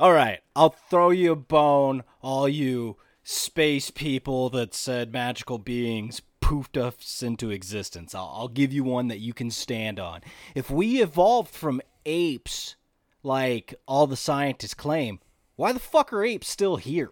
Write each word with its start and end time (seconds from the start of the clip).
All 0.00 0.14
right, 0.14 0.40
I'll 0.56 0.70
throw 0.70 1.10
you 1.10 1.32
a 1.32 1.36
bone, 1.36 2.04
all 2.22 2.48
you 2.48 2.96
space 3.22 3.90
people 3.90 4.48
that 4.48 4.72
said 4.72 5.12
magical 5.12 5.58
beings 5.58 6.22
poofed 6.40 6.78
us 6.78 7.22
into 7.22 7.50
existence. 7.50 8.14
I'll, 8.14 8.32
I'll 8.34 8.48
give 8.48 8.72
you 8.72 8.82
one 8.82 9.08
that 9.08 9.18
you 9.18 9.34
can 9.34 9.50
stand 9.50 10.00
on. 10.00 10.22
If 10.54 10.70
we 10.70 11.02
evolved 11.02 11.54
from 11.54 11.82
apes, 12.06 12.76
like 13.22 13.74
all 13.86 14.06
the 14.06 14.16
scientists 14.16 14.72
claim, 14.72 15.20
why 15.56 15.70
the 15.72 15.78
fuck 15.78 16.14
are 16.14 16.24
apes 16.24 16.48
still 16.48 16.76
here? 16.76 17.10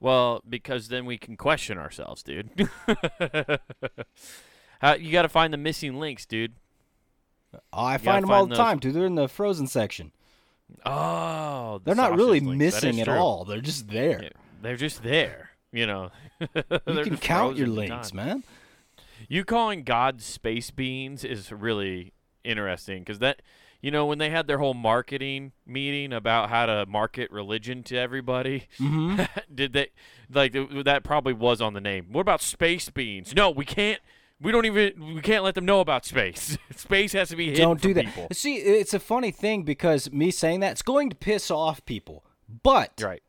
Well, 0.00 0.42
because 0.48 0.88
then 0.88 1.04
we 1.04 1.18
can 1.18 1.36
question 1.36 1.76
ourselves, 1.76 2.22
dude. 2.22 2.70
How, 4.80 4.94
you 4.94 5.12
got 5.12 5.22
to 5.22 5.28
find 5.28 5.52
the 5.52 5.58
missing 5.58 6.00
links, 6.00 6.24
dude. 6.24 6.54
Oh, 7.70 7.84
I 7.84 7.98
find 7.98 8.22
them 8.22 8.30
all 8.30 8.46
the 8.46 8.54
those- 8.54 8.58
time, 8.64 8.78
dude. 8.78 8.94
They're 8.94 9.04
in 9.04 9.14
the 9.14 9.28
frozen 9.28 9.66
section. 9.66 10.12
Oh, 10.84 11.78
the 11.78 11.84
They're 11.84 11.94
not 11.94 12.16
really 12.16 12.40
links. 12.40 12.58
Missing 12.82 13.00
at 13.00 13.08
all. 13.08 13.44
They're 13.44 13.60
just 13.60 13.88
there. 13.88 14.22
Yeah, 14.22 14.28
They're 14.62 14.76
just 14.76 15.02
there. 15.02 15.50
You 15.72 15.86
know. 15.86 16.10
You 16.86 17.02
can 17.04 17.16
count 17.16 17.56
your 17.56 17.66
links, 17.66 18.12
man. 18.14 18.44
You 19.28 19.44
calling 19.44 19.82
God 19.82 20.22
space 20.22 20.70
beans 20.70 21.24
is 21.24 21.50
really 21.50 22.12
interesting 22.44 23.00
because 23.00 23.18
that, 23.18 23.42
you 23.82 23.90
know, 23.90 24.06
when 24.06 24.18
they 24.18 24.30
had 24.30 24.46
their 24.46 24.58
whole 24.58 24.72
marketing 24.74 25.50
meeting 25.66 26.12
about 26.12 26.48
how 26.48 26.66
to 26.66 26.86
market 26.86 27.30
religion 27.32 27.82
to 27.84 27.96
everybody, 27.96 28.68
Mm-hmm. 28.78 29.22
did 29.54 29.72
they 29.72 29.88
like 30.32 30.52
that? 30.52 31.02
Probably 31.02 31.32
was 31.32 31.60
on 31.60 31.72
the 31.74 31.80
name. 31.80 32.06
What 32.12 32.20
about 32.20 32.40
space 32.40 32.88
beans? 32.88 33.34
No, 33.34 33.50
we 33.50 33.64
can't. 33.64 34.00
We 34.40 34.52
don't 34.52 34.66
even. 34.66 35.14
We 35.16 35.20
can't 35.20 35.42
let 35.44 35.54
them 35.56 35.64
know 35.64 35.80
about 35.80 36.04
space. 36.04 36.56
space 36.76 37.12
has 37.12 37.30
to 37.30 37.36
be 37.36 37.46
hidden 37.46 37.60
Don't 37.62 37.80
do 37.80 37.88
from 37.88 37.94
that. 37.94 38.04
people. 38.14 38.28
See, 38.32 38.56
it's 38.56 38.94
a 38.94 39.00
funny 39.00 39.30
thing 39.32 39.64
because 39.64 40.12
me 40.12 40.30
saying 40.30 40.60
that 40.60 40.72
it's 40.72 40.82
going 40.82 41.10
to 41.10 41.16
piss 41.16 41.50
off 41.50 41.84
people. 41.84 42.24
But 42.62 42.92
Right. 43.02 43.22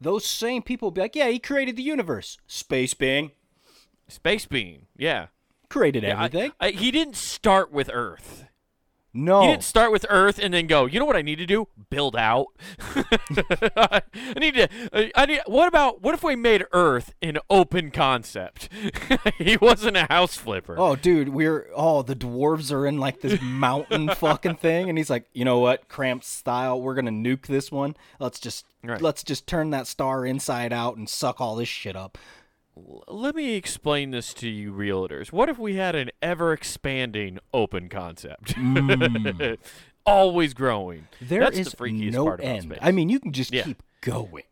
those 0.00 0.24
same 0.26 0.62
people 0.62 0.86
will 0.86 0.92
be 0.92 1.00
like, 1.00 1.16
"Yeah, 1.16 1.28
he 1.28 1.38
created 1.38 1.76
the 1.76 1.82
universe. 1.82 2.36
Space 2.46 2.92
being 2.94 3.32
Space 4.08 4.44
bean. 4.46 4.86
Yeah. 4.96 5.28
created 5.70 6.02
Yeah, 6.02 6.20
I- 6.20 6.24
everything." 6.26 6.52
I- 6.60 6.70
he 6.72 6.90
didn't 6.90 7.16
start 7.16 7.72
with 7.72 7.88
Earth. 7.92 8.44
No, 9.14 9.42
He 9.42 9.48
didn't 9.48 9.64
start 9.64 9.92
with 9.92 10.06
Earth 10.08 10.38
and 10.38 10.54
then 10.54 10.66
go. 10.66 10.86
You 10.86 10.98
know 10.98 11.04
what 11.04 11.16
I 11.16 11.22
need 11.22 11.36
to 11.36 11.46
do? 11.46 11.68
Build 11.90 12.16
out. 12.16 12.46
I 13.76 14.02
need 14.38 14.54
to. 14.54 14.68
I 15.14 15.26
need. 15.26 15.40
What 15.46 15.68
about? 15.68 16.02
What 16.02 16.14
if 16.14 16.22
we 16.22 16.36
made 16.36 16.64
Earth 16.72 17.12
an 17.22 17.38
open 17.50 17.90
concept? 17.90 18.68
he 19.38 19.56
wasn't 19.56 19.96
a 19.96 20.04
house 20.04 20.36
flipper. 20.36 20.76
Oh, 20.78 20.96
dude, 20.96 21.28
we're 21.30 21.68
oh 21.74 22.02
the 22.02 22.16
dwarves 22.16 22.72
are 22.72 22.86
in 22.86 22.98
like 22.98 23.20
this 23.20 23.40
mountain 23.42 24.08
fucking 24.14 24.56
thing, 24.56 24.88
and 24.88 24.96
he's 24.98 25.10
like, 25.10 25.26
you 25.32 25.44
know 25.44 25.58
what, 25.58 25.88
cramped 25.88 26.24
style, 26.24 26.80
we're 26.80 26.94
gonna 26.94 27.10
nuke 27.10 27.46
this 27.46 27.70
one. 27.70 27.96
Let's 28.18 28.40
just 28.40 28.66
Right. 28.84 29.00
let's 29.00 29.22
just 29.22 29.46
turn 29.46 29.70
that 29.70 29.86
star 29.86 30.26
inside 30.26 30.72
out 30.72 30.96
and 30.96 31.08
suck 31.08 31.40
all 31.40 31.54
this 31.54 31.68
shit 31.68 31.94
up. 31.94 32.18
Let 32.74 33.34
me 33.34 33.54
explain 33.54 34.12
this 34.12 34.32
to 34.34 34.48
you, 34.48 34.72
realtors. 34.72 35.30
What 35.30 35.48
if 35.48 35.58
we 35.58 35.74
had 35.76 35.94
an 35.94 36.10
ever 36.22 36.52
expanding 36.52 37.38
open 37.52 37.88
concept? 37.88 38.54
Mm. 38.54 39.58
Always 40.06 40.54
growing. 40.54 41.06
There 41.20 41.40
That's 41.40 41.58
is 41.58 41.70
the 41.72 41.76
freakiest 41.76 42.12
no 42.12 42.24
part 42.24 42.40
end. 42.42 42.62
space. 42.64 42.78
I 42.80 42.90
mean, 42.90 43.08
you 43.08 43.20
can 43.20 43.32
just 43.32 43.52
Yeah. 43.52 43.62
keep 43.64 43.82
going. 44.00 44.44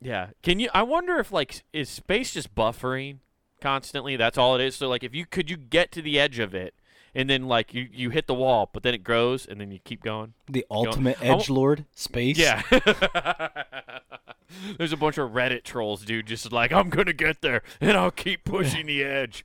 Yeah. 0.00 0.28
Can 0.42 0.60
you? 0.60 0.68
I 0.74 0.82
wonder 0.82 1.16
if 1.18 1.32
like 1.32 1.62
is 1.72 1.88
space 1.88 2.34
just 2.34 2.54
buffering 2.54 3.18
constantly? 3.62 4.16
That's 4.16 4.36
all 4.36 4.56
it 4.56 4.60
is. 4.60 4.76
So 4.76 4.88
like, 4.88 5.02
if 5.04 5.14
you 5.14 5.24
could 5.24 5.48
you 5.48 5.56
get 5.56 5.90
to 5.92 6.02
the 6.02 6.18
edge 6.20 6.38
of 6.38 6.54
it, 6.54 6.74
and 7.14 7.30
then 7.30 7.46
like 7.46 7.72
you 7.72 7.88
you 7.92 8.10
hit 8.10 8.26
the 8.26 8.34
wall, 8.34 8.70
but 8.72 8.82
then 8.82 8.94
it 8.94 9.04
grows, 9.04 9.46
and 9.46 9.60
then 9.60 9.70
you 9.70 9.78
keep 9.78 10.02
going. 10.02 10.34
The 10.48 10.66
ultimate 10.70 11.18
edge 11.22 11.48
lord, 11.48 11.86
space. 11.94 12.38
Yeah. 12.38 12.62
There's 14.78 14.92
a 14.92 14.96
bunch 14.96 15.18
of 15.18 15.30
Reddit 15.30 15.64
trolls, 15.64 16.04
dude, 16.04 16.26
just 16.26 16.52
like 16.52 16.72
I'm 16.72 16.90
gonna 16.90 17.12
get 17.12 17.40
there, 17.40 17.62
and 17.80 17.96
I'll 17.96 18.10
keep 18.10 18.44
pushing 18.44 18.86
the 18.86 19.02
edge. 19.02 19.44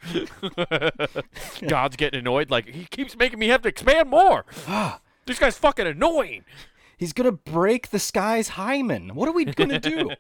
God's 1.68 1.96
getting 1.96 2.20
annoyed, 2.20 2.50
like 2.50 2.70
he 2.70 2.86
keeps 2.86 3.18
making 3.18 3.40
me 3.40 3.48
have 3.48 3.62
to 3.64 3.70
expand 3.70 4.10
more. 4.10 4.46
this 5.26 5.40
guy's 5.40 5.58
fucking 5.58 5.88
annoying. 5.88 6.44
He's 6.98 7.14
gonna 7.14 7.32
break 7.32 7.90
the 7.90 8.00
sky's 8.00 8.50
hymen. 8.50 9.16
What 9.16 9.30
are 9.30 9.34
we 9.34 9.46
gonna 9.46 9.80
do? 9.80 10.12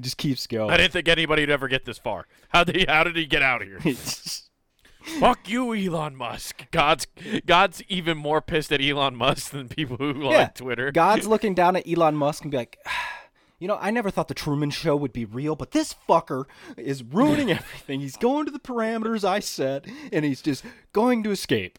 Just 0.00 0.18
keeps 0.18 0.46
going. 0.48 0.70
I 0.70 0.76
didn't 0.76 0.92
think 0.92 1.08
anybody 1.08 1.42
would 1.42 1.50
ever 1.50 1.68
get 1.68 1.84
this 1.84 1.98
far. 1.98 2.26
How 2.48 2.64
did 2.64 2.74
he, 2.74 2.84
how 2.88 3.04
did 3.04 3.16
he 3.16 3.26
get 3.26 3.42
out 3.42 3.62
of 3.62 3.68
here? 3.68 3.78
Fuck 5.04 5.48
you, 5.48 5.74
Elon 5.74 6.16
Musk. 6.16 6.66
God's 6.70 7.06
God's 7.46 7.82
even 7.88 8.16
more 8.16 8.40
pissed 8.40 8.72
at 8.72 8.80
Elon 8.80 9.16
Musk 9.16 9.52
than 9.52 9.68
people 9.68 9.96
who 9.96 10.22
yeah, 10.22 10.38
like 10.38 10.54
Twitter. 10.54 10.90
God's 10.92 11.26
looking 11.28 11.54
down 11.54 11.76
at 11.76 11.88
Elon 11.88 12.16
Musk 12.16 12.42
and 12.42 12.50
be 12.50 12.56
like, 12.56 12.78
you 13.58 13.68
know, 13.68 13.78
I 13.80 13.90
never 13.90 14.10
thought 14.10 14.28
the 14.28 14.34
Truman 14.34 14.70
Show 14.70 14.96
would 14.96 15.12
be 15.12 15.24
real, 15.24 15.56
but 15.56 15.70
this 15.70 15.94
fucker 16.08 16.44
is 16.76 17.02
ruining 17.02 17.50
everything. 17.50 18.00
He's 18.00 18.16
going 18.16 18.46
to 18.46 18.52
the 18.52 18.58
parameters 18.58 19.24
I 19.24 19.40
set, 19.40 19.86
and 20.12 20.24
he's 20.24 20.42
just 20.42 20.64
going 20.92 21.22
to 21.24 21.30
escape. 21.30 21.78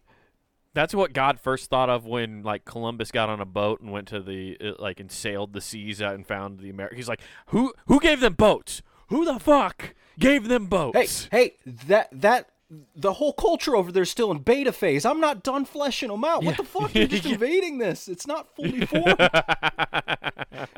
That's 0.74 0.94
what 0.94 1.14
God 1.14 1.40
first 1.40 1.70
thought 1.70 1.90
of 1.90 2.06
when 2.06 2.44
like 2.44 2.66
Columbus 2.66 3.12
got 3.12 3.30
on 3.30 3.40
a 3.40 3.46
boat 3.46 3.82
and 3.82 3.92
went 3.92 4.08
to 4.10 4.20
the 4.20 4.58
uh, 4.60 4.72
like 4.78 5.00
and 5.00 5.12
sailed 5.12 5.54
the 5.54 5.62
seas 5.62 6.02
out 6.02 6.16
and 6.16 6.28
found 6.28 6.60
the 6.60 6.70
America. 6.70 6.96
He's 6.96 7.08
like, 7.08 7.22
who 7.48 7.74
who 7.88 8.00
gave 8.00 8.20
them 8.20 8.34
boats? 8.34 8.82
Who 9.08 9.24
the 9.24 9.40
fuck 9.40 9.96
gave 10.20 10.48
them 10.48 10.66
boats? 10.66 11.28
Hey, 11.32 11.54
hey, 11.66 11.74
that 11.88 12.10
that 12.12 12.50
the 12.96 13.14
whole 13.14 13.34
culture 13.34 13.76
over 13.76 13.92
there 13.92 14.04
is 14.04 14.10
still 14.10 14.32
in 14.32 14.40
beta 14.40 14.72
phase. 14.72 15.06
I'm 15.06 15.20
not 15.20 15.44
done 15.44 15.66
fleshing 15.66 16.10
them 16.10 16.24
out. 16.24 16.44
What 16.44 16.58
the 16.58 16.64
fuck? 16.64 16.94
You're 16.96 17.08
just 17.08 17.26
invading 17.28 17.78
this. 17.78 18.08
It's 18.08 18.26
not 18.28 18.56
fully 18.56 18.86
formed. 18.86 19.18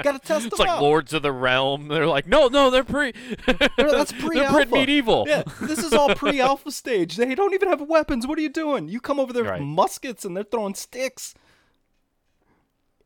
Gotta 0.02 0.20
test 0.20 0.48
It's 0.48 0.58
them 0.58 0.60
like 0.60 0.70
out. 0.70 0.82
Lords 0.82 1.14
of 1.14 1.22
the 1.22 1.32
Realm. 1.32 1.88
They're 1.88 2.08
like, 2.08 2.28
no, 2.28 2.48
no, 2.48 2.70
they're 2.70 2.84
pre. 2.84 3.14
That's 3.78 4.12
they're 4.12 4.22
pre-alpha. 4.22 4.54
pretty 4.54 4.72
medieval. 4.72 5.26
Yeah, 5.28 5.44
this 5.62 5.80
is 5.80 5.94
all 5.94 6.14
pre-alpha 6.16 6.72
stage. 6.72 7.16
They 7.18 7.36
don't 7.36 7.54
even 7.54 7.70
have 7.70 7.82
weapons. 7.82 8.26
What 8.28 8.38
are 8.40 8.42
you 8.42 8.50
doing? 8.50 8.88
You 8.90 9.00
come 9.00 9.20
over 9.20 9.32
there 9.34 9.44
Right. 9.44 9.60
with 9.60 9.68
muskets 9.68 10.26
and 10.26 10.36
they're 10.36 10.44
throwing 10.44 10.74
sticks. 10.76 11.36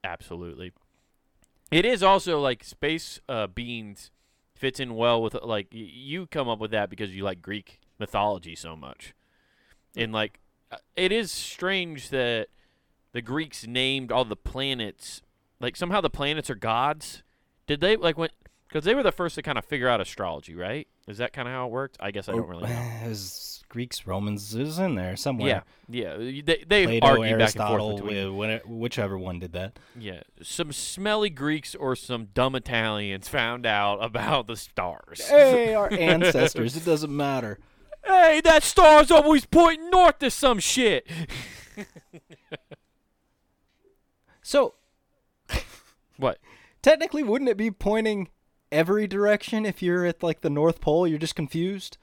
Absolutely. 0.03 0.71
It 1.71 1.85
is 1.85 2.01
also 2.03 2.39
like 2.39 2.63
space 2.63 3.19
uh, 3.29 3.47
beans 3.47 4.11
fits 4.55 4.79
in 4.79 4.95
well 4.95 5.21
with 5.21 5.33
like 5.43 5.67
y- 5.73 5.79
you 5.91 6.27
come 6.27 6.47
up 6.47 6.59
with 6.59 6.71
that 6.71 6.89
because 6.89 7.15
you 7.15 7.23
like 7.23 7.41
Greek 7.41 7.79
mythology 8.01 8.55
so 8.55 8.75
much, 8.75 9.13
and 9.95 10.11
like 10.11 10.39
uh, 10.71 10.77
it 10.97 11.13
is 11.13 11.31
strange 11.31 12.09
that 12.09 12.47
the 13.13 13.21
Greeks 13.21 13.65
named 13.65 14.11
all 14.11 14.25
the 14.25 14.35
planets 14.35 15.21
like 15.61 15.75
somehow 15.75 16.01
the 16.01 16.09
planets 16.09 16.49
are 16.49 16.55
gods. 16.55 17.23
Did 17.67 17.79
they 17.79 17.95
like 17.95 18.17
when? 18.17 18.29
Because 18.67 18.83
they 18.83 18.95
were 18.95 19.03
the 19.03 19.11
first 19.11 19.35
to 19.35 19.41
kind 19.41 19.57
of 19.57 19.65
figure 19.65 19.87
out 19.87 20.01
astrology, 20.01 20.55
right? 20.55 20.87
Is 21.07 21.17
that 21.19 21.33
kind 21.33 21.47
of 21.47 21.53
how 21.53 21.67
it 21.67 21.71
worked? 21.71 21.97
I 21.99 22.11
guess 22.11 22.27
I 22.27 22.33
don't 22.33 22.47
really 22.47 22.63
know. 22.63 22.89
It 23.03 23.57
Greeks, 23.69 24.05
Romans 24.05 24.53
is 24.53 24.79
in 24.79 24.95
there 24.95 25.15
somewhere. 25.15 25.63
yeah. 25.87 26.17
They 26.17 26.63
they 26.67 26.99
Plato, 26.99 27.05
argue 27.05 27.37
back 27.37 27.55
and 27.55 27.67
forth 27.79 28.03
between 28.03 28.59
whichever 28.65 29.17
one 29.17 29.39
did 29.39 29.53
that. 29.53 29.79
Yeah, 29.97 30.23
some 30.41 30.73
smelly 30.73 31.29
Greeks 31.29 31.73
or 31.75 31.95
some 31.95 32.27
dumb 32.33 32.55
Italians 32.55 33.29
found 33.29 33.65
out 33.65 33.97
about 34.03 34.47
the 34.47 34.57
stars. 34.57 35.21
Hey, 35.25 35.73
our 35.73 35.91
ancestors. 35.93 36.75
It 36.75 36.83
doesn't 36.83 37.15
matter. 37.15 37.59
Hey, 38.05 38.41
that 38.43 38.63
star's 38.63 39.11
always 39.11 39.45
pointing 39.45 39.89
north 39.89 40.19
to 40.19 40.31
some 40.31 40.59
shit. 40.59 41.07
So 44.41 44.73
What? 46.17 46.39
technically, 46.81 47.23
wouldn't 47.23 47.49
it 47.49 47.57
be 47.57 47.71
pointing 47.71 48.29
every 48.71 49.07
direction 49.07 49.65
if 49.65 49.81
you're 49.81 50.05
at 50.05 50.23
like 50.23 50.41
the 50.41 50.49
North 50.49 50.81
Pole? 50.81 51.07
You're 51.07 51.19
just 51.19 51.35
confused. 51.35 51.97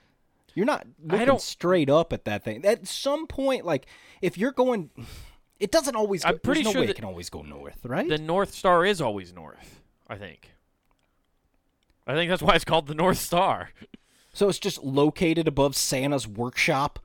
You're 0.55 0.67
not 0.67 0.87
looking 1.05 1.27
don't- 1.27 1.41
straight 1.41 1.91
up 1.91 2.13
at 2.13 2.25
that 2.25 2.43
thing. 2.45 2.65
At 2.65 2.87
some 2.89 3.27
point, 3.27 3.65
like 3.65 3.87
if 4.23 4.39
you're 4.39 4.53
going, 4.53 4.91
it 5.61 5.71
doesn't 5.71 5.95
always. 5.97 6.23
Go, 6.23 6.31
I'm 6.31 6.39
pretty 6.39 6.63
no 6.63 6.73
sure 6.73 6.83
it 6.85 6.97
can 6.97 7.05
always 7.05 7.29
go 7.31 7.43
north, 7.43 7.79
right? 7.85 8.09
The 8.09 8.19
North 8.19 8.55
Star 8.55 8.85
is 8.85 9.01
always 9.01 9.33
north. 9.33 9.81
I 10.09 10.17
think. 10.17 10.53
I 12.07 12.15
think 12.15 12.31
that's 12.31 12.41
why 12.43 12.55
it's 12.55 12.65
called 12.65 12.87
the 12.87 12.95
North 12.95 13.19
Star. 13.19 13.71
so 14.39 14.49
it's 14.49 14.61
just 14.61 14.85
located 14.85 15.49
above 15.49 15.75
Santa's 15.75 16.29
workshop. 16.29 17.01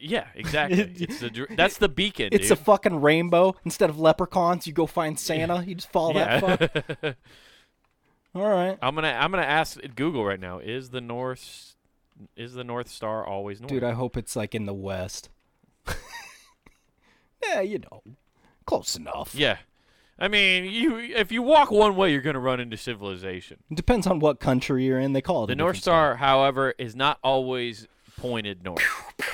Yeah, 0.00 0.26
exactly. 0.34 0.80
it's 0.98 1.20
the, 1.20 1.46
that's 1.50 1.78
the 1.78 1.88
beacon. 1.88 2.30
It's 2.32 2.48
dude. 2.48 2.58
a 2.58 2.60
fucking 2.60 3.00
rainbow. 3.00 3.54
Instead 3.64 3.88
of 3.88 4.00
leprechauns, 4.00 4.66
you 4.66 4.72
go 4.72 4.84
find 4.84 5.16
Santa. 5.16 5.62
You 5.64 5.76
just 5.76 5.92
follow 5.92 6.14
that 6.14 6.40
fuck. 6.40 6.98
yeah. 7.02 7.12
All 8.34 8.48
right, 8.50 8.76
I'm 8.82 8.96
gonna 8.96 9.16
I'm 9.16 9.30
gonna 9.30 9.44
ask 9.44 9.78
Google 9.94 10.24
right 10.24 10.40
now. 10.40 10.58
Is 10.58 10.90
the 10.90 11.00
North 11.00 11.76
is 12.36 12.54
the 12.54 12.64
North 12.64 12.88
Star 12.88 13.24
always 13.24 13.60
north? 13.60 13.70
dude. 13.70 13.84
I 13.84 13.92
hope 13.92 14.16
it's 14.16 14.34
like 14.34 14.52
in 14.52 14.66
the 14.66 14.74
west. 14.74 15.30
yeah, 17.46 17.60
you 17.60 17.78
know, 17.78 18.02
close 18.66 18.96
enough. 18.96 19.36
yeah. 19.36 19.58
I 20.18 20.28
mean, 20.28 20.64
you 20.64 20.96
if 20.98 21.30
you 21.30 21.42
walk 21.42 21.70
one 21.70 21.94
way, 21.94 22.10
you're 22.12 22.22
gonna 22.22 22.40
run 22.40 22.60
into 22.60 22.76
civilization. 22.76 23.58
It 23.70 23.74
depends 23.74 24.06
on 24.06 24.18
what 24.18 24.40
country 24.40 24.84
you're 24.84 24.98
in. 24.98 25.12
They 25.12 25.20
call 25.20 25.44
it 25.44 25.48
The 25.48 25.56
North 25.56 25.76
Star, 25.76 26.16
however, 26.16 26.74
is 26.78 26.96
not 26.96 27.18
always 27.22 27.86
pointed 28.16 28.64
north 28.64 28.82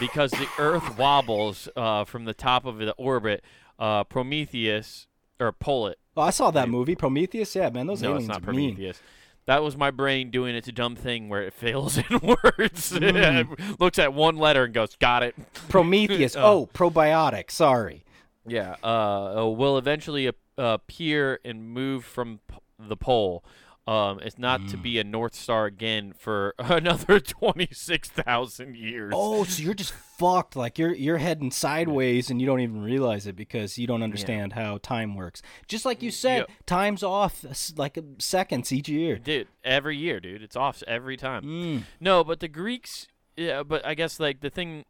because 0.00 0.32
the 0.32 0.48
Earth 0.58 0.98
wobbles 0.98 1.68
uh, 1.76 2.04
from 2.04 2.24
the 2.24 2.34
top 2.34 2.64
of 2.66 2.78
the 2.78 2.92
orbit. 2.92 3.44
Uh, 3.78 4.04
Prometheus, 4.04 5.06
or 5.40 5.52
pull. 5.52 5.92
Oh, 6.16 6.22
I 6.22 6.30
saw 6.30 6.50
that 6.50 6.68
movie, 6.68 6.94
Prometheus. 6.94 7.54
Yeah, 7.54 7.70
man, 7.70 7.86
those 7.86 8.02
no, 8.02 8.10
aliens 8.10 8.24
it's 8.24 8.28
not 8.28 8.48
are 8.48 8.52
mean. 8.52 8.74
Prometheus. 8.74 9.00
That 9.46 9.62
was 9.62 9.76
my 9.76 9.90
brain 9.90 10.30
doing 10.30 10.54
its 10.54 10.70
dumb 10.70 10.94
thing 10.94 11.28
where 11.28 11.42
it 11.42 11.52
fails 11.52 11.96
in 11.98 12.04
words. 12.22 12.92
Mm. 12.92 13.50
It 13.50 13.80
looks 13.80 13.98
at 13.98 14.14
one 14.14 14.36
letter 14.36 14.64
and 14.64 14.74
goes, 14.74 14.96
"Got 14.96 15.22
it." 15.22 15.34
Prometheus. 15.68 16.36
Oh. 16.36 16.42
oh, 16.42 16.66
probiotic. 16.72 17.50
Sorry. 17.50 18.04
Yeah, 18.46 18.74
uh, 18.82 19.44
uh, 19.44 19.48
will 19.48 19.78
eventually 19.78 20.26
ap- 20.62 20.74
appear 20.82 21.40
and 21.44 21.68
move 21.70 22.04
from 22.04 22.40
p- 22.48 22.56
the 22.78 22.96
pole. 22.96 23.44
Um, 23.84 24.20
it's 24.20 24.38
not 24.38 24.68
to 24.68 24.76
Mm. 24.76 24.82
be 24.82 24.98
a 25.00 25.04
North 25.04 25.34
Star 25.34 25.66
again 25.66 26.12
for 26.16 26.54
another 26.58 27.18
twenty 27.18 27.66
six 27.72 28.08
thousand 28.08 28.76
years. 28.76 29.12
Oh, 29.14 29.42
so 29.42 29.60
you're 29.60 29.74
just 29.74 29.92
fucked. 29.92 30.54
Like 30.54 30.78
you're 30.78 30.94
you're 30.94 31.18
heading 31.18 31.50
sideways 31.50 32.30
and 32.30 32.40
you 32.40 32.46
don't 32.46 32.60
even 32.60 32.82
realize 32.84 33.26
it 33.26 33.34
because 33.34 33.78
you 33.78 33.88
don't 33.88 34.04
understand 34.04 34.52
how 34.52 34.78
time 34.78 35.16
works. 35.16 35.42
Just 35.66 35.84
like 35.84 36.00
you 36.00 36.12
said, 36.12 36.38
Yep. 36.42 36.50
time's 36.64 37.02
off 37.02 37.44
like 37.76 37.98
uh, 37.98 38.02
seconds 38.20 38.70
each 38.70 38.88
year. 38.88 39.16
dude, 39.18 39.48
every 39.64 39.96
year, 39.96 40.20
dude, 40.20 40.42
it's 40.42 40.54
off 40.54 40.84
every 40.86 41.16
time. 41.16 41.42
Mm. 41.42 41.82
No, 41.98 42.22
but 42.22 42.38
the 42.38 42.46
Greeks, 42.46 43.08
yeah, 43.36 43.64
but 43.64 43.84
I 43.84 43.94
guess 43.94 44.20
like 44.20 44.42
the 44.42 44.50
thing, 44.50 44.84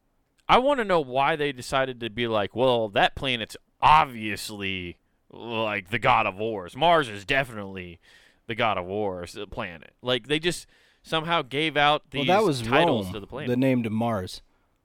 I 0.50 0.58
want 0.58 0.80
to 0.80 0.84
know 0.84 1.00
why 1.00 1.34
they 1.34 1.50
decided 1.52 1.98
to 2.00 2.10
be 2.10 2.26
like, 2.28 2.54
well, 2.54 2.90
that 2.90 3.14
planet's 3.16 3.56
obviously 3.80 4.98
like 5.32 5.90
the 5.90 5.98
god 5.98 6.26
of 6.26 6.36
wars. 6.36 6.76
Mars 6.76 7.08
is 7.08 7.24
definitely 7.24 7.98
the 8.46 8.54
god 8.54 8.78
of 8.78 8.84
wars 8.86 9.32
the 9.32 9.46
planet. 9.46 9.92
Like 10.02 10.26
they 10.28 10.38
just 10.38 10.66
somehow 11.02 11.42
gave 11.42 11.76
out 11.76 12.02
Well, 12.12 12.22
these 12.22 12.28
that 12.28 12.44
was 12.44 12.62
titles 12.62 13.06
Rome 13.06 13.14
to 13.14 13.20
the 13.20 13.26
planet. 13.26 13.48
The 13.50 13.56
named 13.56 13.86
him 13.86 13.92
Mars. 13.94 14.42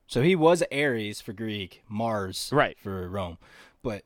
So 0.07 0.21
he 0.21 0.35
was 0.35 0.63
Ares 0.71 1.19
for 1.19 1.33
Greek, 1.33 1.83
Mars 1.89 2.49
Right. 2.53 2.77
for 2.79 3.09
Rome. 3.09 3.37
But 3.83 4.03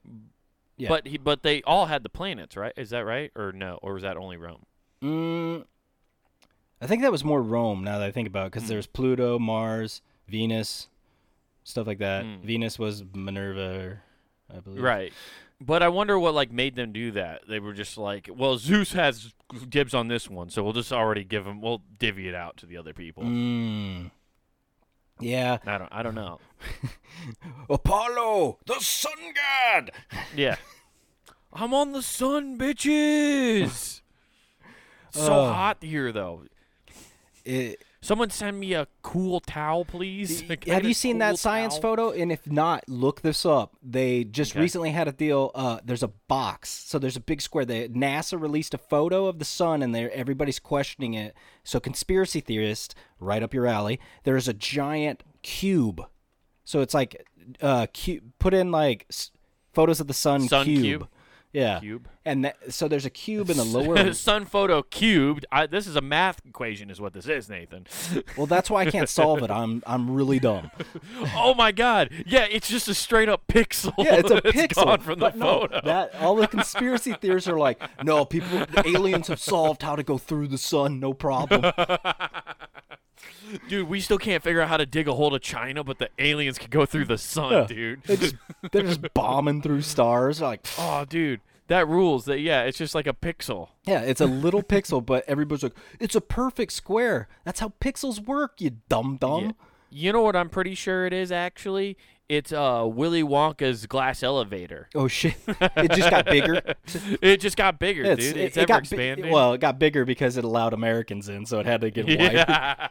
yeah. 0.77 0.89
But 0.89 1.07
he, 1.07 1.17
but 1.19 1.43
they 1.43 1.61
all 1.61 1.85
had 1.85 2.01
the 2.01 2.09
planets, 2.09 2.57
right? 2.57 2.73
Is 2.75 2.89
that 2.89 3.05
right 3.05 3.31
or 3.35 3.51
no? 3.51 3.77
Or 3.83 3.93
was 3.93 4.01
that 4.03 4.17
only 4.17 4.35
Rome? 4.37 4.65
mm, 5.03 5.63
I 6.81 6.87
think 6.87 7.03
that 7.03 7.11
was 7.11 7.23
more 7.23 7.41
Rome 7.43 7.83
now 7.83 7.99
that 7.99 8.07
I 8.07 8.11
think 8.11 8.27
about 8.27 8.47
it 8.47 8.51
because 8.53 8.63
Hmm. 8.63 8.69
there's 8.69 8.87
Pluto, 8.87 9.37
Mars, 9.37 10.01
Venus, 10.27 10.87
stuff 11.63 11.85
like 11.85 11.99
that. 11.99 12.25
Mm. 12.25 12.41
Venus 12.41 12.79
was 12.79 13.03
Minerva, 13.13 13.99
I 14.51 14.59
believe. 14.59 14.81
Right. 14.81 15.13
But 15.63 15.83
I 15.83 15.89
wonder 15.89 16.17
what 16.17 16.33
like 16.33 16.51
made 16.51 16.75
them 16.75 16.91
do 16.91 17.11
that. 17.11 17.47
They 17.47 17.59
were 17.59 17.73
just 17.73 17.95
like, 17.95 18.27
well, 18.35 18.57
Zeus 18.57 18.93
has 18.93 19.31
dibs 19.69 19.93
on 19.93 20.07
this 20.07 20.27
one, 20.27 20.49
so 20.49 20.63
we'll 20.63 20.73
just 20.73 20.91
already 20.91 21.23
give 21.23 21.45
him. 21.45 21.61
We'll 21.61 21.83
divvy 21.99 22.27
it 22.27 22.33
out 22.33 22.57
to 22.57 22.65
the 22.65 22.77
other 22.77 22.93
people. 22.93 23.23
Mm. 23.23 24.09
Yeah. 25.19 25.59
I 25.67 25.77
don't. 25.77 25.89
I 25.91 26.01
don't 26.01 26.15
know. 26.15 26.39
Apollo, 27.69 28.57
the 28.65 28.79
sun 28.79 29.13
god. 29.35 29.91
Yeah. 30.35 30.55
I'm 31.53 31.73
on 31.73 31.91
the 31.91 32.01
sun, 32.01 32.57
bitches. 32.57 34.01
so 35.11 35.33
Uh. 35.43 35.53
hot 35.53 35.77
here, 35.81 36.11
though. 36.11 36.43
It, 37.45 37.83
Someone 38.03 38.31
send 38.31 38.59
me 38.59 38.73
a 38.73 38.87
cool 39.03 39.39
towel, 39.39 39.85
please. 39.85 40.43
Like, 40.49 40.63
have 40.67 40.83
you 40.85 40.93
seen 40.95 41.13
cool 41.15 41.19
that 41.19 41.37
science 41.37 41.75
towel. 41.75 41.81
photo? 41.81 42.09
And 42.11 42.31
if 42.31 42.47
not, 42.49 42.83
look 42.89 43.21
this 43.21 43.45
up. 43.45 43.75
They 43.83 44.23
just 44.23 44.53
Okay. 44.53 44.59
recently 44.61 44.89
had 44.89 45.07
a 45.07 45.11
deal. 45.11 45.51
Uh, 45.53 45.79
there's 45.85 46.01
a 46.01 46.07
box, 46.07 46.69
so 46.71 46.97
there's 46.97 47.15
a 47.15 47.19
big 47.19 47.41
square. 47.43 47.63
They, 47.63 47.87
NASA 47.89 48.41
released 48.41 48.73
a 48.73 48.79
photo 48.79 49.27
of 49.27 49.37
the 49.37 49.45
sun, 49.45 49.83
and 49.83 49.93
there 49.93 50.11
everybody's 50.13 50.57
questioning 50.57 51.13
it. 51.13 51.35
So 51.63 51.79
conspiracy 51.79 52.41
theorists, 52.41 52.95
right 53.19 53.43
up 53.43 53.53
your 53.53 53.67
alley. 53.67 53.99
There's 54.23 54.47
a 54.47 54.53
giant 54.53 55.21
cube. 55.43 56.03
So 56.65 56.81
it's 56.81 56.95
like, 56.95 57.23
uh, 57.61 57.85
cu- 57.93 58.21
put 58.39 58.55
in 58.55 58.71
like 58.71 59.05
s- 59.11 59.29
photos 59.73 59.99
of 59.99 60.07
the 60.07 60.13
sun, 60.15 60.47
Sun 60.47 60.65
cube. 60.65 60.81
cube? 60.83 61.07
Yeah. 61.53 61.79
Cube. 61.79 62.07
And 62.23 62.45
that, 62.45 62.71
so 62.71 62.87
there's 62.87 63.05
a 63.05 63.09
cube 63.09 63.49
in 63.49 63.57
the 63.57 63.63
lower. 63.63 64.13
sun 64.21 64.45
photo 64.45 64.83
cubed. 64.83 65.45
I, 65.51 65.65
this 65.65 65.87
is 65.87 65.95
a 65.95 66.01
math 66.01 66.39
equation, 66.45 66.89
is 66.89 67.01
what 67.01 67.13
this 67.13 67.27
is, 67.27 67.49
Nathan. 67.49 67.87
well, 68.37 68.45
that's 68.45 68.69
why 68.69 68.81
I 68.81 68.91
can't 68.91 69.09
solve 69.09 69.41
it. 69.41 69.49
I'm 69.49 69.81
I'm 69.87 70.11
really 70.11 70.39
dumb. 70.39 70.69
oh 71.35 71.53
my 71.55 71.71
God! 71.71 72.09
Yeah, 72.25 72.45
it's 72.49 72.69
just 72.69 72.87
a 72.87 72.93
straight 72.93 73.27
up 73.27 73.47
pixel. 73.47 73.93
Yeah, 73.97 74.17
it's 74.17 74.31
a 74.31 74.41
pixel. 74.41 74.85
gone 74.85 74.99
from 74.99 75.19
the 75.19 75.31
no, 75.31 75.61
photo. 75.61 75.81
that 75.83 76.15
all 76.15 76.35
the 76.35 76.47
conspiracy 76.47 77.13
theorists 77.13 77.49
are 77.49 77.57
like, 77.57 77.81
no, 78.03 78.23
people, 78.23 78.65
aliens 78.85 79.27
have 79.27 79.39
solved 79.39 79.81
how 79.81 79.95
to 79.95 80.03
go 80.03 80.17
through 80.17 80.47
the 80.47 80.57
sun, 80.59 80.99
no 80.99 81.13
problem. 81.13 81.71
Dude, 83.67 83.87
we 83.89 83.99
still 83.99 84.17
can't 84.17 84.43
figure 84.43 84.61
out 84.61 84.69
how 84.69 84.77
to 84.77 84.85
dig 84.85 85.07
a 85.07 85.13
hole 85.13 85.31
to 85.31 85.39
China, 85.39 85.83
but 85.83 85.97
the 85.97 86.09
aliens 86.19 86.57
can 86.57 86.69
go 86.69 86.85
through 86.85 87.05
the 87.05 87.17
sun, 87.17 87.51
Yeah. 87.51 87.65
dude. 87.67 88.03
They 88.03 88.17
just, 88.17 88.35
they're 88.71 88.83
just 88.83 89.01
bombing 89.13 89.61
through 89.61 89.81
stars. 89.81 90.39
They're 90.39 90.47
like, 90.49 90.65
Oh, 90.77 91.05
dude, 91.05 91.41
that 91.67 91.87
rules. 91.87 92.25
That 92.25 92.39
yeah, 92.39 92.63
it's 92.63 92.77
just 92.77 92.93
like 92.95 93.07
a 93.07 93.13
pixel. 93.13 93.69
yeah, 93.85 94.01
it's 94.01 94.21
a 94.21 94.25
little 94.25 94.61
pixel, 94.75 95.05
but 95.05 95.23
everybody's 95.27 95.63
like, 95.63 95.75
it's 95.99 96.15
a 96.15 96.21
perfect 96.21 96.73
square. 96.73 97.27
That's 97.43 97.59
how 97.59 97.73
pixels 97.81 98.25
work, 98.25 98.59
you 98.59 98.77
dumb 98.89 99.17
dumb. 99.19 99.43
Yeah. 99.45 99.51
You 99.93 100.13
know 100.13 100.21
what 100.21 100.35
I'm 100.37 100.49
pretty 100.49 100.73
sure 100.75 101.05
it 101.05 101.11
is 101.13 101.31
actually? 101.33 101.97
It's 102.31 102.53
uh 102.53 102.87
Willy 102.89 103.23
Wonka's 103.23 103.85
glass 103.87 104.23
elevator. 104.23 104.87
Oh 104.95 105.09
shit! 105.09 105.35
It 105.75 105.91
just 105.91 106.09
got 106.09 106.25
bigger. 106.25 106.61
It 107.21 107.41
just 107.41 107.57
got 107.57 107.77
bigger, 107.77 108.03
It's, 108.05 108.23
dude. 108.25 108.37
it, 108.37 108.41
It's 108.45 108.57
it 108.57 108.61
ever 108.61 108.67
got 108.67 108.73
bi- 108.75 108.79
expanding. 108.79 109.31
well, 109.31 109.51
it 109.53 109.59
got 109.59 109.77
bigger 109.79 110.05
because 110.05 110.37
it 110.37 110.45
allowed 110.45 110.71
Americans 110.73 111.27
in, 111.27 111.45
so 111.45 111.59
it 111.59 111.65
had 111.65 111.81
to 111.81 111.91
get 111.91 112.05
wider. 112.19 112.89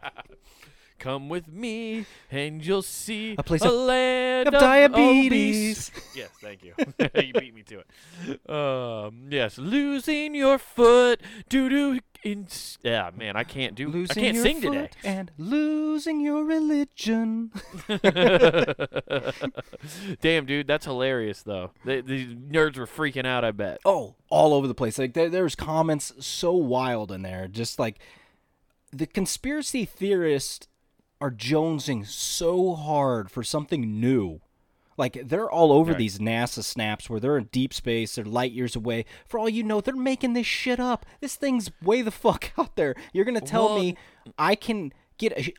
Come 1.01 1.31
with 1.31 1.49
me, 1.49 2.05
and 2.31 2.65
you'll 2.65 2.83
see 2.83 3.35
A 3.39 3.43
place 3.43 3.63
a 3.63 3.69
of- 3.69 3.73
land 3.73 4.49
of 4.49 4.55
of 4.55 4.61
diabetes. 4.61 5.91
obese- 5.91 6.09
Yes, 6.17 6.29
thank 6.43 6.63
you. 6.63 6.75
you 7.27 7.33
beat 7.33 7.55
me 7.55 7.63
to 7.65 7.81
it. 7.81 8.51
Um, 8.51 9.23
yes, 9.31 9.57
losing 9.59 10.35
your 10.35 10.59
foot, 10.59 11.21
doo 11.49 11.69
doo. 11.69 11.99
In 12.23 12.47
yeah, 12.83 13.11
man, 13.17 13.35
I 13.35 13.45
can't 13.45 13.75
do. 13.75 13.89
Losing 13.89 14.19
I 14.19 14.21
can't 14.27 14.35
your 14.35 14.45
sing 14.45 14.61
foot 14.61 14.73
today. 14.73 14.91
and 15.05 15.31
losing 15.39 16.21
your 16.21 16.45
religion. 16.45 17.51
Damn, 20.21 20.45
dude, 20.47 20.67
that's 20.67 20.85
hilarious 20.85 21.43
though. 21.43 21.71
They, 21.87 22.03
these 22.03 22.35
nerds 22.35 22.77
were 22.77 22.87
freaking 22.87 23.25
out. 23.27 23.43
I 23.45 23.53
bet. 23.53 23.79
Oh, 23.87 24.17
all 24.29 24.53
over 24.53 24.67
the 24.67 24.75
place. 24.75 24.99
Like 24.99 25.15
there, 25.15 25.31
there 25.31 25.45
was 25.45 25.55
comments 25.55 26.13
so 26.21 26.53
wild 26.53 27.11
in 27.11 27.23
there. 27.23 27.49
Just 27.49 27.79
like 27.79 27.99
the 28.93 29.07
conspiracy 29.07 29.87
theorists 29.87 30.69
are 31.21 31.31
jonesing 31.31 32.07
so 32.07 32.75
hard 32.75 33.31
for 33.31 33.43
something 33.43 34.01
new. 34.01 34.41
Like 34.97 35.19
they're 35.25 35.51
all 35.51 35.73
over 35.73 35.93
Right. 35.93 35.99
these 35.99 36.19
NASA 36.19 36.63
snaps 36.63 37.09
where 37.09 37.21
they're 37.21 37.39
in 37.39 37.45
deep 37.53 37.73
space, 37.73 38.15
they're 38.17 38.25
light 38.25 38.53
years 38.53 38.77
away. 38.77 39.07
For 39.27 39.39
all 39.39 39.49
you 39.49 39.63
know, 39.63 39.81
they're 39.81 39.95
making 39.97 40.35
this 40.35 40.47
shit 40.47 40.79
up. 40.79 41.07
This 41.21 41.37
thing's 41.37 41.71
way 41.83 42.03
the 42.03 42.11
fuck 42.11 42.53
out 42.59 42.77
there. 42.77 42.95
You're 43.13 43.25
gonna 43.25 43.41
tell 43.41 43.67
Well- 43.71 43.79
me 43.79 43.97
I 44.39 44.55
can 44.55 44.93
get 45.19 45.33
a. 45.39 45.55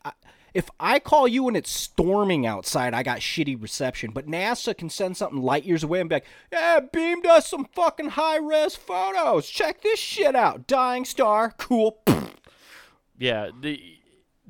If 0.53 0.69
I 0.81 0.99
call 0.99 1.29
you 1.29 1.47
and 1.47 1.55
it's 1.55 1.71
storming 1.71 2.45
outside, 2.45 2.93
I 2.93 3.03
got 3.03 3.19
shitty 3.19 3.59
reception. 3.61 4.11
But 4.11 4.27
NASA 4.27 4.77
can 4.77 4.89
send 4.89 5.15
something 5.15 5.41
light 5.41 5.63
years 5.63 5.81
away 5.81 6.01
and 6.01 6.09
be 6.09 6.15
like, 6.17 6.25
"Yeah, 6.51 6.81
beamed 6.81 7.25
us 7.25 7.47
some 7.49 7.65
fucking 7.73 8.09
high 8.09 8.35
res 8.37 8.75
photos. 8.75 9.47
Check 9.47 9.81
this 9.81 9.97
shit 9.97 10.35
out. 10.35 10.67
Dying 10.67 11.05
star, 11.05 11.53
cool." 11.57 11.99
Yeah, 13.17 13.51
the 13.59 13.99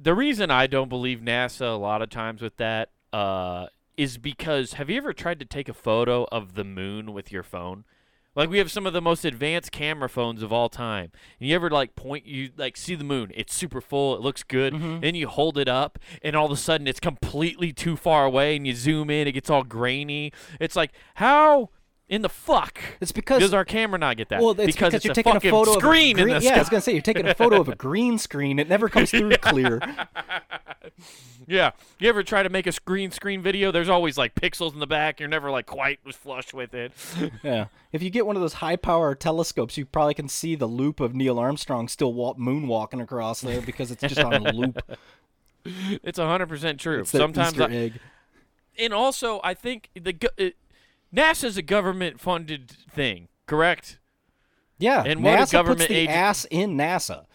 the 0.02 0.14
reason 0.16 0.50
I 0.50 0.68
don't 0.68 0.90
believe 0.90 1.20
NASA 1.20 1.74
a 1.74 1.78
lot 1.78 2.02
of 2.02 2.10
times 2.10 2.42
with 2.42 2.58
that 2.58 2.90
uh, 3.14 3.68
is 3.98 4.18
because 4.18 4.74
have 4.74 4.90
you 4.90 4.98
ever 4.98 5.14
tried 5.14 5.40
to 5.40 5.46
take 5.46 5.70
a 5.70 5.74
photo 5.74 6.26
of 6.32 6.56
the 6.56 6.64
moon 6.64 7.14
with 7.14 7.32
your 7.32 7.44
phone? 7.44 7.86
Like 8.34 8.50
we 8.50 8.60
have 8.60 8.72
some 8.72 8.88
of 8.88 8.94
the 8.94 9.02
most 9.02 9.26
advanced 9.26 9.74
camera 9.74 10.08
phones 10.08 10.42
of 10.42 10.54
all 10.54 10.70
time. 10.70 11.12
And 11.40 11.50
you 11.50 11.56
ever 11.56 11.70
like 11.70 11.96
point 11.96 12.26
you 12.26 12.50
like 12.56 12.78
see 12.78 12.96
the 12.96 13.04
moon, 13.04 13.32
it's 13.36 13.54
super 13.54 13.82
full, 13.82 14.16
it 14.16 14.22
looks 14.22 14.42
good, 14.42 14.74
then 15.02 15.16
you 15.16 15.28
hold 15.28 15.58
it 15.58 15.68
up 15.68 16.00
and 16.24 16.36
all 16.36 16.46
of 16.46 16.52
a 16.52 16.58
sudden 16.58 16.88
it's 16.88 17.02
completely 17.02 17.74
too 17.74 17.98
far 17.98 18.26
away 18.26 18.56
and 18.56 18.66
you 18.66 18.74
zoom 18.74 19.10
in, 19.10 19.28
it 19.28 19.34
gets 19.34 19.50
all 19.50 19.64
grainy. 19.64 20.32
It's 20.62 20.78
like 20.78 20.94
how 21.16 21.70
in 22.12 22.22
the 22.22 22.30
fuck 22.30 22.78
It's 23.00 23.12
because 23.12 23.40
does 23.40 23.54
our 23.54 23.66
camera 23.66 23.98
not 23.98 24.18
get 24.18 24.30
that? 24.30 24.42
well, 24.42 24.52
it's 24.52 24.76
because, 24.76 24.94
it's 24.94 25.06
you're 25.06 25.14
a 25.14 25.16
taking 25.16 25.32
a 25.32 25.36
fucking 25.36 25.50
photo 25.50 25.74
screen 25.80 26.18
of 26.18 26.22
a 26.22 26.24
green, 26.24 26.36
in 26.36 26.40
the 26.40 26.46
yeah. 26.46 26.56
I 26.56 26.60
was 26.60 26.70
gonna 26.70 26.82
say 26.82 26.92
you're 26.92 27.02
taking 27.02 27.28
a 27.28 27.34
photo 27.34 27.60
of 27.60 27.70
a 27.70 27.76
green 27.76 28.20
screen. 28.20 28.60
It 28.60 28.70
never 28.70 28.90
comes 28.90 29.10
through 29.10 29.32
clear. 29.38 29.82
Yeah. 31.48 31.72
You 32.00 32.08
ever 32.08 32.24
try 32.24 32.44
to 32.44 32.50
make 32.50 32.66
a 32.68 32.72
screen 32.72 33.12
screen 33.12 33.42
video? 33.42 33.72
There's 33.72 33.90
always 33.90 34.18
like 34.18 34.36
pixels 34.36 34.74
in 34.74 34.80
the 34.80 34.88
back. 34.88 35.20
You're 35.20 35.28
never 35.28 35.52
like 35.52 35.66
quite 35.66 36.00
flush 36.14 36.54
with 36.54 36.74
it. 36.74 36.94
Yeah. 37.44 37.66
If 37.92 38.02
you 38.02 38.10
get 38.10 38.26
one 38.26 38.36
of 38.36 38.42
those 38.42 38.54
high 38.54 38.76
power 38.78 39.16
telescopes, 39.16 39.78
you 39.78 39.86
probably 39.86 40.14
can 40.14 40.30
see 40.30 40.56
the 40.56 40.68
loop 40.68 41.00
of 41.00 41.14
Neil 41.14 41.38
Armstrong 41.40 41.88
still 41.88 42.14
walk, 42.14 42.38
moonwalking 42.38 43.02
across 43.02 43.42
there 43.42 43.60
because 43.62 43.92
it's 43.92 44.02
just 44.02 44.20
on 44.20 44.34
a 44.34 44.54
loop. 44.54 44.80
It's 45.66 46.20
100% 46.20 46.78
true. 46.78 47.02
It's 47.02 47.10
Sometimes 47.10 47.60
I, 47.60 47.70
egg. 47.70 48.00
and 48.80 48.94
also 48.94 49.42
I 49.44 49.54
think 49.54 49.90
the 49.94 50.16
it, 50.38 50.56
NASA's 51.16 51.58
a 51.58 51.62
government 51.62 52.20
funded 52.20 52.70
thing, 52.70 53.28
correct? 53.46 54.00
Yeah. 54.78 55.04
and 55.06 55.24
what 55.24 55.34
a 55.40 55.44
NASA 55.44 55.52
government 55.52 55.80
puts 55.82 55.88
the 55.90 55.96
agent- 55.96 56.18
ass 56.18 56.46
in 56.50 56.76
NASA. 56.78 57.26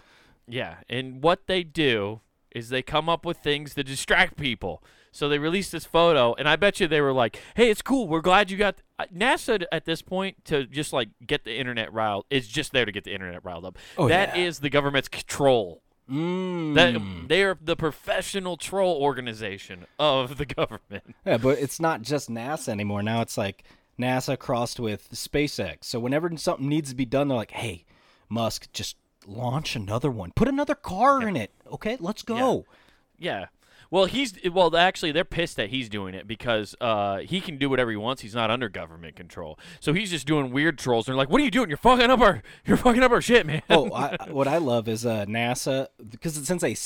Yeah, 0.48 0.76
and 0.88 1.22
what 1.22 1.46
they 1.46 1.62
do 1.62 2.20
is 2.50 2.68
they 2.70 2.82
come 2.82 3.08
up 3.08 3.24
with 3.24 3.38
things 3.38 3.74
to 3.74 3.84
distract 3.84 4.36
people. 4.36 4.82
So 5.12 5.28
they 5.28 5.38
released 5.38 5.72
this 5.72 5.84
photo, 5.84 6.34
and 6.34 6.48
I 6.48 6.56
bet 6.56 6.78
you 6.80 6.86
they 6.86 7.00
were 7.00 7.12
like, 7.12 7.40
"Hey, 7.54 7.70
it's 7.70 7.82
cool. 7.82 8.06
We're 8.08 8.20
glad 8.20 8.50
you 8.50 8.56
got." 8.56 8.76
Uh, 8.98 9.06
NASA 9.14 9.64
at 9.72 9.84
this 9.84 10.02
point 10.02 10.44
to 10.46 10.66
just 10.66 10.92
like 10.92 11.08
get 11.26 11.44
the 11.44 11.56
internet 11.56 11.92
riled 11.92 12.26
is 12.30 12.48
just 12.48 12.72
there 12.72 12.84
to 12.84 12.92
get 12.92 13.04
the 13.04 13.12
internet 13.14 13.44
riled 13.44 13.64
up. 13.64 13.78
Oh, 13.98 14.08
That 14.08 14.36
yeah. 14.36 14.44
is 14.44 14.58
the 14.60 14.70
government's 14.70 15.08
control. 15.08 15.82
Mm. 16.10 16.74
That 16.74 17.28
they 17.28 17.42
are 17.42 17.58
the 17.60 17.76
professional 17.76 18.56
troll 18.56 19.00
organization 19.02 19.86
of 19.98 20.38
the 20.38 20.46
government. 20.58 21.16
Yeah, 21.24 21.38
but 21.38 21.58
it's 21.58 21.80
not 21.80 22.02
just 22.02 22.30
NASA 22.30 22.68
anymore. 22.68 23.02
Now 23.02 23.22
it's 23.22 23.36
like 23.36 23.64
NASA 23.98 24.38
crossed 24.38 24.78
with 24.78 25.10
SpaceX. 25.10 25.84
So 25.84 25.98
whenever 25.98 26.30
something 26.36 26.68
needs 26.68 26.90
to 26.90 26.96
be 26.96 27.04
done, 27.06 27.28
they're 27.28 27.36
like, 27.36 27.50
"Hey, 27.50 27.84
Musk, 28.28 28.70
just 28.72 28.96
launch 29.26 29.74
another 29.74 30.10
one. 30.10 30.32
Put 30.36 30.48
another 30.48 30.76
car 30.76 31.26
in 31.26 31.34
it. 31.36 31.52
Okay, 31.72 31.96
let's 31.98 32.22
go." 32.22 32.66
Yeah. 33.18 33.46
Well, 33.90 34.06
he's 34.06 34.34
well. 34.52 34.74
Actually, 34.76 35.12
they're 35.12 35.24
pissed 35.24 35.56
that 35.56 35.70
he's 35.70 35.88
doing 35.88 36.14
it 36.14 36.26
because 36.26 36.74
uh, 36.80 37.18
he 37.18 37.40
can 37.40 37.56
do 37.58 37.70
whatever 37.70 37.90
he 37.90 37.96
wants. 37.96 38.22
He's 38.22 38.34
not 38.34 38.50
under 38.50 38.68
government 38.68 39.16
control, 39.16 39.58
so 39.80 39.92
he's 39.92 40.10
just 40.10 40.26
doing 40.26 40.50
weird 40.50 40.78
trolls. 40.78 41.06
They're 41.06 41.14
like, 41.14 41.30
"What 41.30 41.40
are 41.40 41.44
you 41.44 41.50
doing? 41.50 41.68
You're 41.68 41.76
fucking 41.78 42.10
up 42.10 42.20
our, 42.20 42.42
you're 42.66 42.76
fucking 42.76 43.02
up 43.02 43.12
our 43.12 43.20
shit, 43.20 43.46
man." 43.46 43.62
oh, 43.70 43.92
I, 43.92 44.16
what 44.30 44.48
I 44.48 44.58
love 44.58 44.88
is 44.88 45.06
uh, 45.06 45.24
NASA 45.26 45.86
because 46.08 46.34
since 46.34 46.62
they 46.62 46.76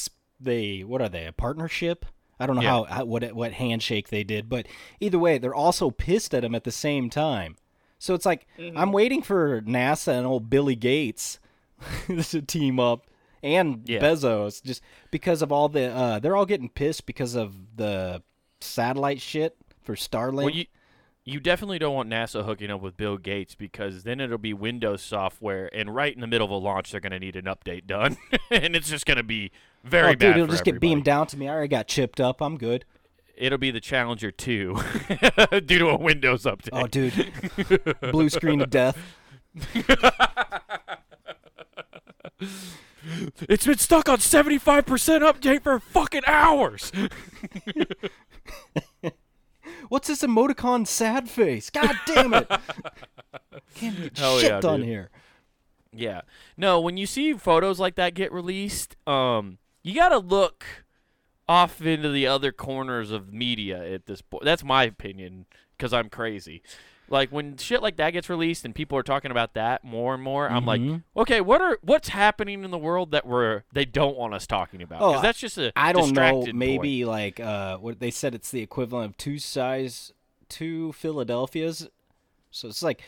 they 0.40 0.80
what 0.84 1.00
are 1.02 1.08
they 1.08 1.26
a 1.26 1.32
partnership? 1.32 2.06
I 2.38 2.46
don't 2.46 2.56
know 2.56 2.62
Yeah. 2.62 2.70
how, 2.70 2.84
how 2.84 3.04
what 3.04 3.32
what 3.34 3.52
handshake 3.52 4.08
they 4.08 4.24
did, 4.24 4.48
but 4.48 4.66
either 5.00 5.18
way, 5.18 5.38
they're 5.38 5.54
also 5.54 5.90
pissed 5.90 6.34
at 6.34 6.44
him 6.44 6.54
at 6.54 6.64
the 6.64 6.72
same 6.72 7.10
time. 7.10 7.56
So 7.98 8.14
it's 8.14 8.24
like 8.24 8.46
I'm 8.76 8.92
waiting 8.92 9.20
for 9.20 9.60
NASA 9.62 10.16
and 10.16 10.26
old 10.26 10.48
Billy 10.48 10.74
Gates 10.76 11.38
to 12.06 12.40
team 12.40 12.80
up 12.80 13.06
and 13.42 13.82
Yeah. 13.88 14.00
Bezos 14.00 14.62
just 14.62 14.82
because 15.10 15.42
of 15.42 15.52
all 15.52 15.68
the 15.68 15.90
uh, 15.90 16.18
they're 16.18 16.36
all 16.36 16.46
getting 16.46 16.68
pissed 16.68 17.06
because 17.06 17.34
of 17.34 17.76
the 17.76 18.22
satellite 18.60 19.20
shit 19.20 19.56
for 19.82 19.94
Starlink. 19.94 20.44
Well, 20.44 20.50
you 20.50 20.66
you 21.24 21.38
definitely 21.38 21.78
don't 21.78 21.94
want 21.94 22.08
NASA 22.08 22.44
hooking 22.44 22.70
up 22.70 22.80
with 22.80 22.96
Bill 22.96 23.16
Gates 23.16 23.54
because 23.54 24.04
then 24.04 24.20
it'll 24.20 24.38
be 24.38 24.54
Windows 24.54 25.02
software, 25.02 25.70
and 25.74 25.94
right 25.94 26.14
in 26.14 26.20
the 26.20 26.26
middle 26.26 26.46
of 26.46 26.50
a 26.50 26.56
launch, 26.56 26.90
they're 26.90 27.00
going 27.00 27.12
to 27.12 27.20
need 27.20 27.36
an 27.36 27.44
update 27.44 27.86
done, 27.86 28.16
and 28.50 28.74
it's 28.74 28.88
just 28.88 29.06
going 29.06 29.18
to 29.18 29.22
be 29.22 29.52
very 29.84 30.08
oh, 30.08 30.10
bad. 30.10 30.18
dude, 30.18 30.36
it'll 30.36 30.46
just 30.46 30.64
get 30.64 30.80
beamed 30.80 31.04
down 31.04 31.26
to 31.28 31.36
me. 31.36 31.48
I 31.48 31.52
already 31.52 31.68
got 31.68 31.88
chipped 31.88 32.20
up. 32.20 32.40
I'm 32.40 32.56
good. 32.56 32.84
It'll 33.36 33.58
be 33.58 33.70
the 33.70 33.80
Challenger 33.80 34.30
2 34.30 34.76
due 35.64 35.78
to 35.78 35.88
a 35.88 35.96
Windows 35.96 36.44
update. 36.44 36.70
Oh, 36.72 36.86
dude, 36.86 38.12
blue 38.12 38.28
screen 38.28 38.60
of 38.60 38.70
death. 38.70 38.98
It's 43.48 43.66
been 43.66 43.78
stuck 43.78 44.08
on 44.08 44.18
75% 44.18 44.62
update 44.84 45.62
for 45.62 45.78
fucking 45.78 46.22
hours. 46.26 46.92
What's 49.88 50.08
this 50.08 50.22
emoticon 50.22 50.86
sad 50.86 51.28
face? 51.28 51.70
God 51.70 51.96
damn 52.06 52.34
it! 52.34 52.50
Can't 53.74 53.96
get 53.96 54.18
Hell 54.18 54.38
shit 54.38 54.50
yeah, 54.50 54.60
done 54.60 54.80
dude. 54.80 54.88
here. 54.88 55.10
Yeah. 55.92 56.22
No, 56.56 56.80
when 56.80 56.96
you 56.96 57.06
see 57.06 57.32
photos 57.34 57.80
like 57.80 57.96
that 57.96 58.14
get 58.14 58.32
released, 58.32 58.96
um, 59.06 59.58
you 59.82 59.94
got 59.94 60.10
to 60.10 60.18
look 60.18 60.64
off 61.48 61.82
into 61.82 62.08
the 62.08 62.26
other 62.26 62.52
corners 62.52 63.10
of 63.10 63.32
media 63.32 63.92
at 63.92 64.06
this 64.06 64.22
point. 64.22 64.44
That's 64.44 64.62
my 64.62 64.84
opinion 64.84 65.46
because 65.76 65.92
I'm 65.92 66.08
crazy. 66.08 66.62
Like 67.10 67.30
when 67.30 67.56
shit 67.56 67.82
like 67.82 67.96
that 67.96 68.10
gets 68.12 68.30
released 68.30 68.64
and 68.64 68.72
people 68.74 68.96
are 68.96 69.02
talking 69.02 69.32
about 69.32 69.54
that 69.54 69.82
more 69.84 70.14
and 70.14 70.22
more, 70.22 70.48
I'm 70.48 70.64
like, 70.64 70.80
Mhm. 70.80 71.02
okay, 71.16 71.40
what 71.40 71.60
are 71.60 71.76
what's 71.82 72.08
happening 72.10 72.62
in 72.64 72.70
the 72.70 72.78
world 72.78 73.10
that 73.10 73.26
we're 73.26 73.64
they 73.72 73.84
don't 73.84 74.16
want 74.16 74.32
us 74.32 74.46
talking 74.46 74.80
about? 74.80 75.00
'Cause 75.00 75.16
Oh, 75.18 75.20
that's 75.22 75.40
just 75.40 75.58
a 75.58 75.72
I 75.76 75.92
don't 75.92 76.02
know. 76.02 76.06
distracted 76.08 76.44
point. 76.46 76.56
Maybe 76.56 77.04
like 77.04 77.40
uh, 77.40 77.78
what 77.78 77.98
they 77.98 78.12
said 78.12 78.34
it's 78.34 78.50
the 78.52 78.62
equivalent 78.62 79.10
of 79.10 79.16
two 79.16 79.38
size 79.40 80.12
two 80.48 80.92
Philadelphias. 80.92 81.88
So 82.52 82.68
it's 82.68 82.82
like 82.82 83.02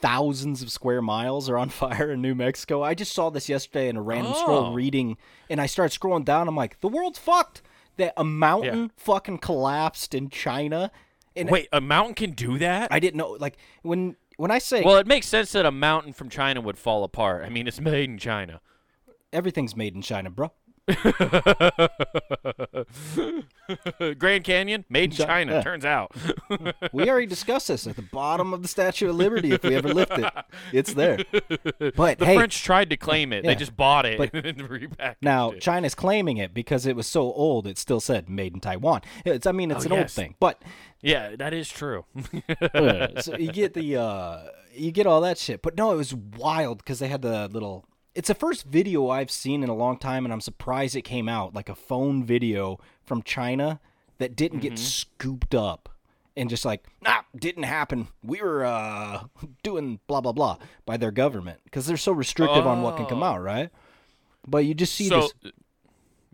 thousands 0.00 0.62
of 0.62 0.70
square 0.70 1.02
miles 1.02 1.48
are 1.48 1.58
on 1.58 1.68
fire 1.84 2.12
in 2.12 2.22
New 2.22 2.34
Mexico. 2.34 2.82
I 2.82 2.94
just 2.94 3.12
saw 3.12 3.30
this 3.30 3.48
yesterday 3.48 3.88
in 3.88 3.96
a 3.96 4.02
random 4.02 4.32
Oh. 4.36 4.40
scroll 4.40 4.72
reading, 4.72 5.16
and 5.50 5.60
I 5.60 5.66
started 5.66 5.98
scrolling 5.98 6.24
down. 6.24 6.48
I'm 6.48 6.56
like, 6.56 6.80
the 6.80 6.88
world's 6.88 7.18
fucked. 7.18 7.62
That 7.98 8.14
a 8.16 8.24
mountain 8.24 8.90
fucking 8.96 9.38
collapsed 9.38 10.14
in 10.14 10.30
China, 10.30 10.90
and 11.36 11.50
Wait, 11.50 11.68
a 11.72 11.80
mountain 11.80 12.14
can 12.14 12.30
do 12.32 12.58
that? 12.58 12.88
I 12.90 13.00
didn't 13.00 13.16
know. 13.16 13.36
Like 13.40 13.56
when 13.82 14.16
when 14.36 14.50
I 14.50 14.58
say 14.58 14.82
well, 14.82 14.96
it 14.96 15.06
makes 15.06 15.26
sense 15.26 15.52
that 15.52 15.66
a 15.66 15.70
mountain 15.70 16.12
from 16.12 16.28
China 16.28 16.60
would 16.60 16.78
fall 16.78 17.04
apart. 17.04 17.44
I 17.44 17.48
mean, 17.48 17.66
it's 17.66 17.80
made 17.80 18.08
in 18.08 18.18
China. 18.18 18.60
everything's 19.32 19.76
made 19.76 19.94
in 19.94 20.02
China, 20.02 20.30
bro. 20.30 20.52
Grand 24.18 24.44
Canyon, 24.44 24.84
made 24.88 25.10
in 25.12 25.16
Chi- 25.16 25.24
China. 25.24 25.52
yeah. 25.52 25.62
Turns 25.62 25.84
out. 25.84 26.12
We 26.92 27.08
already 27.08 27.26
discussed 27.26 27.68
this 27.68 27.86
at 27.86 27.96
the 27.96 28.02
bottom 28.02 28.52
of 28.52 28.62
the 28.62 28.68
Statue 28.68 29.08
of 29.08 29.16
Liberty. 29.16 29.52
If 29.52 29.62
we 29.62 29.74
ever 29.74 29.92
lift 29.94 30.12
it, 30.18 30.32
it's 30.72 30.92
there. 30.94 31.18
But 31.96 32.18
The 32.18 32.26
hey, 32.26 32.36
French 32.36 32.62
tried 32.62 32.90
to 32.90 32.96
claim 32.96 33.32
it. 33.32 33.44
Yeah. 33.44 33.50
They 33.50 33.54
just 33.56 33.76
bought 33.76 34.04
it 34.06 34.18
But- 34.18 34.34
and 34.34 34.58
repackaged 34.58 35.16
now 35.22 35.52
it. 35.52 35.60
China's 35.60 35.94
claiming 35.94 36.36
it 36.36 36.52
because 36.52 36.86
it 36.86 36.96
was 36.96 37.06
so 37.06 37.22
old. 37.32 37.66
It 37.66 37.78
still 37.78 38.00
said 38.00 38.28
"Made 38.28 38.54
in 38.54 38.60
Taiwan." 38.60 39.00
It's, 39.24 39.46
I 39.46 39.52
mean, 39.52 39.70
it's 39.70 39.84
Oh, 39.86 39.86
an 39.86 39.92
old 40.00 40.10
thing, 40.10 40.34
but 40.40 40.62
yeah, 41.00 41.34
that 41.36 41.54
is 41.54 41.68
true. 41.68 42.04
so 43.20 43.36
you 43.38 43.52
get 43.52 43.74
the 43.74 43.96
uh, 43.96 44.38
you 44.74 44.90
get 44.92 45.06
all 45.06 45.20
that 45.22 45.38
shit. 45.38 45.62
But 45.62 45.76
no, 45.76 45.92
it 45.92 45.96
was 45.96 46.14
wild 46.14 46.78
because 46.78 46.98
they 46.98 47.08
had 47.08 47.22
the 47.22 47.48
little. 47.48 47.84
It's 48.14 48.28
the 48.28 48.34
first 48.34 48.64
video 48.64 49.08
I've 49.08 49.30
seen 49.30 49.62
in 49.62 49.68
a 49.70 49.74
long 49.74 49.96
time, 49.96 50.24
and 50.26 50.32
I'm 50.32 50.40
surprised 50.40 50.94
it 50.96 51.02
came 51.02 51.28
out 51.28 51.54
like 51.54 51.68
a 51.68 51.74
phone 51.74 52.24
video 52.24 52.78
from 53.04 53.22
China 53.22 53.80
that 54.18 54.36
didn't 54.36 54.60
get 54.60 54.74
Mm-hmm. 54.74 54.84
scooped 54.84 55.54
up 55.54 55.88
and 56.36 56.48
just 56.50 56.64
like 56.64 56.84
nah, 57.02 57.22
didn't 57.34 57.62
happen. 57.64 58.08
We 58.22 58.42
were 58.42 58.64
uh, 58.64 59.24
doing 59.62 60.00
blah 60.06 60.20
blah 60.20 60.32
blah 60.32 60.58
by 60.84 60.96
their 60.98 61.10
government 61.10 61.60
because 61.64 61.86
they're 61.86 61.96
so 61.96 62.12
restrictive 62.12 62.66
on 62.66 62.82
what 62.82 62.96
can 62.96 63.06
come 63.06 63.22
Oh. 63.22 63.26
out, 63.26 63.42
right? 63.42 63.70
But 64.46 64.64
you 64.66 64.74
just 64.74 64.94
see 64.94 65.08
so, 65.08 65.28
this. 65.42 65.52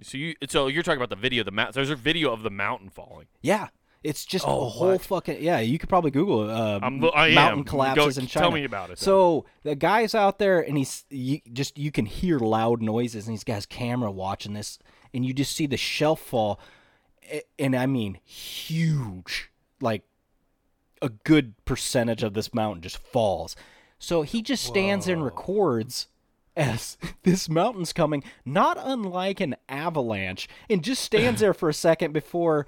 so 0.03 0.19
you 0.19 0.35
so 0.49 0.67
you're 0.67 0.83
talking 0.83 0.99
about 0.99 1.11
the 1.11 1.17
video 1.17 1.43
of 1.43 1.47
the 1.47 1.53
mountain. 1.53 1.75
There's 1.75 1.91
a 1.91 1.97
video 1.97 2.33
of 2.33 2.43
the 2.43 2.51
mountain 2.51 2.91
falling. 2.91 3.27
Yeah, 3.41 3.69
it's 4.05 4.25
just 4.25 4.47
Oh, 4.47 4.67
a 4.67 4.69
whole 4.69 4.89
what? 4.93 5.01
fucking 5.03 5.43
yeah. 5.43 5.59
You 5.61 5.79
could 5.79 5.89
probably 5.89 6.11
Google. 6.11 6.49
Uh, 6.51 6.79
I'm 6.83 7.05
I 7.15 7.29
am. 7.29 7.35
mountain 7.35 7.63
Go- 7.65 7.71
collapses 7.71 8.19
in 8.19 8.27
China. 8.27 8.45
tell 8.45 8.51
me 8.53 8.65
about 8.65 8.87
it 8.91 8.99
then. 8.99 9.05
So 9.05 9.45
the 9.65 9.75
guy's 9.75 10.15
out 10.15 10.39
there, 10.39 10.61
and 10.61 10.79
he's 10.79 11.05
you, 11.11 11.41
just 11.53 11.77
you 11.79 11.91
can 11.91 12.07
hear 12.07 12.39
loud 12.39 12.81
noises, 12.83 13.27
and 13.27 13.33
he's 13.35 13.45
got 13.45 13.57
his 13.57 13.67
camera 13.67 14.11
watching 14.11 14.53
this, 14.55 14.79
and 15.13 15.25
you 15.27 15.33
just 15.35 15.55
see 15.57 15.67
the 15.67 15.77
shelf 15.77 16.21
fall, 16.21 16.61
and 17.59 17.75
I 17.75 17.87
mean 17.87 18.19
huge, 18.25 19.51
like 19.81 20.03
a 21.03 21.09
good 21.09 21.55
percentage 21.65 22.23
of 22.23 22.35
this 22.35 22.53
mountain 22.55 22.83
just 22.83 22.99
falls. 22.99 23.57
So 23.99 24.23
he 24.23 24.43
just 24.43 24.65
stands 24.65 25.07
there 25.07 25.15
and 25.17 25.25
records 25.25 26.07
as 26.57 26.97
this 27.25 27.49
mountain's 27.49 27.93
coming, 27.93 28.23
not 28.45 28.77
unlike 28.81 29.41
an 29.41 29.57
avalanche, 29.69 30.49
and 30.71 30.83
just 30.85 31.03
stands 31.03 31.41
there 31.41 31.55
for 31.55 31.69
a 31.69 31.75
second 31.75 32.13
before 32.13 32.67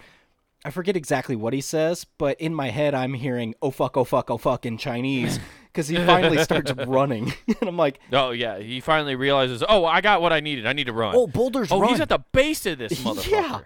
I 0.64 0.70
forget 0.70 0.96
exactly 0.96 1.36
what 1.36 1.52
he 1.54 1.60
says, 1.62 2.04
but 2.18 2.38
in 2.40 2.54
my 2.54 2.68
head 2.70 2.94
I'm 2.94 3.14
hearing 3.14 3.54
"oh 3.62 3.70
fuck, 3.70 3.96
oh 3.96 4.04
fuck, 4.04 4.30
oh 4.30 4.36
fuck" 4.38 4.66
in 4.66 4.76
Chinese 4.76 5.40
because 5.72 5.88
he 5.88 5.96
finally 5.96 6.38
starts 6.44 6.70
running, 6.86 7.32
and 7.46 7.68
I'm 7.68 7.76
like, 7.78 7.98
Oh 8.12 8.30
yeah, 8.32 8.58
he 8.58 8.80
finally 8.80 9.14
realizes. 9.16 9.62
Oh, 9.68 9.84
I 9.86 10.00
got 10.02 10.20
what 10.20 10.32
I 10.32 10.40
needed. 10.40 10.66
I 10.66 10.72
need 10.74 10.84
to 10.88 10.92
run. 10.92 11.14
"Oh, 11.16 11.26
Boulder's 11.26 11.72
Oh, 11.72 11.80
run!" 11.80 11.90
he's 11.90 12.00
at 12.00 12.08
the 12.10 12.18
base 12.32 12.66
of 12.66 12.78
this 12.78 12.92
motherfucker. 13.02 13.30
yeah. 13.30 13.60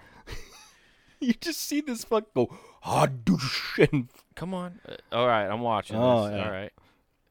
you 1.20 1.32
just 1.34 1.60
see 1.60 1.80
this 1.80 2.04
fuck 2.04 2.32
go 2.34 2.56
"Hadoosh," 2.84 3.88
and 3.92 4.08
Come 4.36 4.52
on. 4.54 4.80
Uh, 4.88 4.94
all 5.12 5.26
right, 5.26 5.46
I'm 5.46 5.60
watching 5.60 5.96
Oh, 5.96 6.26
this. 6.28 6.36
yeah. 6.36 6.44
All 6.44 6.50
right, 6.50 6.72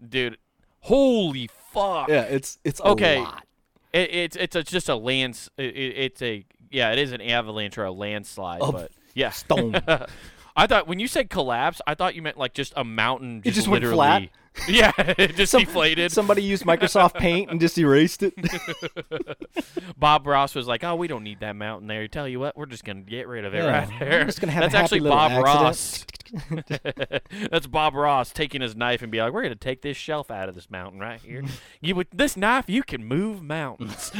dude. 0.07 0.37
Holy 0.81 1.49
fuck. 1.71 2.09
yeah, 2.09 2.23
it's 2.23 2.59
it's 2.63 2.79
a 2.79 2.87
Okay. 2.89 3.19
lot. 3.19 3.45
It, 3.93 4.13
it's 4.13 4.35
it's 4.35 4.55
a, 4.55 4.63
just 4.63 4.89
a 4.89 4.95
lands. 4.95 5.49
It, 5.57 5.75
it, 5.75 5.97
it's 5.97 6.21
a 6.21 6.45
yeah. 6.71 6.91
It 6.91 6.99
is 6.99 7.11
an 7.11 7.21
avalanche 7.21 7.77
or 7.77 7.85
a 7.85 7.91
landslide, 7.91 8.61
Of 8.61 8.71
but 8.73 8.91
yeah. 9.13 9.29
stone. 9.31 9.75
I 10.55 10.67
thought 10.67 10.87
when 10.87 10.99
you 10.99 11.07
said 11.07 11.29
collapse, 11.29 11.81
I 11.87 11.95
thought 11.95 12.15
you 12.15 12.21
meant 12.21 12.37
like 12.37 12.53
just 12.53 12.73
a 12.75 12.83
mountain. 12.83 13.39
It 13.39 13.45
Just, 13.45 13.55
just 13.55 13.67
went 13.67 13.83
literally, 13.83 13.97
flat? 13.97 14.29
Yeah, 14.67 14.91
it 14.97 15.35
just 15.35 15.51
deflated. 15.57 16.11
Somebody 16.11 16.43
used 16.43 16.63
Microsoft 16.63 17.15
Paint 17.15 17.49
and 17.49 17.59
just 17.59 17.77
erased 17.77 18.21
it. 18.23 18.33
Bob 19.97 20.27
Ross 20.27 20.53
was 20.55 20.67
like, 20.67 20.83
"Oh, 20.83 20.95
we 20.95 21.07
don't 21.07 21.23
need 21.23 21.39
that 21.41 21.55
mountain 21.55 21.87
there. 21.87 22.07
Tell 22.07 22.27
you 22.27 22.39
what, 22.39 22.55
we're 22.55 22.67
just 22.67 22.85
gonna 22.85 23.01
get 23.01 23.27
rid 23.27 23.45
of 23.45 23.53
it 23.53 23.63
Yeah, 23.63 23.79
right 23.79 23.99
there." 23.99 24.25
just 24.25 24.39
gonna 24.39 24.53
have 24.53 24.61
That's 24.61 24.75
actually 24.75 25.01
Bob 25.01 25.31
accident. 25.31 25.45
Ross. 25.45 26.05
That's 27.51 27.67
Bob 27.67 27.95
Ross 27.95 28.31
taking 28.31 28.61
his 28.61 28.75
knife 28.75 29.01
and 29.01 29.11
be 29.11 29.19
like, 29.21 29.33
"We're 29.33 29.41
gonna 29.43 29.55
take 29.55 29.81
this 29.81 29.97
shelf 29.97 30.29
out 30.31 30.47
of 30.49 30.55
this 30.55 30.69
mountain 30.69 30.99
right 30.99 31.19
here. 31.19 31.43
you 31.81 31.95
with 31.95 32.09
this 32.11 32.37
knife, 32.37 32.69
you 32.69 32.83
can 32.83 33.03
move 33.03 33.41
mountains." 33.41 34.11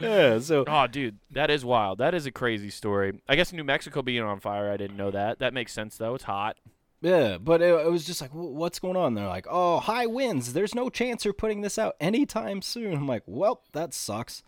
yeah, 0.00 0.38
so 0.40 0.64
oh, 0.66 0.86
dude, 0.86 1.18
that 1.30 1.50
is 1.50 1.64
wild. 1.64 1.98
That 1.98 2.14
is 2.14 2.26
a 2.26 2.32
crazy 2.32 2.70
story. 2.70 3.20
I 3.28 3.36
guess 3.36 3.52
New 3.52 3.64
Mexico 3.64 4.02
being 4.02 4.22
on 4.22 4.40
fire, 4.40 4.70
I 4.70 4.76
didn't 4.76 4.96
know 4.96 5.10
that. 5.10 5.38
That 5.38 5.54
makes 5.54 5.72
sense 5.72 5.96
though. 5.96 6.14
It's 6.16 6.24
hot. 6.24 6.56
Yeah, 7.02 7.38
but 7.38 7.62
it, 7.62 7.66
it 7.66 7.90
was 7.90 8.04
just 8.04 8.20
like, 8.20 8.30
what's 8.32 8.78
going 8.78 8.96
on? 8.96 9.14
They're 9.14 9.26
like, 9.26 9.46
oh, 9.50 9.80
high 9.80 10.06
winds. 10.06 10.52
There's 10.54 10.74
no 10.74 10.88
chance 10.88 11.22
they're 11.22 11.32
putting 11.32 11.60
this 11.60 11.78
out 11.78 11.94
anytime 12.00 12.62
soon. 12.62 12.94
I'm 12.94 13.06
like, 13.06 13.22
well, 13.26 13.62
that 13.72 13.92
sucks. 13.92 14.42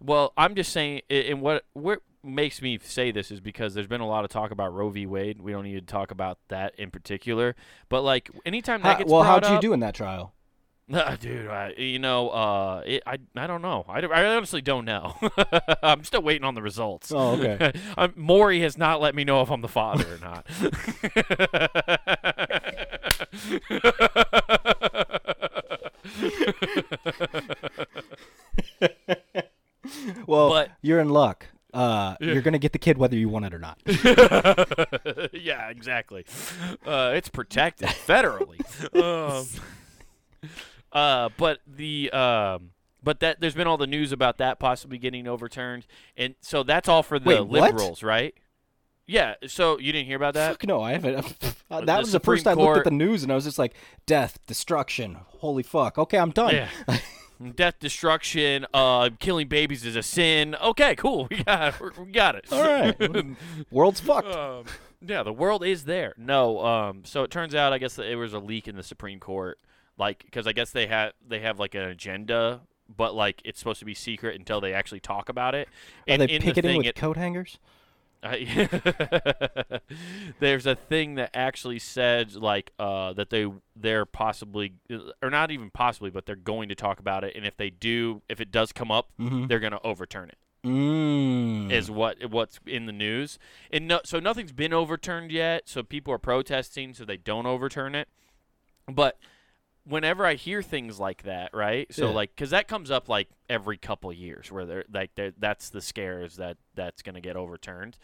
Well, 0.00 0.32
I'm 0.36 0.54
just 0.54 0.72
saying, 0.72 1.02
and 1.10 1.24
in 1.24 1.40
what 1.40 1.64
makes 2.24 2.62
me 2.62 2.78
say 2.82 3.10
this 3.10 3.30
is 3.30 3.40
because 3.40 3.74
there's 3.74 3.86
been 3.86 4.00
a 4.00 4.06
lot 4.06 4.24
of 4.24 4.30
talk 4.30 4.50
about 4.50 4.72
Roe 4.72 4.90
v. 4.90 5.06
Wade. 5.06 5.40
We 5.40 5.52
don't 5.52 5.64
need 5.64 5.74
to 5.74 5.92
talk 5.92 6.10
about 6.10 6.38
that 6.48 6.74
in 6.78 6.90
particular, 6.90 7.56
but 7.88 8.02
like 8.02 8.30
anytime 8.46 8.82
that 8.82 8.92
How- 8.92 8.98
gets 8.98 9.10
well, 9.10 9.22
how'd 9.22 9.44
you 9.44 9.56
up, 9.56 9.60
do 9.60 9.72
in 9.72 9.80
that 9.80 9.94
trial? 9.94 10.32
Uh, 10.92 11.16
dude, 11.16 11.48
I, 11.48 11.72
you 11.78 11.98
know, 11.98 12.28
uh, 12.30 12.82
it, 12.84 13.02
I 13.06 13.18
I 13.34 13.46
don't 13.46 13.62
know. 13.62 13.84
I, 13.88 14.00
I 14.00 14.36
honestly 14.36 14.60
don't 14.60 14.84
know. 14.84 15.14
I'm 15.82 16.04
still 16.04 16.22
waiting 16.22 16.44
on 16.44 16.54
the 16.54 16.60
results. 16.62 17.10
Oh, 17.14 17.30
okay. 17.40 17.72
um, 17.96 18.12
Maury 18.16 18.60
has 18.60 18.76
not 18.76 19.00
let 19.00 19.14
me 19.14 19.24
know 19.24 19.40
if 19.42 19.50
I'm 19.50 19.62
the 19.62 19.68
father 19.68 20.06
or 20.14 20.18
not. 20.18 20.46
Well, 30.26 30.50
But- 30.50 30.70
you're 30.82 31.00
in 31.00 31.08
luck. 31.08 31.46
Uh, 31.74 32.16
You're 32.20 32.42
gonna 32.42 32.58
get 32.58 32.72
the 32.72 32.78
kid 32.78 32.98
whether 32.98 33.16
you 33.16 33.30
want 33.30 33.46
it 33.46 33.54
or 33.54 33.58
not. 33.58 33.80
yeah, 35.32 35.70
exactly. 35.70 36.26
Uh, 36.84 37.12
it's 37.14 37.30
protected 37.30 37.88
federally. 37.88 38.60
um, 39.02 39.46
uh, 40.92 41.28
but 41.36 41.60
the 41.66 42.10
um, 42.12 42.70
but 43.02 43.20
that 43.20 43.40
there's 43.40 43.54
been 43.54 43.66
all 43.66 43.76
the 43.78 43.86
news 43.86 44.12
about 44.12 44.38
that 44.38 44.58
possibly 44.58 44.98
getting 44.98 45.26
overturned, 45.26 45.86
and 46.16 46.34
so 46.40 46.62
that's 46.62 46.88
all 46.88 47.02
for 47.02 47.18
the 47.18 47.28
Wait, 47.28 47.40
what? 47.40 47.72
liberals, 47.72 48.02
right? 48.02 48.34
Yeah. 49.06 49.34
So 49.46 49.78
you 49.78 49.92
didn't 49.92 50.06
hear 50.06 50.16
about 50.16 50.34
that? 50.34 50.52
Fuck 50.52 50.66
no, 50.66 50.80
I 50.82 50.92
haven't. 50.92 51.34
Uh, 51.72 51.80
The 51.80 51.86
that 51.86 52.00
was 52.00 52.12
the 52.12 52.20
first 52.20 52.46
I 52.46 52.50
looked 52.50 52.60
at 52.60 52.64
Court- 52.64 52.84
the 52.84 52.90
news 52.90 53.22
and 53.22 53.32
I 53.32 53.34
was 53.34 53.44
just 53.44 53.58
like, 53.58 53.72
death, 54.04 54.38
destruction. 54.46 55.16
Holy 55.38 55.62
fuck. 55.62 55.96
Okay, 55.96 56.18
I'm 56.18 56.30
done. 56.30 56.54
Yeah. 56.54 56.68
Death, 57.56 57.76
destruction, 57.80 58.66
uh, 58.74 59.08
killing 59.18 59.48
babies 59.48 59.84
is 59.86 59.96
a 59.96 60.02
sin. 60.02 60.54
Okay, 60.62 60.94
cool. 60.96 61.26
We 61.30 61.42
got 61.42 61.74
it. 61.80 61.98
We 61.98 62.12
got 62.12 62.34
it. 62.34 62.44
All 62.52 62.62
right. 62.62 63.36
World's 63.70 64.00
fucked. 64.00 64.28
um, 64.28 64.64
yeah, 65.00 65.22
the 65.22 65.32
world 65.32 65.64
is 65.64 65.84
there. 65.84 66.12
No, 66.18 66.62
um, 66.64 67.00
so 67.04 67.22
it 67.24 67.30
turns 67.30 67.54
out 67.54 67.72
I 67.72 67.78
guess 67.78 67.94
that 67.94 68.06
it 68.06 68.16
was 68.16 68.34
a 68.34 68.38
leak 68.38 68.68
in 68.68 68.76
the 68.76 68.82
Supreme 68.82 69.18
Court, 69.18 69.58
like 70.02 70.24
because 70.24 70.46
I 70.46 70.52
guess 70.52 70.70
they 70.70 70.86
had 70.86 71.12
they 71.26 71.40
have 71.40 71.58
like 71.58 71.74
an 71.74 71.82
agenda, 71.82 72.60
but 72.96 73.14
like 73.14 73.40
it's 73.44 73.58
supposed 73.58 73.78
to 73.80 73.84
be 73.84 73.94
secret 73.94 74.38
until 74.38 74.60
they 74.60 74.72
actually 74.74 75.00
talk 75.00 75.28
about 75.28 75.54
it. 75.54 75.68
Are 75.68 75.72
And 76.08 76.22
they 76.22 76.26
in 76.26 76.40
the 76.40 76.46
picketing 76.48 76.70
thing, 76.70 76.78
with 76.78 76.86
it, 76.88 76.94
coat 76.96 77.16
hangers? 77.16 77.58
I- 78.24 79.80
there's 80.40 80.66
a 80.66 80.74
thing 80.76 81.16
that 81.16 81.30
actually 81.34 81.78
said 81.78 82.34
like 82.34 82.72
uh, 82.78 83.12
that 83.14 83.30
they 83.30 83.46
they're 83.74 84.04
possibly 84.06 84.74
or 85.22 85.30
not 85.30 85.50
even 85.50 85.70
possibly, 85.70 86.10
but 86.10 86.26
they're 86.26 86.36
going 86.36 86.68
to 86.68 86.74
talk 86.74 87.00
about 87.00 87.24
it, 87.24 87.34
and 87.36 87.44
if 87.46 87.56
they 87.56 87.70
do, 87.70 88.22
if 88.28 88.40
it 88.40 88.50
does 88.50 88.72
come 88.72 88.90
up, 88.90 89.08
Mm-hmm. 89.20 89.46
they're 89.46 89.60
going 89.60 89.72
to 89.72 89.82
overturn 89.84 90.28
it. 90.28 90.38
Mm. 90.64 91.72
Is 91.72 91.90
what 91.90 92.30
what's 92.30 92.60
in 92.66 92.86
the 92.86 92.92
news, 92.92 93.38
and 93.72 93.88
no, 93.88 94.00
so 94.04 94.20
nothing's 94.20 94.52
been 94.52 94.72
overturned 94.72 95.32
yet. 95.32 95.68
So 95.68 95.82
people 95.82 96.14
are 96.14 96.18
protesting, 96.18 96.94
so 96.94 97.04
they 97.04 97.16
don't 97.16 97.46
overturn 97.46 97.96
it. 97.96 98.06
But 98.86 99.18
whenever 99.84 100.24
I 100.26 100.34
hear 100.34 100.62
things 100.62 100.98
like 101.00 101.22
that, 101.24 101.50
right? 101.54 101.92
So 101.92 102.08
Yeah. 102.08 102.14
like, 102.14 102.30
because 102.34 102.50
that 102.50 102.68
comes 102.68 102.90
up 102.90 103.08
like 103.08 103.28
every 103.48 103.76
couple 103.78 104.12
years, 104.12 104.50
where 104.52 104.64
they're 104.64 104.84
like, 104.92 105.10
they're, 105.14 105.32
that's 105.38 105.70
the 105.70 105.80
scares 105.80 106.36
that 106.36 106.56
that's 106.74 107.02
going 107.02 107.14
to 107.16 107.20
get 107.20 107.36
overturned, 107.36 107.98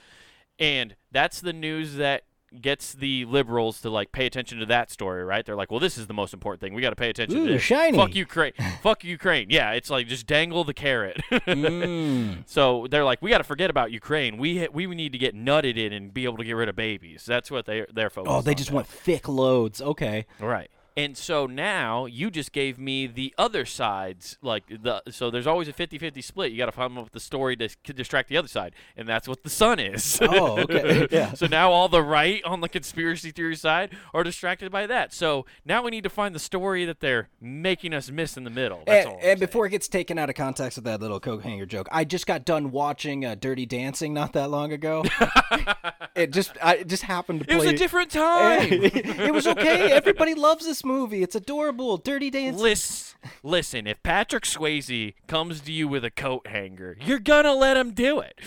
and 0.59 0.97
that's 1.13 1.41
the 1.41 1.53
news 1.53 1.95
that 1.97 2.25
gets 2.63 2.95
the 2.95 3.27
liberals 3.27 3.83
to 3.83 3.91
like 3.91 4.11
pay 4.11 4.25
attention 4.25 4.59
to 4.59 4.65
that 4.65 4.91
story, 4.91 5.23
right? 5.23 5.45
They're 5.45 5.55
like, 5.55 5.71
well, 5.71 5.81
this 5.81 5.99
is 5.99 6.07
the 6.07 6.15
most 6.15 6.33
important 6.33 6.63
thing. 6.63 6.73
We 6.73 6.81
got 6.81 6.91
to 6.91 6.97
pay 6.97 7.11
attention 7.11 7.41
Ooh, 7.41 7.47
to 7.47 7.53
this. 7.53 7.63
shiny. 7.63 7.97
Fuck 7.99 8.15
Ukraine. 8.15 8.53
Fuck 8.83 9.05
Ukraine. 9.05 9.49
Yeah, 9.51 9.73
it's 9.73 9.91
like 9.91 10.07
just 10.09 10.27
dangle 10.27 10.65
the 10.65 10.73
carrot. 10.75 11.19
Mm. 11.31 12.39
So 12.47 12.87
they're 12.91 13.05
like, 13.05 13.21
we 13.21 13.29
got 13.31 13.39
to 13.39 13.45
forget 13.45 13.69
about 13.69 13.93
Ukraine. 13.93 14.39
We 14.39 14.67
we 14.73 14.87
need 14.87 15.13
to 15.13 15.19
get 15.19 15.35
nutted 15.37 15.77
in 15.77 15.93
and 15.93 16.13
be 16.15 16.25
able 16.25 16.39
to 16.39 16.45
get 16.45 16.53
rid 16.53 16.69
of 16.71 16.77
babies. 16.77 17.25
That's 17.27 17.51
what 17.51 17.67
they 17.67 17.85
they're 17.93 18.09
focused. 18.11 18.35
Oh, 18.35 18.41
they 18.41 18.55
just 18.55 18.71
now. 18.71 18.77
want 18.77 18.87
thick 18.87 19.29
loads. 19.29 19.83
Okay. 19.83 20.25
right. 20.41 20.71
And 20.99 21.17
so 21.17 21.47
now 21.47 22.07
you 22.07 22.29
just 22.29 22.51
gave 22.51 22.77
me 22.77 23.07
the 23.07 23.33
other 23.39 23.65
sides, 23.65 24.37
like 24.43 24.65
the 24.67 25.01
so 25.11 25.31
there's 25.31 25.47
always 25.47 25.69
a 25.69 25.73
50-50 25.73 26.25
split. 26.25 26.51
You 26.51 26.59
got 26.59 26.67
to 26.67 26.73
come 26.73 26.99
up 26.99 27.05
with 27.05 27.13
the 27.13 27.21
story 27.21 27.57
to, 27.57 27.69
distract 27.93 28.29
the 28.29 28.37
other 28.37 28.49
side, 28.49 28.75
and 28.97 29.07
that's 29.09 29.29
what 29.29 29.45
the 29.45 29.49
sun 29.49 29.79
is. 29.79 30.19
Oh, 30.21 30.59
okay. 30.63 31.07
Yeah. 31.19 31.35
so 31.35 31.47
now 31.47 31.71
all 31.71 31.89
the 31.89 32.03
right 32.03 32.43
on 32.45 32.61
the 32.61 32.69
conspiracy 32.69 33.31
theory 33.31 33.55
side 33.55 33.97
are 34.13 34.25
distracted 34.25 34.73
by 34.73 34.89
that. 34.89 35.15
So 35.15 35.47
now 35.65 35.85
we 35.85 35.93
need 35.93 36.03
to 36.03 36.11
find 36.11 36.35
the 36.35 36.41
story 36.41 36.85
that 36.85 36.99
they're 36.99 37.29
making 37.41 37.95
us 37.95 38.11
miss 38.11 38.37
in 38.37 38.43
the 38.43 38.51
middle. 38.51 38.83
That's 38.85 39.07
And, 39.07 39.15
all. 39.15 39.21
And 39.23 39.39
before 39.39 39.67
it 39.67 39.71
gets 39.71 39.87
taken 39.87 40.19
out 40.19 40.29
of 40.29 40.35
context 40.35 40.79
with 40.79 40.85
that 40.87 41.01
little 41.01 41.21
coat 41.21 41.45
hanger 41.45 41.65
joke, 41.67 41.87
I 41.93 42.03
just 42.05 42.27
got 42.27 42.45
done 42.45 42.73
watching 42.73 43.25
uh, 43.25 43.37
Dirty 43.37 43.67
Dancing 43.67 44.13
not 44.13 44.33
that 44.33 44.51
long 44.51 44.73
ago. 44.73 45.05
it 46.17 46.33
just 46.33 46.53
I 46.61 46.77
it 46.77 46.89
just 46.89 47.05
happened 47.05 47.41
to 47.41 47.47
play. 47.47 47.55
it 47.55 47.59
was 47.59 47.67
a 47.67 47.77
different 47.77 48.11
time. 48.11 48.69
it 48.73 49.33
was 49.33 49.47
okay. 49.47 49.93
Everybody 49.93 50.35
loves 50.35 50.67
this 50.67 50.85
movie. 50.89 51.23
It's 51.23 51.37
adorable. 51.37 51.97
Dirty 51.99 52.31
Dancing. 52.31 52.61
Listen, 52.61 53.19
listen. 53.45 53.87
If 53.87 54.03
Patrick 54.03 54.45
Swayze 54.45 55.15
comes 55.29 55.61
to 55.61 55.71
you 55.73 55.87
with 55.87 56.05
a 56.05 56.11
coat 56.11 56.49
hanger, 56.49 56.97
you're 57.01 57.21
gonna 57.21 57.55
let 57.55 57.77
him 57.77 57.93
do 57.93 58.19
it. 58.19 58.41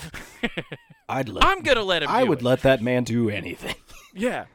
I'd 1.10 1.30
let. 1.30 1.46
I'm 1.46 1.62
gonna 1.62 1.84
let 1.84 2.04
him. 2.04 2.10
I 2.10 2.24
would 2.24 2.40
it. 2.40 2.44
let 2.44 2.64
that 2.64 2.82
man 2.82 3.04
do 3.06 3.30
anything. 3.30 3.76
Yeah, 4.14 4.48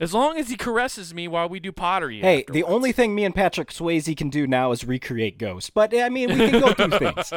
as 0.00 0.12
long 0.12 0.38
as 0.38 0.48
he 0.48 0.56
caresses 0.56 1.14
me 1.14 1.28
while 1.28 1.48
we 1.48 1.60
do 1.60 1.70
pottery. 1.70 2.20
Hey, 2.20 2.44
the 2.48 2.64
only 2.64 2.90
thing 2.90 3.14
me 3.14 3.24
and 3.24 3.32
Patrick 3.32 3.70
Swayze 3.70 4.16
can 4.16 4.28
do 4.28 4.44
now 4.44 4.72
is 4.72 4.84
recreate 4.84 5.38
Ghost. 5.38 5.72
But 5.72 5.96
I 5.96 6.08
mean, 6.08 6.30
we 6.36 6.50
can 6.50 6.60
go 6.60 6.74
do 6.74 6.98
things. 6.98 7.32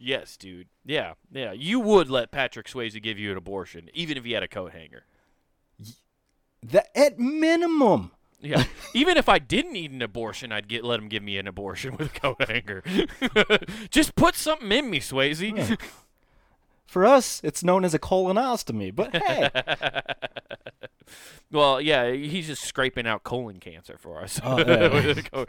yes, 0.00 0.36
dude. 0.36 0.66
Yeah, 0.84 1.12
yeah. 1.30 1.52
You 1.52 1.78
would 1.78 2.10
let 2.10 2.32
Patrick 2.32 2.66
Swayze 2.66 3.00
give 3.00 3.20
you 3.20 3.30
an 3.30 3.36
abortion, 3.36 3.88
even 3.94 4.16
if 4.16 4.24
he 4.24 4.32
had 4.32 4.42
a 4.42 4.48
coat 4.48 4.72
hanger. 4.72 5.04
The, 6.62 6.98
at 6.98 7.20
minimum. 7.20 8.10
Yeah. 8.40 8.64
Even 8.94 9.16
if 9.16 9.28
I 9.28 9.38
didn't 9.38 9.72
need 9.72 9.92
an 9.92 10.02
abortion, 10.02 10.52
I'd 10.52 10.68
get 10.68 10.84
let 10.84 10.98
him 10.98 11.08
give 11.08 11.22
me 11.22 11.38
an 11.38 11.46
abortion 11.46 11.96
with 11.98 12.16
a 12.16 12.20
coat 12.20 12.48
hanger. 12.48 12.82
Just 13.90 14.14
put 14.14 14.34
something 14.34 14.70
in 14.72 14.90
me, 14.90 15.00
Swayze. 15.00 15.78
For 16.90 17.06
us, 17.06 17.40
it's 17.44 17.62
known 17.62 17.84
as 17.84 17.94
a 17.94 18.00
colonostomy. 18.00 18.92
But 18.92 19.14
hey, 19.24 19.48
Well, 21.52 21.80
yeah, 21.80 22.10
he's 22.10 22.48
just 22.48 22.64
scraping 22.64 23.06
out 23.06 23.22
colon 23.22 23.60
cancer 23.60 23.96
for 23.96 24.20
us. 24.20 24.40
Oh, 24.42 24.58
yeah. 24.58 24.92
With 25.06 25.18
a 25.18 25.22
co- 25.22 25.46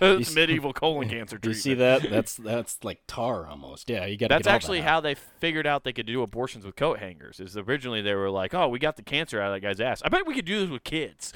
s- 0.00 0.34
medieval 0.34 0.72
colon 0.72 1.08
cancer 1.08 1.38
do 1.38 1.50
you 1.50 1.54
see 1.54 1.74
that? 1.74 2.02
That's 2.10 2.34
that's 2.34 2.82
like 2.82 3.02
tar 3.06 3.46
almost. 3.46 3.88
Yeah, 3.88 4.04
you 4.06 4.16
got. 4.16 4.30
That's 4.30 4.46
get 4.48 4.52
actually 4.52 4.80
that 4.80 4.88
how 4.88 5.00
they 5.00 5.14
figured 5.14 5.64
out 5.64 5.84
they 5.84 5.92
could 5.92 6.06
do 6.06 6.22
abortions 6.22 6.64
with 6.66 6.74
coat 6.74 6.98
hangers. 6.98 7.38
Is 7.38 7.56
originally 7.56 8.02
they 8.02 8.14
were 8.16 8.30
like, 8.30 8.52
"Oh, 8.52 8.66
we 8.66 8.80
got 8.80 8.96
the 8.96 9.02
cancer 9.04 9.40
out 9.40 9.52
of 9.54 9.60
that 9.60 9.60
guy's 9.64 9.80
ass. 9.80 10.02
I 10.04 10.08
bet 10.08 10.26
we 10.26 10.34
could 10.34 10.44
do 10.44 10.58
this 10.58 10.70
with 10.70 10.82
kids. 10.82 11.32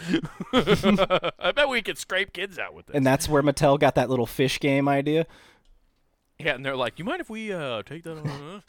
I 0.53 1.53
bet 1.55 1.69
we 1.69 1.81
could 1.83 1.97
scrape 1.99 2.33
kids 2.33 2.59
out 2.59 2.75
with 2.75 2.87
this." 2.87 2.97
And 2.97 3.07
that's 3.07 3.29
where 3.29 3.43
Mattel 3.45 3.79
got 3.79 3.95
that 3.95 4.11
little 4.11 4.27
fish 4.27 4.59
game 4.59 4.89
idea. 4.89 5.27
yeah, 6.41 6.55
and 6.57 6.65
they're 6.67 6.75
like, 6.77 6.99
"You 6.99 7.05
mind 7.05 7.21
if 7.21 7.31
we 7.31 7.53
uh, 7.53 7.83
take 7.85 8.03
that? 8.03 8.63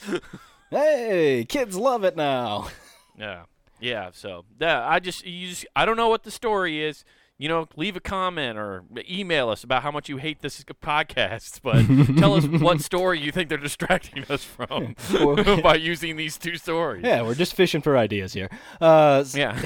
Hey, 0.70 1.46
kids 1.48 1.76
love 1.76 2.04
it 2.04 2.16
now. 2.16 2.68
Yeah, 3.20 3.44
yeah. 3.82 4.12
So 4.14 4.46
yeah, 4.62 4.88
I 4.88 5.00
just 5.00 5.26
you 5.26 5.50
just 5.50 5.66
I 5.76 5.84
don't 5.84 5.98
know 5.98 6.08
what 6.08 6.24
the 6.24 6.32
story 6.32 6.82
is. 6.82 7.04
You 7.38 7.50
know, 7.50 7.68
leave 7.76 7.98
a 7.98 8.00
comment 8.00 8.58
or 8.58 8.84
email 9.10 9.50
us 9.50 9.62
about 9.66 9.84
how 9.84 9.92
much 9.92 10.08
you 10.08 10.16
hate 10.16 10.42
this 10.42 10.64
podcast. 10.82 11.60
But 11.62 11.84
tell 12.18 12.34
us 12.36 12.46
what 12.62 12.80
story 12.80 13.20
you 13.20 13.34
think 13.34 13.50
they're 13.50 13.58
distracting 13.58 14.24
us 14.30 14.46
from 14.46 14.96
Well- 15.14 15.62
by 15.62 15.76
using 15.76 16.16
these 16.16 16.38
two 16.38 16.56
stories. 16.56 17.04
Yeah, 17.04 17.24
we're 17.24 17.36
just 17.36 17.56
fishing 17.56 17.82
for 17.82 17.98
ideas 17.98 18.32
here. 18.32 18.50
Uh, 18.80 19.18
s- 19.26 19.36
Yeah. 19.36 19.60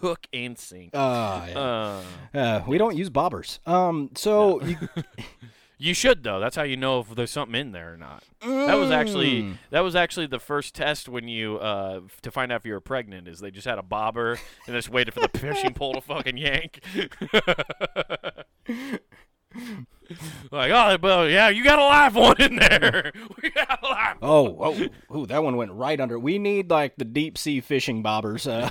Hook 0.00 0.26
and 0.32 0.56
sink. 0.58 0.90
uh, 0.94 1.46
yeah. 1.50 1.58
Uh, 1.58 2.02
Uh, 2.34 2.62
we 2.66 2.78
don't 2.78 2.96
use 2.96 3.10
bobbers. 3.10 3.58
Um, 3.68 4.10
so 4.14 4.62
you, 4.62 4.76
you 5.78 5.94
should 5.94 6.22
though. 6.24 6.40
That's 6.40 6.56
how 6.56 6.64
you 6.64 6.76
know 6.76 7.00
if 7.00 7.14
there's 7.14 7.30
something 7.30 7.58
in 7.58 7.72
there 7.72 7.94
or 7.94 7.96
not. 7.96 8.24
That 8.40 8.74
was 8.74 8.90
actually 8.90 9.42
Mm. 9.42 9.58
that 9.70 9.80
was 9.80 9.94
actually 9.96 10.26
the 10.26 10.38
first 10.40 10.74
test 10.74 11.08
when 11.08 11.28
you 11.28 11.56
uh 11.58 12.00
to 12.22 12.30
find 12.30 12.50
out 12.52 12.56
if 12.60 12.66
you 12.66 12.72
were 12.72 12.80
pregnant 12.80 13.28
is 13.28 13.40
they 13.40 13.50
just 13.50 13.66
had 13.66 13.78
a 13.78 13.82
bobber 13.82 14.38
and 14.66 14.74
just 14.76 14.88
waited 14.90 15.14
for 15.14 15.20
the 15.20 15.38
fishing 15.38 15.74
pole 15.74 15.94
to 15.94 16.00
fucking 16.00 16.36
yank. 16.36 16.80
like 20.50 20.70
oh 20.70 20.98
well, 21.02 21.28
yeah 21.28 21.48
you 21.48 21.62
got 21.64 21.78
a 21.78 21.84
live 21.84 22.14
one 22.16 22.40
in 22.40 22.56
there. 22.56 23.12
we 23.42 23.50
got 23.50 23.82
a 23.82 23.86
live. 23.86 24.16
oh, 24.22 24.56
oh, 25.10 25.16
ooh, 25.16 25.26
that 25.26 25.42
one 25.42 25.56
went 25.56 25.72
right 25.72 26.00
under. 26.00 26.18
We 26.18 26.38
need 26.38 26.70
like 26.70 26.96
the 26.96 27.04
deep 27.04 27.36
sea 27.38 27.60
fishing 27.60 28.02
bobbers. 28.02 28.46
Uh. 28.46 28.68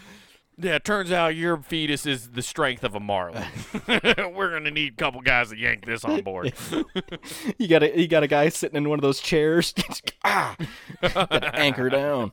Yeah, 0.58 0.76
it 0.76 0.84
turns 0.84 1.12
out 1.12 1.36
your 1.36 1.58
fetus 1.58 2.06
is 2.06 2.30
the 2.30 2.40
strength 2.40 2.82
of 2.82 2.94
a 2.94 3.00
marlin. 3.00 3.44
We're 3.88 4.52
gonna 4.52 4.70
need 4.70 4.94
a 4.94 4.96
couple 4.96 5.20
guys 5.20 5.50
to 5.50 5.56
yank 5.56 5.84
this 5.84 6.02
on 6.02 6.22
board. 6.22 6.54
you 7.58 7.68
got 7.68 7.82
a 7.82 8.00
you 8.00 8.08
got 8.08 8.22
a 8.22 8.26
guy 8.26 8.48
sitting 8.48 8.76
in 8.76 8.88
one 8.88 8.98
of 8.98 9.02
those 9.02 9.20
chairs. 9.20 9.74
ah, 10.24 10.56
anchor 11.52 11.90
down. 11.90 12.32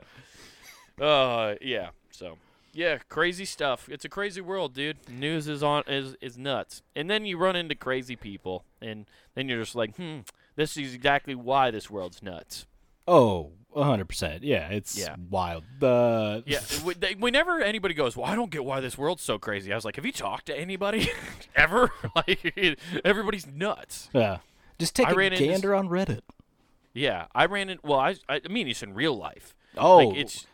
Uh, 1.02 1.56
yeah. 1.60 1.90
So, 2.12 2.38
yeah, 2.72 3.00
crazy 3.10 3.44
stuff. 3.44 3.90
It's 3.90 4.06
a 4.06 4.10
crazy 4.10 4.40
world, 4.40 4.74
dude. 4.74 4.98
News 5.10 5.50
is 5.50 5.62
on 5.62 5.84
is 5.88 6.16
is 6.22 6.38
nuts. 6.38 6.82
And 6.96 7.10
then 7.10 7.26
you 7.26 7.38
run 7.38 7.58
into 7.58 7.76
crazy 7.76 8.16
people, 8.16 8.64
and 8.82 9.06
then 9.36 9.50
you're 9.50 9.60
just 9.60 9.76
like, 9.76 9.98
hmm, 9.98 10.20
This 10.56 10.78
is 10.78 10.94
exactly 10.94 11.36
why 11.36 11.72
this 11.72 11.90
world's 11.90 12.24
nuts. 12.24 12.68
Oh, 13.08 13.52
hundred 13.76 14.08
percent. 14.08 14.44
Yeah, 14.44 14.70
it's 14.70 14.98
Yeah. 14.98 15.16
wild. 15.30 15.64
The 15.80 16.44
Yeah, 16.46 16.60
we- 16.86 16.94
they- 16.94 17.16
whenever 17.16 17.60
anybody 17.62 17.94
goes, 17.94 18.16
"Well, 18.16 18.30
I 18.30 18.36
don't 18.36 18.52
get 18.52 18.64
why 18.64 18.80
this 18.80 18.98
world's 18.98 19.24
so 19.24 19.40
crazy," 19.40 19.72
I 19.72 19.76
was 19.76 19.84
like, 19.86 19.96
"Have 19.96 20.06
you 20.06 20.12
talked 20.12 20.46
to 20.48 20.58
anybody 20.58 21.10
ever? 21.56 21.92
like, 22.16 22.80
everybody's 23.04 23.48
nuts." 23.48 24.10
yeah. 24.14 24.38
Just 24.80 24.96
take 24.96 25.08
I 25.08 25.12
a 25.12 25.16
ran 25.16 25.34
into 25.34 25.74
on 25.74 25.88
Reddit. 25.90 26.22
Yeah, 26.94 27.28
I 27.34 27.46
ran 27.46 27.70
in. 27.70 27.80
Well, 27.84 28.00
I, 28.00 28.16
I 28.30 28.42
mean, 28.50 28.68
it's 28.68 28.84
in 28.84 28.94
real 28.94 29.16
life. 29.16 29.56
Oh, 29.78 29.98
like 30.08 30.18
it's, 30.18 30.46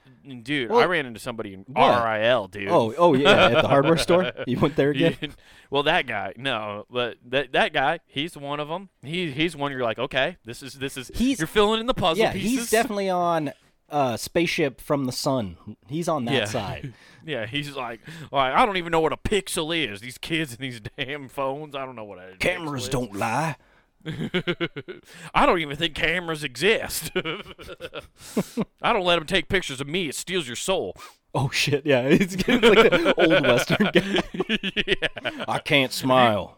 dude. 0.44 0.72
I 0.72 0.86
ran 0.86 1.06
into 1.06 1.20
somebody 1.20 1.54
in 1.54 1.66
what? 1.68 2.04
RIL, 2.06 2.48
dude. 2.48 2.68
oh, 2.70 2.94
oh 2.98 3.14
yeah, 3.14 3.48
at 3.48 3.62
the 3.62 3.68
hardware 3.68 3.98
store. 4.08 4.32
You 4.48 4.60
went 4.60 4.76
there 4.76 4.92
again? 4.92 5.18
Yeah. 5.22 5.28
well, 5.70 5.84
that 5.84 6.08
guy, 6.08 6.34
no, 6.38 6.86
but 6.90 7.18
that 7.28 7.52
that 7.54 7.74
guy, 7.74 8.00
he's 8.08 8.36
one 8.38 8.60
of 8.60 8.68
them. 8.68 8.90
He 9.02 9.32
he's 9.32 9.56
one 9.56 9.72
you're 9.72 9.84
like, 9.84 10.00
okay, 10.00 10.38
this 10.46 10.62
is 10.64 10.74
this 10.74 10.98
is 10.98 11.12
He's- 11.14 11.40
you're 11.40 11.48
filling 11.48 11.80
in 11.80 11.86
the 11.88 11.94
puzzle 11.94 12.24
yeah, 12.24 12.32
pieces. 12.34 12.50
he's 12.52 12.70
definitely 12.72 13.10
on 13.10 13.52
uh, 13.90 14.16
spaceship 14.18 14.80
from 14.82 15.06
the 15.06 15.12
sun. 15.12 15.58
He's 15.88 16.08
on 16.08 16.26
that 16.26 16.34
Yeah. 16.34 16.46
side. 16.46 16.94
yeah, 17.26 17.46
he's 17.48 17.76
like, 17.76 18.00
right, 18.32 18.54
I 18.54 18.66
don't 18.66 18.78
even 18.78 18.92
know 18.92 19.00
what 19.00 19.14
a 19.14 19.18
pixel 19.18 19.76
is. 19.76 20.00
These 20.02 20.20
kids 20.20 20.52
and 20.52 20.60
these 20.60 20.80
damn 20.80 21.28
phones, 21.28 21.76
I 21.76 21.86
don't 21.86 21.96
know 21.96 22.04
what 22.04 22.20
a 22.20 22.38
Cameras 22.38 22.88
don't 22.88 23.16
lie. 23.16 23.56
I 25.34 25.46
don't 25.46 25.60
even 25.60 25.76
think 25.76 25.94
cameras 25.96 26.44
exist. 26.44 27.12
I 28.82 28.94
don't 28.94 29.04
let 29.06 29.18
them 29.18 29.26
take 29.26 29.50
pictures 29.50 29.82
of 29.82 29.88
me. 29.88 30.10
It 30.10 30.16
steals 30.16 30.48
your 30.48 30.56
soul. 30.56 30.96
Oh 31.34 31.50
shit! 31.50 31.86
Yeah, 31.86 32.02
it's, 32.06 32.34
it's 32.34 32.48
like 32.48 32.90
the 32.90 33.14
old 33.18 33.44
western 33.44 33.90
guy. 33.94 34.24
yeah. 34.88 35.44
I 35.48 35.60
can't 35.60 35.92
smile. 35.92 36.58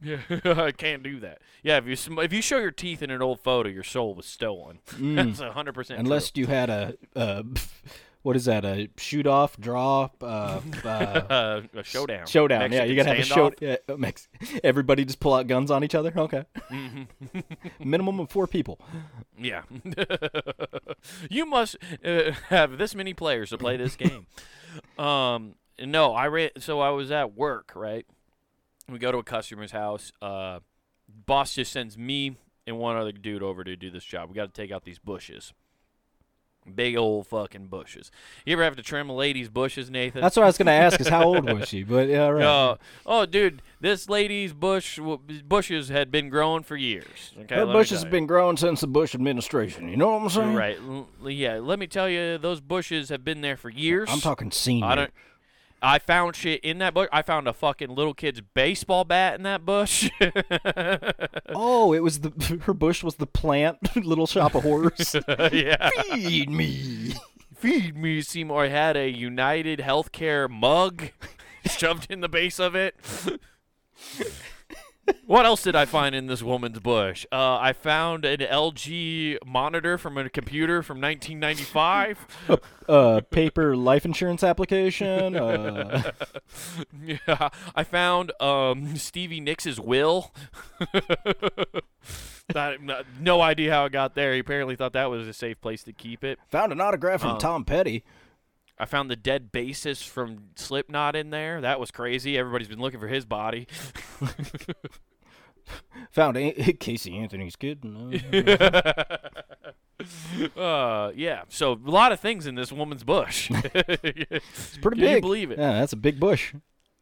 Yeah, 0.00 0.18
I 0.44 0.70
can't 0.72 1.02
do 1.02 1.18
that. 1.20 1.40
Yeah, 1.62 1.78
if 1.78 1.86
you 1.86 1.96
sm- 1.96 2.20
if 2.20 2.32
you 2.32 2.40
show 2.40 2.58
your 2.58 2.70
teeth 2.70 3.02
in 3.02 3.10
an 3.10 3.20
old 3.20 3.40
photo, 3.40 3.68
your 3.68 3.82
soul 3.82 4.14
was 4.14 4.26
stolen. 4.26 4.78
That's 4.98 5.40
a 5.40 5.52
hundred 5.52 5.74
percent. 5.74 5.98
Mm. 5.98 6.04
Unless 6.04 6.32
you 6.36 6.46
had 6.46 6.70
a, 6.70 6.94
uh, 7.16 7.42
what 8.28 8.36
is 8.36 8.44
that? 8.44 8.62
A 8.62 8.90
shoot 8.98 9.26
off, 9.26 9.58
draw, 9.58 10.10
uh, 10.20 10.60
uh, 10.84 11.62
a 11.74 11.82
showdown. 11.82 12.26
showdown. 12.26 12.70
yeah, 12.70 12.84
you 12.84 12.94
gotta 12.94 13.08
have 13.08 13.18
a 13.20 13.22
show. 13.22 13.50
Yeah, 13.58 13.76
Mex- 13.96 14.28
everybody 14.62 15.06
just 15.06 15.18
pull 15.18 15.32
out 15.32 15.46
guns 15.46 15.70
on 15.70 15.82
each 15.82 15.94
other. 15.94 16.12
Okay. 16.14 16.44
Minimum 17.82 18.20
of 18.20 18.30
four 18.30 18.46
people. 18.46 18.80
Yeah. 19.38 19.62
you 21.30 21.46
must 21.46 21.76
uh, 22.04 22.32
have 22.50 22.76
this 22.76 22.94
many 22.94 23.14
players 23.14 23.48
to 23.48 23.56
play 23.56 23.78
this 23.78 23.96
game. 23.96 24.26
um, 24.98 25.54
no, 25.82 26.12
I 26.12 26.26
ran. 26.26 26.50
So 26.58 26.80
I 26.80 26.90
was 26.90 27.10
at 27.10 27.34
work, 27.34 27.72
right? 27.74 28.04
We 28.90 28.98
go 28.98 29.10
to 29.10 29.16
a 29.16 29.24
customer's 29.24 29.72
house. 29.72 30.12
Uh, 30.20 30.58
boss 31.08 31.54
just 31.54 31.72
sends 31.72 31.96
me 31.96 32.36
and 32.66 32.76
one 32.78 32.98
other 32.98 33.12
dude 33.12 33.42
over 33.42 33.64
to 33.64 33.74
do 33.74 33.90
this 33.90 34.04
job. 34.04 34.28
We 34.28 34.34
got 34.34 34.52
to 34.54 34.60
take 34.62 34.70
out 34.70 34.84
these 34.84 34.98
bushes. 34.98 35.54
Big 36.74 36.96
old 36.96 37.26
fucking 37.26 37.66
bushes. 37.66 38.10
You 38.46 38.54
ever 38.54 38.64
have 38.64 38.76
to 38.76 38.82
trim 38.82 39.08
a 39.10 39.14
lady's 39.14 39.48
bushes, 39.48 39.90
Nathan? 39.90 40.20
That's 40.20 40.36
what 40.36 40.42
I 40.44 40.46
was 40.46 40.58
gonna 40.58 40.70
ask. 40.72 41.00
Is 41.00 41.08
how 41.08 41.24
old 41.24 41.50
was 41.50 41.68
she? 41.70 41.82
But 41.82 42.08
yeah, 42.08 42.28
right. 42.28 42.44
Uh, 42.44 42.76
oh, 43.06 43.26
dude, 43.26 43.62
this 43.80 44.08
lady's 44.08 44.52
bush 44.52 44.98
bushes 45.46 45.88
had 45.88 46.10
been 46.10 46.28
growing 46.28 46.62
for 46.62 46.76
years. 46.76 47.32
Okay, 47.40 47.54
Her 47.56 47.64
let 47.64 47.68
me 47.68 47.72
bush 47.80 47.88
tell 47.90 47.96
has 47.98 48.04
you. 48.04 48.10
been 48.10 48.26
growing 48.26 48.56
since 48.56 48.80
the 48.80 48.86
Bush 48.86 49.14
administration. 49.14 49.88
You 49.88 49.96
know 49.96 50.08
what 50.08 50.22
I'm 50.22 50.28
saying? 50.28 50.54
Right. 50.54 50.78
Yeah. 51.24 51.58
Let 51.62 51.78
me 51.78 51.86
tell 51.86 52.08
you, 52.08 52.38
those 52.38 52.60
bushes 52.60 53.08
have 53.10 53.24
been 53.24 53.40
there 53.40 53.56
for 53.56 53.70
years. 53.70 54.08
I'm 54.10 54.20
talking 54.20 54.50
senior. 54.50 54.86
I 54.86 54.94
don't. 54.94 55.10
I 55.80 55.98
found 55.98 56.34
shit 56.36 56.60
in 56.64 56.78
that 56.78 56.94
bush. 56.94 57.08
I 57.12 57.22
found 57.22 57.46
a 57.46 57.52
fucking 57.52 57.90
little 57.90 58.14
kid's 58.14 58.40
baseball 58.40 59.04
bat 59.04 59.34
in 59.36 59.42
that 59.44 59.64
bush. 59.64 60.10
Oh, 61.60 61.92
it 61.92 62.00
was 62.02 62.20
the 62.20 62.60
her 62.66 62.74
bush 62.74 63.02
was 63.02 63.16
the 63.16 63.26
plant 63.26 63.96
Little 64.04 64.26
Shop 64.26 64.54
of 64.54 64.62
Horrors. 64.62 65.16
yeah. 65.52 65.90
Feed 66.12 66.50
me. 66.50 67.14
Feed 67.56 67.96
me, 67.96 68.20
Seymour. 68.20 68.68
Had 68.68 68.96
a 68.96 69.08
United 69.10 69.80
Healthcare 69.80 70.48
mug 70.48 71.10
shoved 71.66 72.10
in 72.10 72.20
the 72.20 72.28
base 72.28 72.58
of 72.60 72.74
it. 72.76 72.94
What 75.26 75.44
else 75.46 75.62
did 75.62 75.74
I 75.76 75.84
find 75.84 76.14
in 76.14 76.26
this 76.26 76.42
woman's 76.42 76.78
bush? 76.80 77.26
Uh, 77.32 77.56
I 77.58 77.72
found 77.72 78.24
an 78.24 78.38
LG 78.40 79.38
monitor 79.46 79.98
from 79.98 80.16
a 80.18 80.28
computer 80.30 80.82
from 80.82 81.00
1995. 81.00 82.26
Uh, 82.88 83.20
paper 83.30 83.76
life 83.76 84.06
insurance 84.06 84.42
application. 84.42 85.36
Uh, 85.36 86.10
Yeah, 87.04 87.50
I 87.74 87.84
found 87.84 88.32
um, 88.40 88.96
Stevie 88.96 89.40
Nicks' 89.40 89.78
will. 89.78 90.32
That- 92.54 92.80
no- 92.80 93.02
no 93.20 93.42
idea 93.42 93.70
how 93.74 93.84
it 93.84 93.92
got 93.92 94.14
there. 94.14 94.32
He 94.32 94.38
apparently 94.40 94.74
thought 94.74 94.94
that 94.94 95.10
was 95.10 95.28
a 95.28 95.34
safe 95.34 95.60
place 95.60 95.82
to 95.84 95.92
keep 95.92 96.24
it. 96.24 96.38
found 96.48 96.72
an 96.72 96.80
autograph 96.80 97.20
from 97.20 97.32
Oh. 97.32 97.38
Tom 97.38 97.66
Petty. 97.66 98.04
I 98.80 98.84
found 98.84 99.10
the 99.10 99.16
dead 99.16 99.50
bassist 99.52 100.06
from 100.08 100.50
Slipknot 100.54 101.16
in 101.16 101.30
there. 101.30 101.60
That 101.60 101.80
was 101.80 101.90
crazy. 101.90 102.38
Everybody's 102.38 102.68
been 102.68 102.80
looking 102.80 103.00
for 103.00 103.08
his 103.08 103.24
body. 103.24 103.66
Found 106.12 106.36
a- 106.38 106.52
Casey 106.80 107.16
Anthony's 107.18 107.56
kid. 107.56 107.84
Uh, 107.84 109.16
Uh, 110.56 111.10
yeah. 111.16 111.42
So 111.48 111.72
a 111.72 111.90
lot 111.90 112.12
of 112.12 112.20
things 112.20 112.46
in 112.46 112.54
this 112.54 112.70
woman's 112.70 113.02
bush. 113.02 113.50
it's 113.52 114.76
pretty 114.78 115.00
Can 115.00 115.08
you 115.08 115.14
big. 115.16 115.22
believe 115.22 115.50
it? 115.50 115.58
Yeah, 115.58 115.72
that's 115.72 115.92
a 115.92 115.96
big 115.96 116.20
bush. 116.20 116.54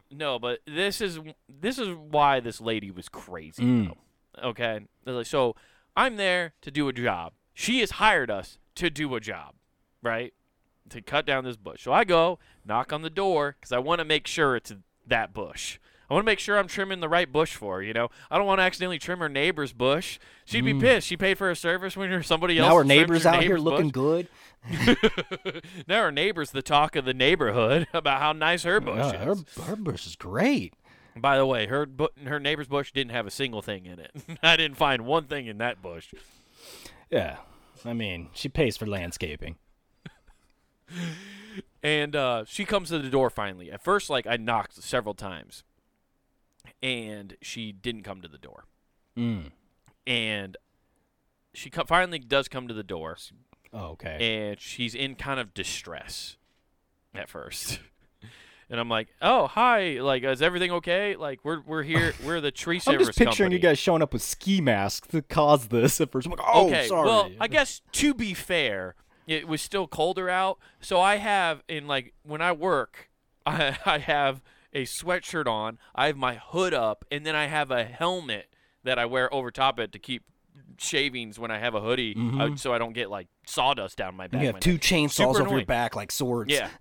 No, 0.09 0.39
but 0.39 0.61
this 0.65 0.99
is 0.99 1.19
this 1.47 1.77
is 1.77 1.89
why 1.95 2.39
this 2.39 2.59
lady 2.59 2.89
was 2.89 3.07
crazy. 3.07 3.63
Mm. 3.63 3.95
Okay, 4.43 4.79
so 5.23 5.55
I'm 5.95 6.15
there 6.15 6.53
to 6.61 6.71
do 6.71 6.87
a 6.87 6.93
job. 6.93 7.33
She 7.53 7.81
has 7.81 7.91
hired 7.91 8.31
us 8.31 8.57
to 8.75 8.89
do 8.89 9.13
a 9.13 9.19
job, 9.19 9.53
right? 10.01 10.33
To 10.89 11.01
cut 11.01 11.25
down 11.25 11.43
this 11.43 11.57
bush. 11.57 11.83
So 11.83 11.91
I 11.91 12.03
go 12.03 12.39
knock 12.65 12.93
on 12.93 13.01
the 13.01 13.09
door 13.09 13.55
because 13.59 13.71
I 13.71 13.79
want 13.79 13.99
to 13.99 14.05
make 14.05 14.27
sure 14.27 14.55
it's 14.55 14.73
that 15.07 15.33
bush. 15.33 15.79
I 16.09 16.13
want 16.13 16.23
to 16.23 16.25
make 16.31 16.39
sure 16.39 16.57
I'm 16.57 16.67
trimming 16.69 17.01
the 17.01 17.09
right 17.09 17.29
bush 17.29 17.53
for 17.55 17.75
her. 17.77 17.81
You 17.83 17.93
know, 17.93 18.07
I 18.31 18.37
don't 18.37 18.47
want 18.47 18.59
to 18.59 18.63
accidentally 18.63 18.97
trim 18.97 19.19
her 19.19 19.27
neighbor's 19.27 19.73
bush. 19.73 20.19
She'd 20.45 20.63
be 20.63 20.73
pissed. 20.73 21.05
She 21.05 21.17
paid 21.17 21.37
for 21.37 21.49
a 21.49 21.55
service 21.55 21.97
when 21.97 22.09
you're 22.09 22.23
somebody 22.23 22.57
else. 22.57 22.67
Mm. 22.67 22.69
Now 22.69 22.75
our 22.77 22.83
neighbors 22.85 23.23
her 23.23 23.29
out 23.31 23.43
here 23.43 23.57
looking 23.57 23.89
bush. 23.89 24.25
good. 24.71 24.97
now 25.87 25.99
our 25.99 26.11
neighbor's 26.11 26.51
the 26.51 26.61
talk 26.61 26.95
of 26.95 27.03
the 27.03 27.13
neighborhood 27.13 27.87
about 27.93 28.21
how 28.21 28.31
nice 28.31 28.63
her 28.63 28.79
bush 28.79 29.11
Yeah, 29.11 29.25
her, 29.25 29.31
is. 29.33 29.43
her 29.65 29.75
bush 29.75 30.07
is 30.07 30.15
great. 30.15 30.73
By 31.17 31.35
the 31.37 31.45
way, 31.45 31.65
her 31.65 31.85
bu- 31.85 32.07
her 32.25 32.39
neighbor's 32.39 32.67
bush 32.67 32.91
didn't 32.93 33.11
have 33.11 33.25
a 33.27 33.31
single 33.31 33.61
thing 33.61 33.85
in 33.85 33.99
it. 33.99 34.11
I 34.43 34.55
didn't 34.55 34.77
find 34.77 35.05
one 35.05 35.25
thing 35.25 35.47
in 35.47 35.57
that 35.57 35.81
bush. 35.81 36.13
Yeah. 37.09 37.37
I 37.83 37.93
mean, 37.93 38.29
she 38.33 38.47
pays 38.49 38.77
for 38.77 38.85
landscaping. 38.85 39.55
And 41.83 42.15
uh, 42.15 42.43
she 42.45 42.65
comes 42.65 42.89
to 42.89 42.99
the 42.99 43.09
door 43.09 43.29
finally. 43.29 43.71
At 43.71 43.83
first, 43.83 44.09
like 44.09 44.25
I 44.27 44.37
knocked 44.37 44.81
several 44.81 45.13
times, 45.13 45.63
and 46.81 47.35
she 47.41 47.71
didn't 47.71 48.03
come 48.03 48.21
to 48.21 48.27
the 48.27 48.37
door. 48.37 48.65
Mm. 49.17 49.51
And 50.05 50.57
she 51.53 51.69
co- 51.69 51.85
finally 51.85 52.19
does 52.19 52.47
come 52.47 52.67
to 52.67 52.73
the 52.73 52.83
door, 52.83 53.17
Oh, 53.73 53.89
okay. 53.91 54.47
and 54.49 54.59
she's 54.59 54.95
in 54.95 55.15
kind 55.15 55.39
of 55.39 55.53
distress 55.53 56.37
at 57.13 57.29
first. 57.29 57.79
And 58.69 58.81
I'm 58.81 58.89
like, 58.89 59.07
"Oh, 59.21 59.47
hi! 59.47 60.01
Like, 60.01 60.23
is 60.23 60.41
everything 60.41 60.71
okay? 60.73 61.15
Like, 61.15 61.39
we're 61.43 61.61
we're 61.61 61.83
here. 61.83 62.13
We're 62.25 62.41
the 62.41 62.51
tree 62.51 62.79
service." 62.79 62.99
I'm 62.99 63.05
just 63.07 63.17
picturing 63.17 63.45
company." 63.51 63.55
you 63.55 63.61
guys 63.61 63.79
showing 63.79 64.01
up 64.01 64.11
with 64.11 64.21
ski 64.21 64.59
masks 64.59 65.07
to 65.07 65.21
cause 65.21 65.69
this 65.69 66.01
at 66.01 66.11
first. 66.11 66.27
I'm 66.27 66.31
like, 66.31 66.41
oh, 66.45 66.67
okay, 66.67 66.87
sorry. 66.89 67.07
well, 67.07 67.31
I 67.39 67.47
guess 67.47 67.81
to 67.93 68.13
be 68.13 68.33
fair, 68.33 68.95
it 69.27 69.47
was 69.47 69.61
still 69.61 69.87
colder 69.87 70.29
out, 70.29 70.57
so 70.79 70.99
I 70.99 71.17
have 71.17 71.61
in 71.67 71.85
like 71.85 72.13
when 72.23 72.41
I 72.41 72.53
work, 72.53 73.09
I, 73.45 73.77
I 73.85 73.97
have 73.99 74.41
a 74.73 74.83
sweatshirt 74.83 75.47
on, 75.47 75.77
I 75.93 76.07
have 76.07 76.17
my 76.17 76.35
hood 76.35 76.73
up, 76.73 77.05
and 77.11 77.25
then 77.25 77.35
I 77.35 77.45
have 77.47 77.69
a 77.69 77.83
helmet 77.83 78.47
that 78.83 78.97
I 78.97 79.05
wear 79.05 79.31
over 79.33 79.51
top 79.51 79.79
it 79.79 79.91
to 79.91 79.99
keep 79.99 80.23
shavings 80.77 81.37
when 81.37 81.51
I 81.51 81.57
have 81.57 81.75
a 81.75 81.81
hoodie, 81.81 82.15
uh, 82.39 82.55
so 82.55 82.73
I 82.73 82.77
don't 82.77 82.93
get 82.93 83.09
like 83.09 83.27
sawdust 83.45 83.97
down 83.97 84.15
my 84.15 84.27
back. 84.27 84.39
Mm-hmm. 84.39 84.45
you 84.45 84.51
have 84.53 84.59
two 84.59 84.77
chainsaws 84.77 85.39
over 85.39 85.57
your 85.57 85.65
back 85.65 85.95
like 85.95 86.11
swords. 86.11 86.51
Yeah. 86.51 86.69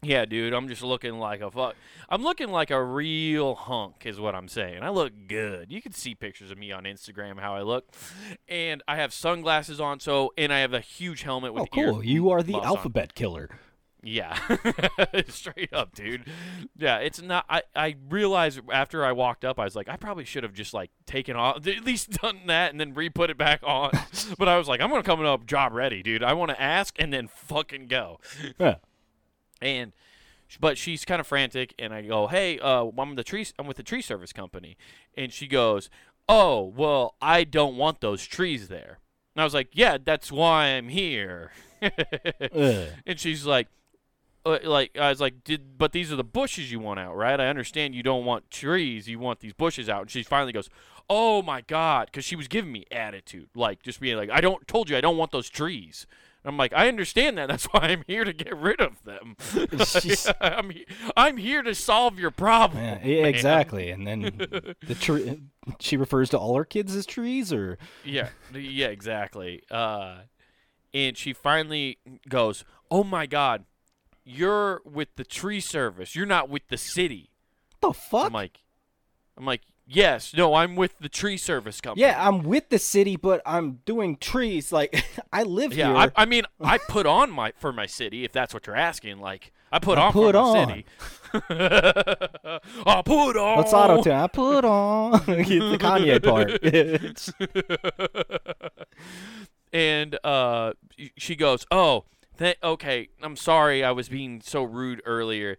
Yeah, 0.00 0.26
dude, 0.26 0.52
I'm 0.52 0.68
just 0.68 0.82
looking 0.82 1.18
like 1.18 1.40
a 1.40 1.50
fuck. 1.50 1.74
I'm 2.08 2.22
looking 2.22 2.50
like 2.50 2.70
a 2.70 2.82
real 2.82 3.56
hunk, 3.56 4.06
is 4.06 4.20
what 4.20 4.34
I'm 4.34 4.46
saying. 4.46 4.82
I 4.82 4.90
look 4.90 5.12
good. 5.26 5.72
You 5.72 5.82
can 5.82 5.92
see 5.92 6.14
pictures 6.14 6.52
of 6.52 6.58
me 6.58 6.70
on 6.70 6.84
Instagram 6.84 7.40
how 7.40 7.54
I 7.54 7.62
look, 7.62 7.92
and 8.46 8.80
I 8.86 8.96
have 8.96 9.12
sunglasses 9.12 9.80
on. 9.80 9.98
So, 9.98 10.32
and 10.38 10.52
I 10.52 10.60
have 10.60 10.72
a 10.72 10.80
huge 10.80 11.22
helmet 11.22 11.52
with 11.52 11.64
Oh, 11.64 11.66
cool. 11.66 12.04
You 12.04 12.30
are 12.30 12.42
the 12.44 12.52
muffs 12.52 12.66
on. 12.66 12.76
alphabet 12.76 13.14
killer. 13.14 13.50
Yeah, 14.00 14.38
straight 15.28 15.72
up, 15.72 15.92
dude. 15.92 16.24
Yeah, 16.76 16.98
it's 16.98 17.20
not. 17.20 17.44
I 17.50 17.62
I 17.74 17.96
realized 18.08 18.60
after 18.72 19.04
I 19.04 19.10
walked 19.10 19.44
up, 19.44 19.58
I 19.58 19.64
was 19.64 19.74
like, 19.74 19.88
I 19.88 19.96
probably 19.96 20.24
should 20.24 20.44
have 20.44 20.52
just 20.54 20.72
like 20.72 20.90
taken 21.04 21.34
off, 21.34 21.56
at 21.66 21.84
least 21.84 22.10
done 22.10 22.42
that, 22.46 22.70
and 22.70 22.78
then 22.80 22.94
re-put 22.94 23.28
it 23.28 23.36
back 23.36 23.60
on. 23.64 23.90
but 24.38 24.46
I 24.46 24.56
was 24.56 24.68
like, 24.68 24.80
I'm 24.80 24.90
gonna 24.90 25.02
come 25.02 25.26
up 25.26 25.46
job 25.46 25.72
ready, 25.72 26.04
dude. 26.04 26.22
I 26.22 26.34
want 26.34 26.50
to 26.52 26.62
ask 26.62 26.94
and 27.00 27.12
then 27.12 27.26
fucking 27.26 27.88
go. 27.88 28.20
Yeah. 28.56 28.76
And 29.60 29.92
but 30.60 30.78
she's 30.78 31.04
kind 31.04 31.20
of 31.20 31.26
frantic 31.26 31.74
and 31.78 31.92
i 31.92 32.00
go 32.00 32.26
hey 32.26 32.58
uh 32.60 32.84
i'm 32.98 33.14
the 33.16 33.24
tree 33.24 33.46
i'm 33.58 33.66
with 33.66 33.76
the 33.76 33.82
tree 33.82 34.00
service 34.02 34.32
company 34.32 34.76
and 35.16 35.32
she 35.32 35.46
goes 35.46 35.90
"Oh, 36.28 36.62
well, 36.76 37.14
I 37.22 37.44
don't 37.44 37.76
want 37.76 38.00
those 38.00 38.24
trees 38.26 38.68
there." 38.68 38.98
And 39.34 39.40
I 39.40 39.44
was 39.44 39.54
like, 39.54 39.70
"Yeah, 39.72 39.98
that's 40.02 40.30
why 40.30 40.66
I'm 40.66 40.88
here." 40.88 41.52
And 43.06 43.18
she's 43.18 43.46
like, 43.46 43.68
uh, 44.44 44.58
like 44.64 44.98
I 44.98 45.10
was 45.10 45.20
like, 45.20 45.44
did 45.44 45.78
but 45.78 45.92
these 45.92 46.12
are 46.12 46.16
the 46.16 46.24
bushes 46.24 46.72
you 46.72 46.80
want 46.80 47.00
out, 47.00 47.16
right? 47.16 47.40
I 47.40 47.48
understand 47.48 47.94
you 47.94 48.02
don't 48.02 48.24
want 48.24 48.50
trees, 48.50 49.08
you 49.08 49.18
want 49.18 49.40
these 49.40 49.52
bushes 49.52 49.88
out. 49.88 50.02
And 50.02 50.10
she 50.10 50.22
finally 50.22 50.52
goes, 50.52 50.68
"Oh 51.08 51.40
my 51.42 51.60
god," 51.60 52.06
because 52.06 52.24
she 52.24 52.36
was 52.36 52.48
giving 52.48 52.72
me 52.72 52.84
attitude, 52.90 53.48
like 53.54 53.82
just 53.82 54.00
being 54.00 54.16
like, 54.16 54.30
"I 54.30 54.40
don't 54.40 54.66
told 54.66 54.90
you 54.90 54.96
I 54.96 55.00
don't 55.00 55.16
want 55.16 55.30
those 55.30 55.48
trees." 55.48 56.06
I'm 56.48 56.56
like, 56.56 56.72
I 56.72 56.88
understand 56.88 57.38
that. 57.38 57.48
That's 57.48 57.64
why 57.72 57.80
I'm 57.82 58.04
here 58.06 58.24
to 58.24 58.32
get 58.32 58.56
rid 58.56 58.80
of 58.80 59.02
them. 59.04 59.36
I'm, 60.40 60.70
he- 60.70 60.86
I'm 61.16 61.36
here 61.36 61.62
to 61.62 61.74
solve 61.74 62.18
your 62.18 62.30
problem. 62.30 62.82
Yeah, 62.82 62.98
yeah, 63.04 63.26
exactly. 63.26 63.90
And 63.90 64.06
then 64.06 64.22
the 64.86 64.94
tree. 64.94 65.40
She 65.80 65.96
refers 65.96 66.30
to 66.30 66.38
all 66.38 66.56
her 66.56 66.64
kids 66.64 66.94
as 66.96 67.04
trees, 67.06 67.52
or 67.52 67.76
Yeah, 68.04 68.28
yeah, 68.54 68.86
exactly. 68.88 69.62
Uh, 69.70 70.20
and 70.94 71.16
she 71.16 71.32
finally 71.34 71.98
goes, 72.28 72.64
"Oh 72.90 73.04
my 73.04 73.26
God, 73.26 73.64
you're 74.24 74.80
with 74.86 75.14
the 75.16 75.24
tree 75.24 75.60
service. 75.60 76.16
You're 76.16 76.24
not 76.26 76.48
with 76.48 76.68
the 76.68 76.78
city." 76.78 77.30
What 77.80 77.92
the 77.92 78.00
fuck? 78.00 78.26
I'm 78.28 78.32
like, 78.32 78.60
I'm 79.36 79.44
like, 79.44 79.60
yes, 79.88 80.34
no, 80.34 80.54
I'm 80.54 80.76
with 80.76 80.98
the 81.00 81.08
tree 81.08 81.36
service 81.36 81.80
company. 81.80 82.02
yeah, 82.06 82.26
I'm 82.26 82.42
with 82.42 82.68
the 82.68 82.78
city, 82.78 83.16
but 83.16 83.40
I'm 83.46 83.80
doing 83.84 84.16
trees. 84.16 84.70
Like 84.70 85.04
I 85.32 85.42
live 85.42 85.72
yeah. 85.72 85.88
here. 85.88 85.96
I, 85.96 86.22
I 86.22 86.24
mean, 86.26 86.44
I 86.60 86.78
put 86.88 87.06
on 87.06 87.30
my 87.30 87.52
for 87.58 87.72
my 87.72 87.86
city, 87.86 88.24
if 88.24 88.32
that's 88.32 88.52
what 88.54 88.66
you're 88.66 88.76
asking. 88.76 89.18
Like, 89.18 89.52
I 89.72 89.78
put 89.78 89.98
I 89.98 90.02
on 90.06 90.12
put 90.12 90.34
for 90.34 90.40
my 90.40 90.48
on. 90.60 90.68
city. 90.68 90.86
I 92.86 93.02
put 93.04 93.36
on. 93.36 93.58
Let's 93.58 93.72
auto 93.72 94.02
tune. 94.02 94.12
I 94.12 94.26
put 94.26 94.64
on 94.64 95.12
the 95.26 95.78
Kanye 95.78 96.22
part. 96.22 96.62
And 99.72 100.18
uh, 100.24 100.72
she 101.16 101.36
goes, 101.36 101.66
"Oh, 101.70 102.04
th- 102.38 102.56
okay. 102.62 103.08
I'm 103.22 103.36
sorry. 103.36 103.84
I 103.84 103.90
was 103.90 104.08
being 104.08 104.40
so 104.42 104.62
rude 104.62 105.02
earlier." 105.04 105.58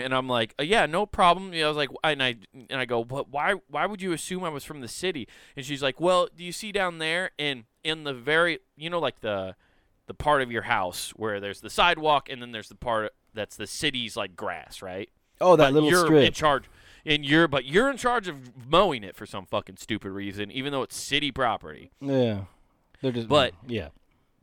And 0.00 0.14
I'm 0.14 0.28
like, 0.28 0.54
"Uh, 0.58 0.62
"Yeah, 0.62 0.86
no 0.86 1.06
problem." 1.06 1.52
You 1.52 1.60
know, 1.60 1.66
I 1.66 1.68
was 1.68 1.76
like, 1.76 1.90
and 2.04 2.22
I 2.22 2.36
and 2.70 2.80
I 2.80 2.84
go, 2.84 3.02
"What? 3.02 3.30
Why? 3.30 3.54
Why 3.68 3.86
would 3.86 4.02
you 4.02 4.12
assume 4.12 4.44
I 4.44 4.48
was 4.48 4.64
from 4.64 4.80
the 4.80 4.88
city?" 4.88 5.28
And 5.56 5.64
she's 5.64 5.82
like, 5.82 6.00
"Well, 6.00 6.28
do 6.34 6.44
you 6.44 6.52
see 6.52 6.72
down 6.72 6.98
there 6.98 7.30
in 7.38 7.64
in 7.84 8.04
the 8.04 8.14
very, 8.14 8.58
you 8.76 8.90
know, 8.90 8.98
like 8.98 9.20
the 9.20 9.54
the 10.06 10.14
part 10.14 10.42
of 10.42 10.50
your 10.50 10.62
house 10.62 11.10
where 11.16 11.40
there's 11.40 11.60
the 11.60 11.70
sidewalk, 11.70 12.28
and 12.28 12.40
then 12.40 12.52
there's 12.52 12.68
the 12.68 12.74
part 12.74 13.12
that's 13.34 13.56
the 13.56 13.66
city's 13.66 14.16
like 14.16 14.36
grass, 14.36 14.82
right?" 14.82 15.10
oh, 15.40 15.56
that 15.56 15.66
but 15.66 15.72
little 15.74 15.88
you're 15.88 16.06
strip. 16.06 16.24
in 16.24 16.32
charge 16.32 16.64
and 17.06 17.24
you're 17.24 17.46
but 17.46 17.64
you're 17.64 17.88
in 17.90 17.96
charge 17.96 18.26
of 18.26 18.66
mowing 18.66 19.04
it 19.04 19.14
for 19.14 19.24
some 19.24 19.46
fucking 19.46 19.76
stupid 19.76 20.10
reason 20.10 20.50
even 20.50 20.72
though 20.72 20.82
it's 20.82 20.96
city 20.96 21.30
property 21.30 21.92
yeah, 22.00 22.40
they're 23.00 23.12
just. 23.12 23.28
But- 23.28 23.54
yeah, 23.66 23.88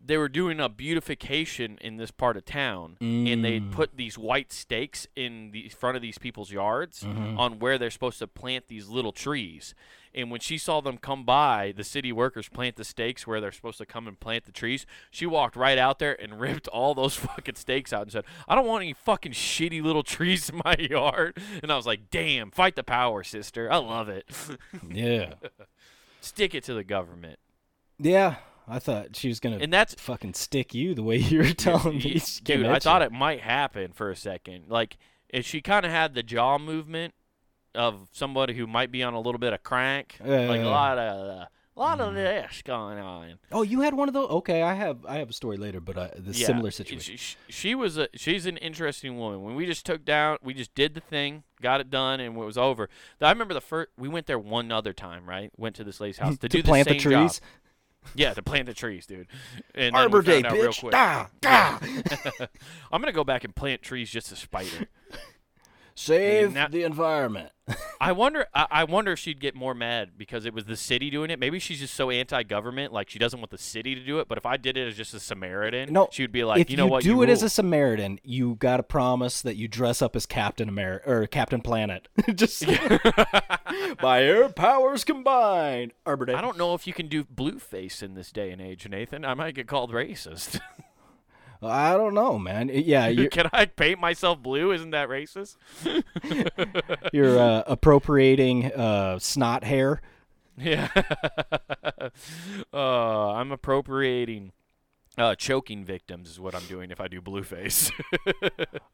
they 0.07 0.17
were 0.17 0.29
doing 0.29 0.59
a 0.59 0.69
beautification 0.69 1.77
in 1.81 1.97
this 1.97 2.11
part 2.11 2.37
of 2.37 2.45
town 2.45 2.97
and 2.99 3.43
they'd 3.43 3.63
Mm. 3.63 3.71
put 3.71 3.97
these 3.97 4.17
white 4.17 4.51
stakes 4.53 5.07
in 5.15 5.49
the 5.51 5.69
front 5.69 5.95
of 5.95 6.01
these 6.01 6.17
people's 6.17 6.51
yards 6.51 7.03
Mhm. 7.03 7.39
on 7.39 7.59
where 7.59 7.77
they're 7.77 7.89
supposed 7.89 8.19
to 8.19 8.27
plant 8.27 8.67
these 8.67 8.87
little 8.87 9.11
trees 9.11 9.73
and 10.13 10.31
when 10.31 10.39
she 10.39 10.57
saw 10.57 10.79
them 10.79 10.97
come 10.97 11.23
by 11.25 11.73
the 11.75 11.83
city 11.83 12.11
workers 12.11 12.47
plant 12.47 12.75
the 12.77 12.83
stakes 12.85 13.25
where 13.27 13.41
they're 13.41 13.51
supposed 13.51 13.77
to 13.79 13.85
come 13.85 14.07
and 14.07 14.19
plant 14.19 14.45
the 14.45 14.51
trees 14.51 14.85
she 15.11 15.25
walked 15.25 15.55
right 15.55 15.77
out 15.77 15.99
there 15.99 16.19
and 16.21 16.39
ripped 16.45 16.67
all 16.69 16.93
those 16.93 17.15
fucking 17.15 17.55
stakes 17.55 17.91
out 17.91 18.03
and 18.03 18.11
said 18.11 18.25
i 18.47 18.53
don't 18.55 18.67
want 18.67 18.83
any 18.83 18.93
fucking 18.93 19.31
shitty 19.33 19.81
little 19.81 20.03
trees 20.15 20.49
in 20.49 20.61
my 20.63 20.75
yard 20.77 21.37
and 21.63 21.71
i 21.71 21.75
was 21.75 21.85
like 21.87 22.09
damn 22.11 22.51
fight 22.51 22.75
the 22.75 22.83
power 22.83 23.23
sister 23.23 23.71
i 23.71 23.77
love 23.77 24.07
it 24.07 24.25
yeah, 24.89 25.33
stick 26.21 26.53
it 26.53 26.63
to 26.63 26.73
the 26.73 26.83
government 26.83 27.39
yeah. 27.97 28.35
I 28.67 28.79
thought 28.79 29.15
she 29.15 29.27
was 29.27 29.39
gonna 29.39 29.57
and 29.61 29.71
that's 29.71 29.93
fucking 29.95 30.33
stick 30.33 30.73
you 30.73 30.93
the 30.95 31.03
way 31.03 31.17
you 31.31 31.39
were 31.39 31.53
telling 31.53 31.97
me. 31.97 32.21
Dude 32.43 32.65
i 32.65 32.79
thought 32.79 33.01
it 33.01 33.11
might 33.11 33.41
happen 33.41 33.91
for 33.91 34.09
a 34.09 34.15
second 34.15 34.65
like 34.69 34.97
if 35.29 35.45
she 35.45 35.61
kind 35.61 35.85
of 35.85 35.91
had 35.91 36.13
the 36.15 36.23
jaw 36.23 36.57
movement 36.57 37.13
of 37.73 38.07
somebody 38.11 38.53
who 38.55 38.65
might 38.67 38.91
be 38.91 39.03
on 39.03 39.13
a 39.13 39.19
little 39.19 39.39
bit 39.39 39.53
of 39.53 39.61
crank 39.63 40.15
like 40.21 40.29
a 40.61 40.65
Uh. 40.67 40.69
lot 40.69 40.97
of 40.97 41.39
uh, 41.41 41.45
a 41.77 41.79
lot 41.81 41.99
of 41.99 42.13
this 42.13 42.61
going 42.63 42.97
on 42.99 43.37
Oh, 43.51 43.61
you 43.61 43.81
had 43.81 43.93
one 43.95 44.07
of 44.07 44.13
those. 44.13 44.29
Okay, 44.29 44.61
I 44.61 44.73
have. 44.75 45.05
I 45.05 45.17
have 45.17 45.29
a 45.29 45.33
story 45.33 45.57
later, 45.57 45.81
but 45.81 45.97
uh, 45.97 46.07
the 46.15 46.31
Yeah, 46.31 46.47
similar 46.47 46.71
situation. 46.71 47.17
She, 47.17 47.35
she 47.49 47.75
was 47.75 47.97
a 47.97 48.07
she's 48.15 48.45
an 48.45 48.55
interesting 48.57 49.17
woman. 49.17 49.41
When 49.43 49.55
we 49.55 49.65
just 49.65 49.85
took 49.85 50.05
down, 50.05 50.37
we 50.41 50.53
just 50.53 50.73
did 50.73 50.93
the 50.93 51.01
thing, 51.01 51.43
got 51.61 51.81
it 51.81 51.89
done, 51.89 52.21
and 52.21 52.37
it 52.37 52.39
was 52.39 52.57
over. 52.57 52.87
I 53.19 53.29
remember 53.29 53.53
the 53.53 53.59
first 53.59 53.89
we 53.97 54.07
went 54.07 54.25
there 54.25 54.39
one 54.39 54.71
other 54.71 54.93
time, 54.93 55.27
right? 55.27 55.51
Went 55.57 55.75
to 55.75 55.83
this 55.83 55.99
lady's 55.99 56.17
house 56.19 56.37
to, 56.37 56.47
to 56.47 56.57
do 56.59 56.63
plant 56.63 56.87
the, 56.87 56.93
the 56.93 56.99
same 57.01 57.11
job. 57.11 57.31
Yeah, 58.13 58.33
to 58.33 58.41
plant 58.43 58.67
the 58.67 58.73
trees, 58.73 59.05
dude. 59.05 59.27
And 59.73 59.95
Arbor 59.95 60.21
Day, 60.21 60.43
bitch. 60.43 60.79
quick. 60.79 60.91
Da, 60.91 61.27
da. 61.41 61.77
I'm 62.91 63.01
gonna 63.01 63.11
go 63.11 63.23
back 63.23 63.43
and 63.43 63.55
plant 63.55 63.81
trees 63.81 64.09
just 64.09 64.29
to 64.29 64.35
spite 64.35 64.67
her. 64.67 64.85
Save 65.95 66.53
the 66.71 66.83
environment. 66.83 67.51
I 68.01 68.11
wonder. 68.11 68.45
I, 68.53 68.67
I 68.69 68.83
wonder 68.83 69.13
if 69.13 69.19
she'd 69.19 69.39
get 69.39 69.55
more 69.55 69.73
mad 69.73 70.11
because 70.17 70.45
it 70.45 70.53
was 70.53 70.65
the 70.65 70.75
city 70.75 71.09
doing 71.09 71.31
it. 71.31 71.39
Maybe 71.39 71.57
she's 71.57 71.79
just 71.79 71.93
so 71.93 72.09
anti-government, 72.11 72.93
like 72.93 73.09
she 73.09 73.17
doesn't 73.17 73.39
want 73.39 73.49
the 73.49 73.57
city 73.57 73.95
to 73.95 74.01
do 74.01 74.19
it. 74.19 74.27
But 74.27 74.37
if 74.37 74.45
I 74.45 74.57
did 74.57 74.77
it 74.77 74.87
as 74.87 74.95
just 74.95 75.13
a 75.13 75.19
Samaritan, 75.19 75.91
No, 75.91 76.09
she 76.11 76.23
would 76.23 76.31
be 76.31 76.43
like, 76.43 76.59
if 76.61 76.69
you 76.69 76.77
know 76.77 76.85
what, 76.85 77.03
do 77.03 77.09
you 77.09 77.15
do 77.15 77.21
it 77.23 77.29
as 77.29 77.41
a 77.41 77.49
Samaritan, 77.49 78.19
you 78.23 78.55
got 78.55 78.77
to 78.77 78.83
promise 78.83 79.41
that 79.41 79.55
you 79.55 79.67
dress 79.67 80.01
up 80.01 80.15
as 80.15 80.25
Captain 80.25 80.69
America 80.69 81.09
or 81.09 81.27
Captain 81.27 81.61
Planet. 81.61 82.07
Just 82.35 82.65
by 84.01 84.21
air 84.23 84.49
powers 84.49 85.03
combined. 85.03 85.93
Arbor 86.05 86.25
Day. 86.25 86.33
I 86.33 86.41
don't 86.41 86.57
know 86.57 86.75
if 86.75 86.85
you 86.85 86.93
can 86.93 87.07
do 87.07 87.23
blue 87.23 87.57
face 87.57 88.03
in 88.03 88.13
this 88.13 88.31
day 88.31 88.51
and 88.51 88.61
age, 88.61 88.87
Nathan. 88.87 89.25
I 89.25 89.33
might 89.33 89.55
get 89.55 89.67
called 89.67 89.91
racist. 89.91 90.59
I 91.65 91.93
don't 91.93 92.13
know, 92.13 92.37
man. 92.37 92.69
Yeah, 92.73 93.11
can 93.31 93.49
I 93.53 93.65
paint 93.65 93.99
myself 93.99 94.41
blue? 94.41 94.71
Isn't 94.71 94.91
that 94.91 95.09
racist? 95.09 95.57
you're 97.13 97.39
uh, 97.39 97.63
appropriating 97.67 98.71
uh, 98.73 99.19
snot 99.19 99.63
hair. 99.63 100.01
Yeah. 100.57 100.89
uh, 102.73 103.31
I'm 103.31 103.51
appropriating 103.51 104.53
uh, 105.17 105.35
choking 105.35 105.85
victims 105.85 106.29
is 106.29 106.39
what 106.39 106.55
I'm 106.55 106.65
doing 106.65 106.91
if 106.91 106.99
I 106.99 107.07
do 107.07 107.21
blueface. 107.21 107.91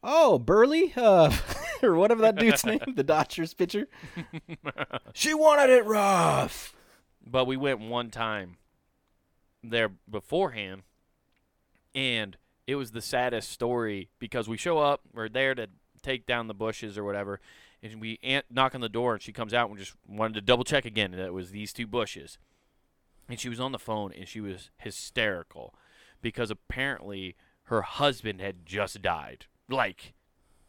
Oh, 0.04 0.40
Burley, 0.40 0.94
uh, 0.96 1.36
or 1.84 1.96
whatever 1.96 2.22
that 2.24 2.36
dude's 2.36 2.66
name, 2.66 2.80
the 2.96 3.04
Dodgers 3.04 3.54
pitcher. 3.54 3.88
she 5.14 5.34
wanted 5.34 5.70
it 5.70 5.86
rough. 5.86 6.74
but 7.26 7.46
we 7.46 7.58
went 7.58 7.80
one 7.80 8.10
time 8.10 8.58
there 9.64 9.90
beforehand, 10.10 10.84
and 11.94 12.38
it 12.68 12.76
was 12.76 12.92
the 12.92 13.02
saddest 13.02 13.50
story 13.50 14.10
because 14.20 14.48
we 14.48 14.58
show 14.58 14.80
up, 14.80 15.02
we're 15.14 15.30
there 15.30 15.56
to 15.56 15.68
take 16.02 16.26
down 16.26 16.48
the 16.48 16.54
bushes 16.54 16.98
or 16.98 17.04
whatever, 17.04 17.40
and 17.84 18.00
we 18.00 18.20
aunt 18.24 18.46
knock 18.50 18.76
on 18.76 18.82
the 18.82 18.90
door, 18.90 19.14
and 19.14 19.22
she 19.22 19.32
comes 19.32 19.54
out 19.54 19.70
and 19.70 19.78
just 19.78 19.94
wanted 20.08 20.34
to 20.36 20.42
double 20.42 20.64
check 20.64 20.86
again 20.86 21.12
that 21.12 21.26
it 21.26 21.34
was 21.34 21.52
these 21.52 21.74
two 21.74 21.88
bushes, 21.88 22.38
and 23.28 23.40
she 23.40 23.50
was 23.50 23.60
on 23.60 23.72
the 23.72 23.80
phone 23.80 24.12
and 24.14 24.28
she 24.28 24.42
was 24.42 24.70
hysterical 24.78 25.74
because 26.22 26.52
apparently 26.52 27.36
her 27.64 27.82
husband 27.82 28.42
had 28.42 28.66
just 28.66 29.02
died 29.02 29.46
like 29.70 30.14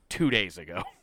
two 0.09 0.31
days 0.31 0.57
ago. 0.57 0.83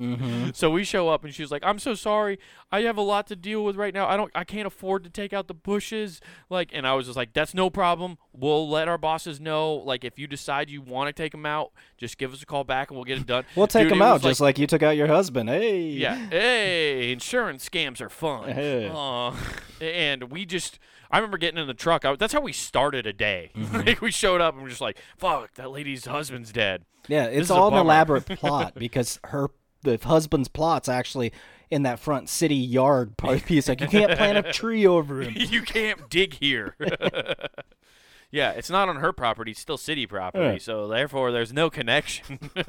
Mm-hmm. 0.00 0.50
So 0.54 0.70
we 0.70 0.84
show 0.84 1.08
up 1.08 1.24
and 1.24 1.34
she's 1.34 1.50
like, 1.50 1.62
"I'm 1.64 1.78
so 1.78 1.94
sorry. 1.94 2.38
I 2.72 2.82
have 2.82 2.96
a 2.96 3.02
lot 3.02 3.26
to 3.28 3.36
deal 3.36 3.64
with 3.64 3.76
right 3.76 3.92
now. 3.92 4.08
I 4.08 4.16
don't 4.16 4.30
I 4.34 4.44
can't 4.44 4.66
afford 4.66 5.04
to 5.04 5.10
take 5.10 5.32
out 5.32 5.46
the 5.48 5.54
bushes." 5.54 6.20
Like 6.48 6.70
and 6.72 6.86
I 6.86 6.94
was 6.94 7.06
just 7.06 7.16
like, 7.16 7.32
"That's 7.32 7.54
no 7.54 7.70
problem. 7.70 8.18
We'll 8.32 8.68
let 8.68 8.88
our 8.88 8.98
bosses 8.98 9.40
know 9.40 9.74
like 9.74 10.04
if 10.04 10.18
you 10.18 10.26
decide 10.26 10.70
you 10.70 10.80
want 10.80 11.08
to 11.08 11.12
take 11.12 11.32
them 11.32 11.46
out, 11.46 11.72
just 11.98 12.18
give 12.18 12.32
us 12.32 12.42
a 12.42 12.46
call 12.46 12.64
back 12.64 12.90
and 12.90 12.96
we'll 12.96 13.04
get 13.04 13.18
it 13.18 13.26
done." 13.26 13.44
We'll 13.54 13.66
take 13.66 13.84
Dude, 13.84 13.92
him 13.92 14.02
out 14.02 14.14
was 14.14 14.22
just 14.22 14.40
like 14.40 14.58
you 14.58 14.66
took 14.66 14.82
out 14.82 14.96
your 14.96 15.06
husband. 15.06 15.48
Hey. 15.48 15.82
yeah. 15.90 16.16
Hey, 16.30 17.12
insurance 17.12 17.68
scams 17.68 18.00
are 18.00 18.08
fun. 18.08 18.50
Hey. 18.50 18.88
Aw. 18.88 19.34
and 19.80 20.24
we 20.30 20.46
just, 20.46 20.78
I 21.10 21.18
remember 21.18 21.38
getting 21.38 21.58
in 21.58 21.66
the 21.66 21.74
truck. 21.74 22.04
I, 22.04 22.14
that's 22.16 22.32
how 22.32 22.40
we 22.40 22.52
started 22.52 23.06
a 23.06 23.12
day. 23.12 23.50
Mm-hmm. 23.60 23.86
like 23.86 24.00
we 24.00 24.10
showed 24.10 24.40
up 24.40 24.54
and 24.54 24.62
we're 24.62 24.70
just 24.70 24.80
like, 24.80 24.96
fuck, 25.18 25.54
that 25.54 25.70
lady's 25.70 26.06
husband's 26.06 26.50
dead. 26.50 26.84
Yeah, 27.08 27.26
it's 27.26 27.50
all 27.50 27.68
an 27.68 27.78
elaborate 27.78 28.26
plot 28.38 28.74
because 28.74 29.20
her 29.24 29.50
the 29.82 29.98
husband's 30.02 30.48
plot's 30.48 30.88
actually 30.88 31.32
in 31.70 31.84
that 31.84 32.00
front 32.00 32.28
city 32.28 32.56
yard 32.56 33.16
part 33.16 33.44
piece. 33.44 33.68
Like 33.68 33.80
you 33.80 33.88
can't 33.88 34.16
plant 34.16 34.38
a 34.38 34.52
tree 34.52 34.86
over 34.86 35.22
him. 35.22 35.34
you 35.36 35.62
can't 35.62 36.10
dig 36.10 36.34
here. 36.34 36.74
yeah, 38.30 38.50
it's 38.50 38.70
not 38.70 38.88
on 38.88 38.96
her 38.96 39.12
property; 39.12 39.52
it's 39.52 39.60
still 39.60 39.78
city 39.78 40.06
property. 40.06 40.44
Yeah. 40.44 40.58
So 40.58 40.88
therefore, 40.88 41.32
there's 41.32 41.52
no 41.52 41.70
connection. 41.70 42.50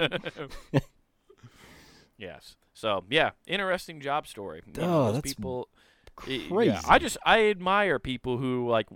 yes. 2.18 2.56
So 2.74 3.04
yeah, 3.10 3.32
interesting 3.48 4.02
job 4.02 4.28
story. 4.28 4.62
Oh, 4.78 5.06
those 5.06 5.16
that's 5.16 5.34
people. 5.34 5.68
crazy. 6.16 6.50
Yeah, 6.52 6.82
I 6.88 7.00
just 7.00 7.18
I 7.26 7.46
admire 7.46 8.00
people 8.00 8.38
who 8.38 8.70
like. 8.70 8.88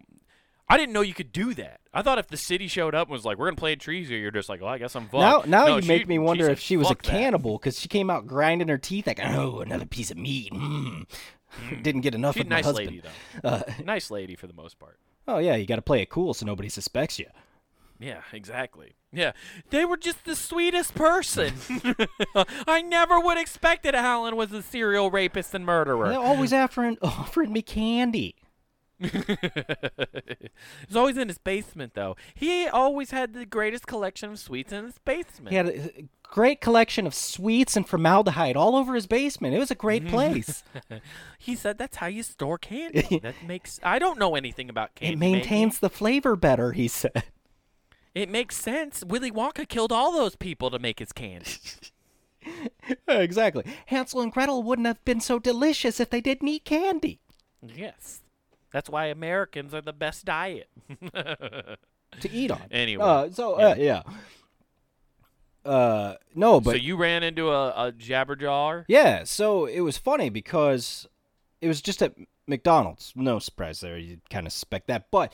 I 0.68 0.78
didn't 0.78 0.94
know 0.94 1.02
you 1.02 1.14
could 1.14 1.32
do 1.32 1.54
that. 1.54 1.80
I 1.94 2.02
thought 2.02 2.18
if 2.18 2.28
the 2.28 2.38
city 2.38 2.68
showed 2.68 2.96
up 2.96 3.08
and 3.08 3.14
was 3.14 3.24
like, 3.24 3.38
"We're 3.38 3.48
gonna 3.48 3.58
plant 3.58 3.82
trees," 3.82 4.10
here, 4.10 4.18
you're 4.18 4.32
just 4.32 4.50
like, 4.50 4.62
"Well, 4.62 4.70
I 4.72 4.78
guess 4.80 4.96
I'm 4.96 5.08
Now, 5.14 5.38
fucked." 5.38 5.48
now 5.48 5.66
No, 5.68 5.76
you 5.76 5.82
she- 5.84 5.88
make 5.88 6.08
me 6.08 6.18
wonder 6.20 6.46
said, 6.46 6.52
if 6.54 6.60
she 6.60 6.76
was 6.76 6.88
a 6.88 6.90
"Fuck 6.90 7.04
cannibal 7.04 7.58
because 7.60 7.80
she 7.80 7.88
came 7.88 8.10
out 8.10 8.26
grinding 8.26 8.68
her 8.70 8.78
teeth 8.80 9.06
like, 9.08 9.20
oh, 9.24 9.60
another 9.60 9.86
piece 9.86 10.10
of 10.12 10.18
meat. 10.18 10.52
Mm. 10.52 11.06
Didn't 11.84 12.02
get 12.02 12.16
enough 12.16 12.34
She's 12.36 12.42
of 12.44 12.50
my 12.50 12.56
nice 12.58 12.66
husband. 12.66 12.88
lady 12.88 13.02
though. 13.44 13.48
Uh, 13.50 13.64
nice 13.86 14.10
lady 14.12 14.36
for 14.36 14.48
the 14.48 14.54
most 14.54 14.80
part. 14.80 14.98
oh 15.28 15.38
yeah, 15.38 15.56
you 15.56 15.66
got 15.68 15.76
to 15.78 15.82
play 15.84 16.02
it 16.02 16.10
cool 16.10 16.34
so 16.34 16.46
nobody 16.46 16.68
suspects 16.70 17.20
you. 17.20 17.28
Yeah, 18.00 18.22
exactly. 18.34 18.96
Yeah, 19.14 19.32
they 19.70 19.86
were 19.86 19.96
just 19.96 20.26
the 20.26 20.36
sweetest 20.36 20.96
person. 20.96 21.54
I 22.68 22.82
never 22.82 23.20
would 23.22 23.38
expect 23.38 23.84
that 23.84 23.96
Alan 23.96 24.36
was 24.36 24.52
a 24.52 24.62
serial 24.62 25.10
rapist 25.12 25.54
and 25.54 25.66
murderer. 25.66 26.10
They're 26.10 26.20
always 26.20 26.52
offering 26.52 26.98
offering 27.02 27.54
me 27.54 27.62
candy. 27.62 28.36
He's 29.00 30.96
always 30.96 31.18
in 31.18 31.28
his 31.28 31.38
basement, 31.38 31.94
though. 31.96 32.16
He 32.34 32.68
always 32.68 33.12
had 33.12 33.34
the 33.34 33.46
greatest 33.46 33.88
collection 33.88 34.32
of 34.32 34.40
sweets 34.40 34.72
in 34.72 34.86
his 34.86 34.98
basement. 35.00 35.50
He 35.50 35.56
had 35.56 35.68
a 35.68 36.08
great 36.24 36.62
collection 36.62 37.06
of 37.06 37.14
sweets 37.14 37.76
and 37.76 37.88
formaldehyde 37.88 38.56
all 38.56 38.76
over 38.76 38.96
his 38.96 39.08
basement. 39.08 39.54
It 39.54 39.60
was 39.60 39.72
a 39.72 39.76
great 39.76 40.04
mm-hmm. 40.04 40.14
place. 40.14 40.64
He 41.38 41.56
said 41.56 41.78
that's 41.78 41.98
how 41.98 42.08
you 42.08 42.24
store 42.24 42.58
candy. 42.58 43.20
that 43.24 43.36
makes. 43.46 43.80
I 43.84 44.00
don't 44.00 44.18
know 44.18 44.36
anything 44.36 44.68
about 44.68 44.96
candy. 44.96 45.14
it 45.14 45.20
maintains 45.20 45.78
the 45.78 45.92
flavor 45.92 46.36
better, 46.36 46.72
he 46.72 46.88
said. 46.88 47.24
It 48.16 48.30
makes 48.30 48.56
sense. 48.56 49.04
Willy 49.06 49.32
Wonka 49.32 49.68
killed 49.68 49.92
all 49.92 50.12
those 50.12 50.36
people 50.36 50.72
to 50.72 50.80
make 50.80 51.00
his 51.00 51.12
candy. 51.12 51.52
exactly. 53.08 53.64
Hansel 53.88 54.22
and 54.22 54.32
Gretel 54.32 54.64
wouldn't 54.64 54.88
have 54.88 55.04
been 55.06 55.20
so 55.20 55.38
delicious 55.38 56.00
if 56.00 56.10
they 56.10 56.22
didn't 56.22 56.48
eat 56.48 56.66
candy. 56.66 57.20
yes, 57.62 58.22
that's 58.76 58.90
why 58.90 59.06
Americans 59.06 59.74
are 59.74 59.80
the 59.80 59.94
best 59.94 60.26
diet. 60.26 60.68
To 62.22 62.32
eat 62.32 62.50
on. 62.50 62.62
Anyway, 62.72 63.04
Uh, 63.04 63.30
so, 63.30 63.56
uh, 63.56 63.76
yeah. 63.78 64.04
Uh, 65.66 66.16
no, 66.34 66.62
but 66.62 66.72
so 66.72 66.78
you 66.78 66.96
ran 66.96 67.24
into 67.24 67.50
a, 67.52 67.70
a 67.88 67.92
jabberjaw. 67.92 68.86
Yeah, 68.88 69.24
so 69.26 69.66
it 69.66 69.82
was 69.82 69.98
funny 69.98 70.30
because 70.30 71.08
it 71.60 71.68
was 71.68 71.82
just 71.82 72.02
at 72.02 72.14
McDonald's. 72.48 73.12
No 73.16 73.40
surprise 73.40 73.82
there. 73.82 73.98
You 73.98 74.20
kind 74.30 74.48
of 74.48 74.54
suspect 74.54 74.88
that. 74.88 75.12
But 75.12 75.34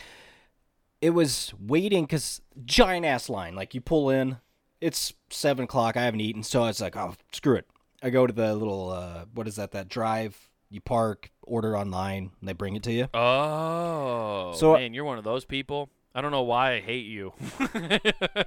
it 1.01 1.11
was 1.11 1.53
waiting 1.59 2.05
because 2.05 2.41
giant 2.65 3.05
ass 3.05 3.29
line. 3.29 3.53
Like 3.53 3.75
you 3.75 3.81
pull 3.81 4.09
in, 4.09 4.37
it's 4.79 5.13
seven 5.29 5.65
o'clock. 5.65 5.97
I 5.97 6.03
haven't 6.03 6.21
eaten. 6.21 6.41
So 6.41 6.63
I 6.63 6.67
was 6.67 6.81
like, 6.81 6.95
oh, 6.97 7.15
screw 7.31 7.55
it. 7.57 7.67
I 8.01 8.09
go 8.09 8.25
to 8.25 8.33
the 8.33 8.55
little, 8.55 8.89
uh, 8.89 9.25
what 9.33 9.47
is 9.47 9.57
that, 9.57 9.71
that 9.71 9.87
drive? 9.87 10.49
You 10.71 10.81
park, 10.81 11.29
order 11.43 11.77
online, 11.77 12.31
and 12.39 12.49
they 12.49 12.53
bring 12.53 12.75
it 12.75 12.83
to 12.83 12.91
you. 12.91 13.07
Oh, 13.13 14.53
So- 14.55 14.73
man, 14.73 14.93
you're 14.93 15.03
one 15.05 15.17
of 15.17 15.23
those 15.23 15.45
people. 15.45 15.89
I 16.13 16.19
don't 16.21 16.31
know 16.31 16.41
why 16.43 16.73
I 16.73 16.79
hate 16.81 17.05
you. 17.05 17.31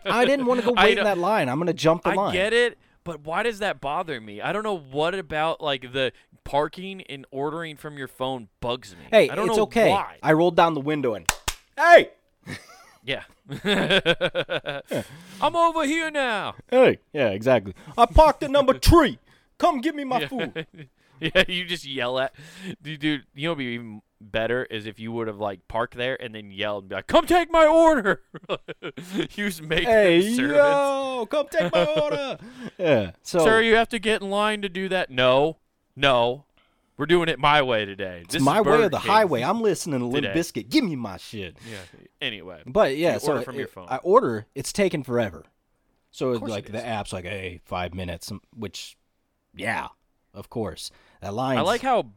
I 0.05 0.25
didn't 0.27 0.45
want 0.47 0.61
to 0.61 0.67
go 0.67 0.73
wait 0.77 0.99
in 0.99 1.05
that 1.05 1.17
line. 1.19 1.49
I'm 1.49 1.57
going 1.57 1.67
to 1.69 1.73
jump 1.73 2.03
the 2.03 2.11
line. 2.11 2.19
I 2.19 2.23
line. 2.25 2.33
get 2.35 2.53
it, 2.53 2.77
but 3.05 3.21
why 3.25 3.43
does 3.43 3.59
that 3.61 3.81
bother 3.81 4.21
me? 4.21 4.43
I 4.43 4.53
don't 4.53 4.65
know 4.65 4.77
what 4.79 5.15
about 5.15 5.63
like 5.63 5.93
the 5.95 6.13
parking 6.45 7.01
and 7.03 7.25
ordering 7.31 7.77
from 7.79 7.97
your 7.97 8.07
phone 8.09 8.49
bugs 8.61 8.93
me. 8.95 9.07
Hey, 9.11 9.31
I 9.31 9.35
don't 9.35 9.49
it's 9.49 9.57
know 9.57 9.63
okay. 9.63 9.89
why. 9.89 10.19
I 10.23 10.35
rolled 10.35 10.57
down 10.57 10.75
the 10.75 10.81
window 10.81 11.15
and, 11.15 11.27
hey, 11.79 12.11
Yeah. 13.03 13.23
I'm 15.41 15.57
over 15.57 15.85
here 15.85 16.11
now. 16.11 16.55
hey. 16.71 16.99
Yeah, 17.13 17.29
exactly. 17.29 17.75
I 17.97 18.07
parked 18.07 18.43
at 18.43 18.51
number 18.51 18.79
three. 18.79 19.19
Come 19.59 19.81
give 19.81 19.95
me 19.95 20.05
my 20.05 20.27
food. 20.27 20.67
yeah, 21.21 21.45
you 21.49 21.65
just 21.65 21.85
yell 21.85 22.19
at 22.19 22.35
dude, 22.83 23.01
dude. 23.01 23.25
You 23.35 23.45
know, 23.45 23.51
what'd 23.53 23.59
be 23.59 23.65
even 23.67 24.03
better 24.21 24.65
is 24.65 24.87
if 24.87 24.99
you 24.99 25.13
would 25.13 25.29
have 25.29 25.39
like 25.39 25.67
parked 25.69 25.97
there 25.97 26.21
and 26.21 26.35
then 26.35 26.51
yelled 26.51 26.85
and 26.85 26.89
be 26.91 26.95
like, 26.97 27.07
"Come 27.07 27.27
take 27.27 27.51
my 27.51 27.67
order." 27.67 28.23
you 29.15 29.27
just 29.49 29.63
make 29.63 29.85
Hey, 29.85 30.21
yo, 30.21 31.27
come 31.31 31.47
take 31.51 31.73
my 31.73 31.85
order. 31.85 32.39
yeah. 32.79 33.11
So, 33.23 33.41
Sir, 33.41 33.61
you 33.63 33.77
have 33.77 33.89
to 33.91 33.99
get 33.99 34.23
in 34.23 34.31
line 34.31 34.63
to 34.63 34.69
do 34.69 34.89
that. 34.89 35.11
No, 35.11 35.59
no, 35.95 36.45
we're 36.97 37.07
doing 37.07 37.29
it 37.29 37.39
my 37.39 37.63
way 37.63 37.85
today. 37.85 38.21
it's 38.25 38.35
This 38.35 38.41
is 38.41 38.47
my 38.47 38.61
way 38.61 38.85
or 38.85 38.89
the 38.89 38.99
King. 38.99 39.11
highway. 39.11 39.43
I'm 39.43 39.61
listening 39.61 40.01
to 40.01 40.07
Limp. 40.07 40.27
Bizkit. 40.27 40.69
Give 40.69 40.85
me 40.85 40.97
my 40.97 41.17
shit. 41.17 41.57
Yeah. 41.71 41.79
Anyway, 42.21 42.63
But 42.67 42.97
yeah, 42.97 43.19
so 43.19 43.33
order 43.33 43.43
from 43.43 43.57
your 43.57 43.69
phone. 43.69 43.87
I 43.89 43.97
order. 43.99 44.47
It's 44.55 44.73
taking 44.73 45.03
forever. 45.03 45.45
So 46.11 46.33
it's 46.33 46.43
like 46.43 46.67
it 46.67 46.73
the 46.73 46.87
app's 46.87 47.13
like, 47.13 47.25
hey, 47.25 47.61
five 47.65 47.93
minutes, 47.93 48.31
which, 48.57 48.97
yeah, 49.57 49.89
of 50.35 50.51
course. 50.51 50.91
That 51.21 51.33
line. 51.35 51.59
I 51.59 51.63
like 51.63 51.81
how. 51.83 52.11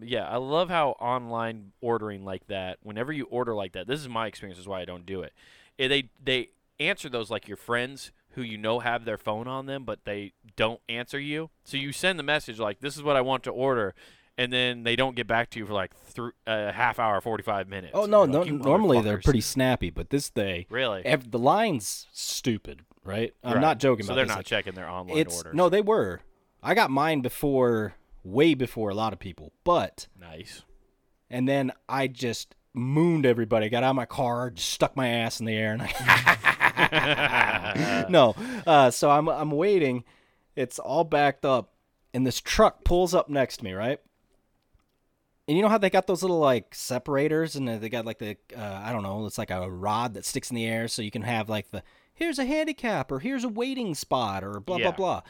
Yeah, 0.00 0.28
I 0.28 0.36
love 0.36 0.68
how 0.68 0.90
online 1.00 1.72
ordering 1.80 2.24
like 2.24 2.46
that. 2.48 2.78
Whenever 2.82 3.12
you 3.12 3.24
order 3.26 3.54
like 3.54 3.72
that, 3.72 3.86
this 3.86 4.00
is 4.00 4.08
my 4.08 4.26
experience. 4.26 4.58
Is 4.58 4.68
why 4.68 4.80
I 4.80 4.84
don't 4.84 5.06
do 5.06 5.22
it. 5.22 5.32
Eh, 5.78 5.88
They 5.88 6.10
they 6.22 6.50
answer 6.78 7.08
those 7.08 7.30
like 7.30 7.48
your 7.48 7.56
friends 7.56 8.12
who 8.32 8.42
you 8.42 8.58
know 8.58 8.80
have 8.80 9.06
their 9.06 9.16
phone 9.16 9.48
on 9.48 9.64
them, 9.64 9.84
but 9.84 10.04
they 10.04 10.32
don't 10.56 10.80
answer 10.88 11.18
you. 11.18 11.48
So 11.64 11.78
you 11.78 11.92
send 11.92 12.18
the 12.18 12.22
message 12.22 12.58
like, 12.58 12.80
"This 12.80 12.94
is 12.96 13.02
what 13.02 13.16
I 13.16 13.22
want 13.22 13.42
to 13.44 13.50
order," 13.50 13.94
and 14.36 14.52
then 14.52 14.82
they 14.82 14.96
don't 14.96 15.16
get 15.16 15.26
back 15.26 15.48
to 15.50 15.58
you 15.58 15.64
for 15.64 15.72
like 15.72 15.92
th- 16.14 16.32
a 16.46 16.72
half 16.72 16.98
hour, 16.98 17.18
forty 17.22 17.42
five 17.42 17.66
minutes. 17.66 17.92
Oh 17.94 18.04
no, 18.04 18.26
no 18.26 18.42
normally 18.44 19.00
they're 19.00 19.16
pretty 19.22 19.40
snappy, 19.40 19.88
but 19.88 20.10
this 20.10 20.28
day, 20.28 20.66
really. 20.68 21.06
ev- 21.06 21.30
the 21.30 21.38
line's 21.38 22.06
stupid, 22.12 22.82
right? 23.02 23.32
I'm 23.42 23.54
Right. 23.54 23.60
not 23.62 23.78
joking. 23.80 24.04
So 24.04 24.14
they're 24.14 24.24
this. 24.26 24.28
not 24.28 24.38
Like, 24.40 24.46
checking 24.46 24.74
their 24.74 24.90
online 24.90 25.16
orders. 25.16 25.44
no, 25.54 25.70
they 25.70 25.80
were. 25.80 26.20
I 26.66 26.74
got 26.74 26.90
mine 26.90 27.20
before, 27.20 27.94
way 28.24 28.54
before 28.54 28.90
a 28.90 28.94
lot 28.94 29.12
of 29.12 29.18
people, 29.18 29.52
but 29.64 30.06
nice. 30.20 30.62
and 31.30 31.48
then 31.48 31.72
I 31.88 32.08
just 32.08 32.54
mooned 32.74 33.24
everybody. 33.24 33.68
Got 33.68 33.84
out 33.84 33.90
of 33.90 33.96
my 33.96 34.06
car, 34.06 34.50
just 34.50 34.70
stuck 34.70 34.96
my 34.96 35.08
ass 35.08 35.38
in 35.40 35.46
the 35.46 35.54
air, 35.54 35.72
and 35.74 35.82
I 35.82 36.76
no. 38.08 38.34
Uh, 38.66 38.90
so 38.90 39.10
I'm 39.10 39.28
I'm 39.28 39.50
waiting. 39.50 40.04
It's 40.54 40.78
all 40.78 41.04
backed 41.04 41.44
up, 41.44 41.72
and 42.14 42.26
this 42.26 42.40
truck 42.40 42.84
pulls 42.84 43.14
up 43.14 43.28
next 43.28 43.58
to 43.58 43.64
me, 43.64 43.72
right? 43.72 43.98
And 45.48 45.56
you 45.56 45.62
know 45.62 45.68
how 45.68 45.78
they 45.78 45.90
got 45.90 46.06
those 46.08 46.22
little 46.22 46.38
like 46.40 46.74
separators, 46.74 47.54
and 47.56 47.68
they 47.68 47.88
got 47.88 48.04
like 48.06 48.18
the 48.18 48.36
uh, 48.56 48.80
I 48.84 48.92
don't 48.92 49.02
know, 49.04 49.26
it's 49.26 49.38
like 49.38 49.50
a 49.50 49.70
rod 49.70 50.14
that 50.14 50.24
sticks 50.24 50.50
in 50.50 50.56
the 50.56 50.66
air, 50.66 50.88
so 50.88 51.02
you 51.02 51.10
can 51.10 51.22
have 51.22 51.48
like 51.48 51.70
the 51.70 51.82
here's 52.12 52.38
a 52.38 52.44
handicap 52.44 53.12
or 53.12 53.20
here's 53.20 53.44
a 53.44 53.48
waiting 53.48 53.94
spot 53.94 54.42
or 54.42 54.58
blah 54.60 54.76
Yeah. 54.78 54.90
blah 54.90 54.96
blah. 54.96 55.22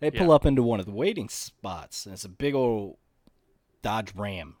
They 0.00 0.10
pull 0.10 0.28
Yeah. 0.28 0.34
up 0.34 0.46
into 0.46 0.62
one 0.62 0.80
of 0.80 0.86
the 0.86 0.92
waiting 0.92 1.28
spots, 1.28 2.04
and 2.06 2.12
it's 2.12 2.24
a 2.24 2.28
big 2.28 2.54
old 2.54 2.96
Dodge 3.82 4.14
Ram. 4.14 4.56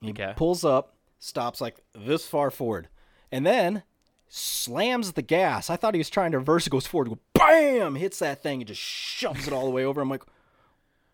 He 0.00 0.10
Okay. 0.10 0.34
pulls 0.36 0.64
up, 0.64 0.94
stops 1.18 1.60
like 1.60 1.80
this 1.94 2.26
far 2.26 2.50
forward, 2.50 2.88
and 3.32 3.46
then 3.46 3.82
slams 4.28 5.12
the 5.12 5.22
gas. 5.22 5.70
I 5.70 5.76
thought 5.76 5.94
he 5.94 5.98
was 5.98 6.10
trying 6.10 6.32
to 6.32 6.38
reverse 6.38 6.66
it, 6.66 6.70
goes 6.70 6.86
forward, 6.86 7.18
bam, 7.32 7.94
hits 7.94 8.18
that 8.18 8.42
thing 8.42 8.60
and 8.60 8.68
just 8.68 8.80
shoves 8.80 9.46
it 9.46 9.52
all 9.52 9.64
the 9.64 9.70
way 9.70 9.84
over. 9.84 10.00
I'm 10.00 10.10
like, 10.10 10.24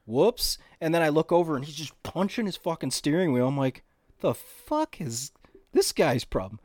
whoops. 0.07 0.59
And 0.81 0.95
then 0.95 1.03
I 1.03 1.09
look 1.11 1.31
over 1.31 1.55
and 1.57 1.65
he's 1.65 1.75
just 1.77 2.01
punching 2.03 2.47
his 2.47 2.57
fucking 2.57 2.91
steering 2.91 3.33
wheel. 3.33 3.47
I'm 3.49 3.57
like, 3.59 3.85
the 4.21 4.35
fuck 4.35 5.01
is 5.01 5.31
this 5.73 5.93
guy's 5.93 6.25
problem? 6.25 6.59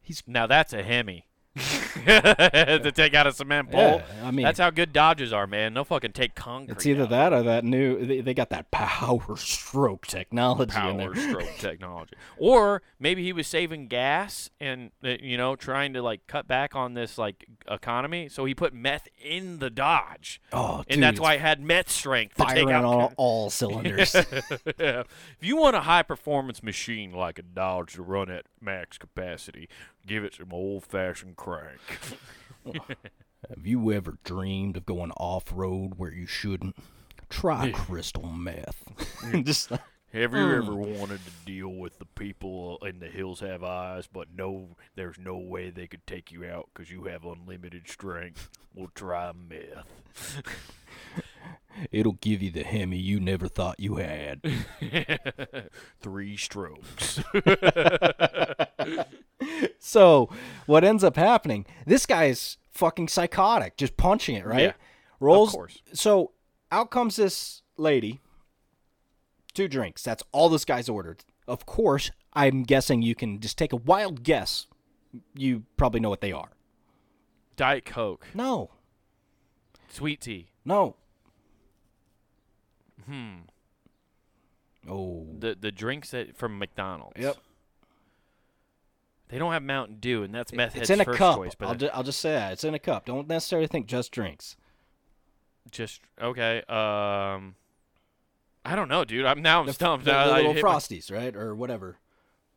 He's 0.00 0.22
Now 0.26 0.46
that's 0.46 0.72
a 0.72 0.82
Hemi. 0.82 1.26
to 2.06 2.92
take 2.94 3.14
out 3.14 3.26
a 3.26 3.32
cement 3.32 3.70
pole. 3.70 4.02
Yeah, 4.18 4.26
I 4.26 4.30
mean- 4.30 4.44
that's 4.44 4.58
how 4.58 4.70
good 4.70 4.92
Dodges 4.92 5.32
are, 5.32 5.46
man. 5.46 5.74
They'll 5.74 5.84
fucking 5.84 6.12
take 6.12 6.34
concrete. 6.34 6.72
It's 6.74 6.86
either 6.86 7.02
out. 7.04 7.10
that 7.10 7.32
or 7.32 7.42
that 7.42 7.64
new. 7.64 8.04
They, 8.04 8.20
they 8.20 8.34
got 8.34 8.50
that 8.50 8.70
power 8.70 9.36
stroke 9.36 10.06
technology 10.06 10.62
in 10.62 10.98
power 10.98 11.14
stroke 11.14 11.54
technology. 11.58 12.14
Or 12.38 12.82
maybe 12.98 13.22
he 13.22 13.32
was 13.32 13.46
saving 13.46 13.88
gas 13.88 14.50
and 14.60 14.90
uh, 15.04 15.16
you 15.20 15.36
know 15.36 15.54
trying 15.56 15.92
to 15.94 16.02
like 16.02 16.26
cut 16.26 16.46
back 16.48 16.74
on 16.74 16.94
this 16.94 17.18
like 17.18 17.44
economy, 17.70 18.28
so 18.28 18.44
he 18.44 18.54
put 18.54 18.72
meth 18.72 19.08
in 19.22 19.58
the 19.58 19.70
Dodge, 19.70 20.40
Oh, 20.52 20.78
and 20.88 20.96
dude, 20.96 21.02
that's 21.02 21.20
why 21.20 21.34
it 21.34 21.40
had 21.40 21.60
meth 21.60 21.90
strength 21.90 22.36
to 22.36 22.44
firing 22.44 22.72
out. 22.72 22.84
all, 22.84 23.12
all 23.16 23.50
cylinders. 23.50 24.14
Yeah. 24.14 25.02
If 25.02 25.38
you 25.40 25.56
want 25.56 25.76
a 25.76 25.80
high 25.80 26.02
performance 26.02 26.62
machine 26.62 27.12
like 27.12 27.38
a 27.38 27.42
Dodge 27.42 27.94
to 27.94 28.02
run 28.02 28.30
at 28.30 28.46
max 28.60 28.96
capacity, 28.98 29.68
give 30.06 30.24
it 30.24 30.34
some 30.34 30.52
old 30.52 30.84
fashioned 30.84 31.36
crank. 31.36 31.80
Have 33.48 33.66
you 33.66 33.92
ever 33.92 34.18
dreamed 34.24 34.76
of 34.76 34.86
going 34.86 35.10
off 35.12 35.44
road 35.52 35.94
where 35.96 36.12
you 36.12 36.26
shouldn't? 36.26 36.76
Try 37.28 37.72
crystal 37.72 38.26
meth. 38.26 38.84
Just 39.44 39.70
like, 39.70 39.80
Have 40.12 40.34
you 40.34 40.40
ever 40.40 40.72
hmm. 40.72 40.98
wanted 40.98 41.20
to 41.24 41.32
deal 41.44 41.70
with 41.70 41.98
the 41.98 42.04
people 42.04 42.78
uh, 42.82 42.86
in 42.86 43.00
the 43.00 43.08
hills 43.08 43.40
have 43.40 43.64
eyes, 43.64 44.06
but 44.06 44.28
no, 44.36 44.76
there's 44.94 45.18
no 45.18 45.36
way 45.36 45.70
they 45.70 45.86
could 45.86 46.06
take 46.06 46.30
you 46.30 46.44
out 46.44 46.68
because 46.72 46.90
you 46.90 47.04
have 47.04 47.24
unlimited 47.24 47.88
strength? 47.88 48.48
We'll 48.74 48.90
try 48.94 49.32
meth. 49.32 50.42
it'll 51.90 52.12
give 52.20 52.42
you 52.42 52.50
the 52.50 52.62
Hemi 52.62 52.96
you 52.98 53.18
never 53.20 53.48
thought 53.48 53.80
you 53.80 53.96
had. 53.96 54.40
Three 56.00 56.36
strokes. 56.36 57.20
so, 59.78 60.28
what 60.66 60.84
ends 60.84 61.04
up 61.04 61.16
happening? 61.16 61.66
This 61.86 62.06
guy's 62.06 62.58
fucking 62.70 63.08
psychotic, 63.08 63.76
just 63.76 63.96
punching 63.96 64.36
it, 64.36 64.46
right? 64.46 64.62
Yeah, 64.62 64.72
Rolls. 65.20 65.52
course. 65.52 65.78
So, 65.92 66.32
out 66.70 66.90
comes 66.90 67.16
this 67.16 67.62
lady. 67.76 68.20
Two 69.54 69.68
drinks. 69.68 70.02
That's 70.02 70.22
all 70.32 70.48
this 70.48 70.64
guy's 70.64 70.88
ordered. 70.88 71.24
Of 71.46 71.66
course, 71.66 72.10
I'm 72.32 72.62
guessing 72.62 73.02
you 73.02 73.14
can 73.14 73.40
just 73.40 73.58
take 73.58 73.72
a 73.72 73.76
wild 73.76 74.22
guess. 74.22 74.66
You 75.34 75.64
probably 75.76 76.00
know 76.00 76.08
what 76.08 76.22
they 76.22 76.32
are. 76.32 76.50
Diet 77.56 77.84
Coke. 77.84 78.26
No, 78.34 78.70
Sweet 79.88 80.22
tea. 80.22 80.48
no. 80.64 80.96
Hmm. 83.06 84.90
Oh. 84.90 85.26
The 85.38 85.56
the 85.58 85.70
drinks 85.72 86.10
that 86.10 86.36
from 86.36 86.58
McDonald's. 86.58 87.20
Yep. 87.20 87.36
They 89.28 89.38
don't 89.38 89.52
have 89.52 89.62
Mountain 89.62 89.96
Dew, 90.00 90.24
and 90.24 90.34
that's 90.34 90.52
meth 90.52 90.76
It's 90.76 90.90
in 90.90 91.00
a 91.00 91.04
first 91.04 91.18
cup. 91.18 91.36
choice. 91.36 91.54
But 91.54 91.68
I'll, 91.68 91.74
ju- 91.74 91.90
I'll 91.94 92.02
just 92.02 92.20
say 92.20 92.32
that. 92.32 92.52
It's 92.52 92.64
in 92.64 92.74
a 92.74 92.78
cup. 92.78 93.06
Don't 93.06 93.26
necessarily 93.28 93.66
think 93.66 93.86
just 93.86 94.12
drinks. 94.12 94.56
just 95.70 96.00
okay. 96.20 96.58
Um, 96.68 97.54
I 98.64 98.76
don't 98.76 98.88
know, 98.88 99.04
dude. 99.04 99.24
I'm 99.24 99.40
now 99.40 99.60
I'm 99.60 99.66
The, 99.66 99.72
stumped. 99.72 100.04
the- 100.04 100.12
the 100.12 100.34
little 100.34 100.52
hit 100.52 100.62
my- 100.62 100.70
frosties, 100.74 101.10
right? 101.10 101.34
Or 101.34 101.54
whatever. 101.54 101.96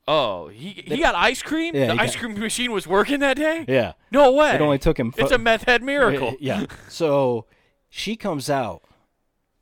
oh, 0.08 0.50
he 0.50 0.70
he 0.86 0.98
got 0.98 1.16
ice 1.16 1.42
cream. 1.42 1.76
Yeah, 1.76 1.94
the 1.96 2.02
ice 2.02 2.14
got- 2.16 2.24
cream 2.26 2.40
machine 2.40 2.72
was 2.74 2.86
working 2.86 3.22
that 3.22 3.38
day. 3.38 3.64
Yeah. 3.70 3.94
No 4.12 4.34
way. 4.34 4.56
It 4.56 4.62
only 4.62 4.78
took 4.80 5.00
him. 5.00 5.14
it's 5.18 5.32
a 5.32 5.38
meth 5.38 5.64
head 5.64 5.82
miracle. 5.82 6.36
Yeah. 6.42 6.66
So 6.90 7.46
she 7.90 8.18
comes 8.18 8.50
out 8.50 8.82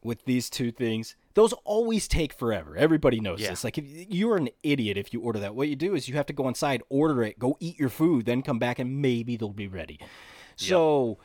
with 0.06 0.26
these 0.26 0.50
two 0.50 0.72
things. 0.72 1.16
Those 1.34 1.54
always 1.64 2.08
take 2.08 2.34
forever. 2.34 2.76
Everybody 2.78 3.20
knows 3.20 3.42
Yeah. 3.42 3.50
this. 3.50 3.64
Like 3.64 3.78
if 3.78 3.86
you're 3.88 4.38
an 4.38 4.50
idiot 4.62 4.98
if 4.98 5.14
you 5.14 5.22
order 5.22 5.40
that. 5.40 5.56
What 5.56 5.68
you 5.70 5.76
do 5.76 5.96
is 5.96 6.08
you 6.08 6.16
have 6.16 6.26
to 6.28 6.34
go 6.34 6.48
inside, 6.48 6.84
order 6.90 7.24
it, 7.24 7.40
go 7.40 7.58
eat 7.60 7.80
your 7.80 7.90
food, 7.90 8.26
then 8.26 8.42
come 8.42 8.60
back 8.60 8.80
and 8.80 9.02
maybe 9.02 9.36
they'll 9.38 9.50
be 9.50 9.68
ready. 9.68 10.00
So 10.56 11.18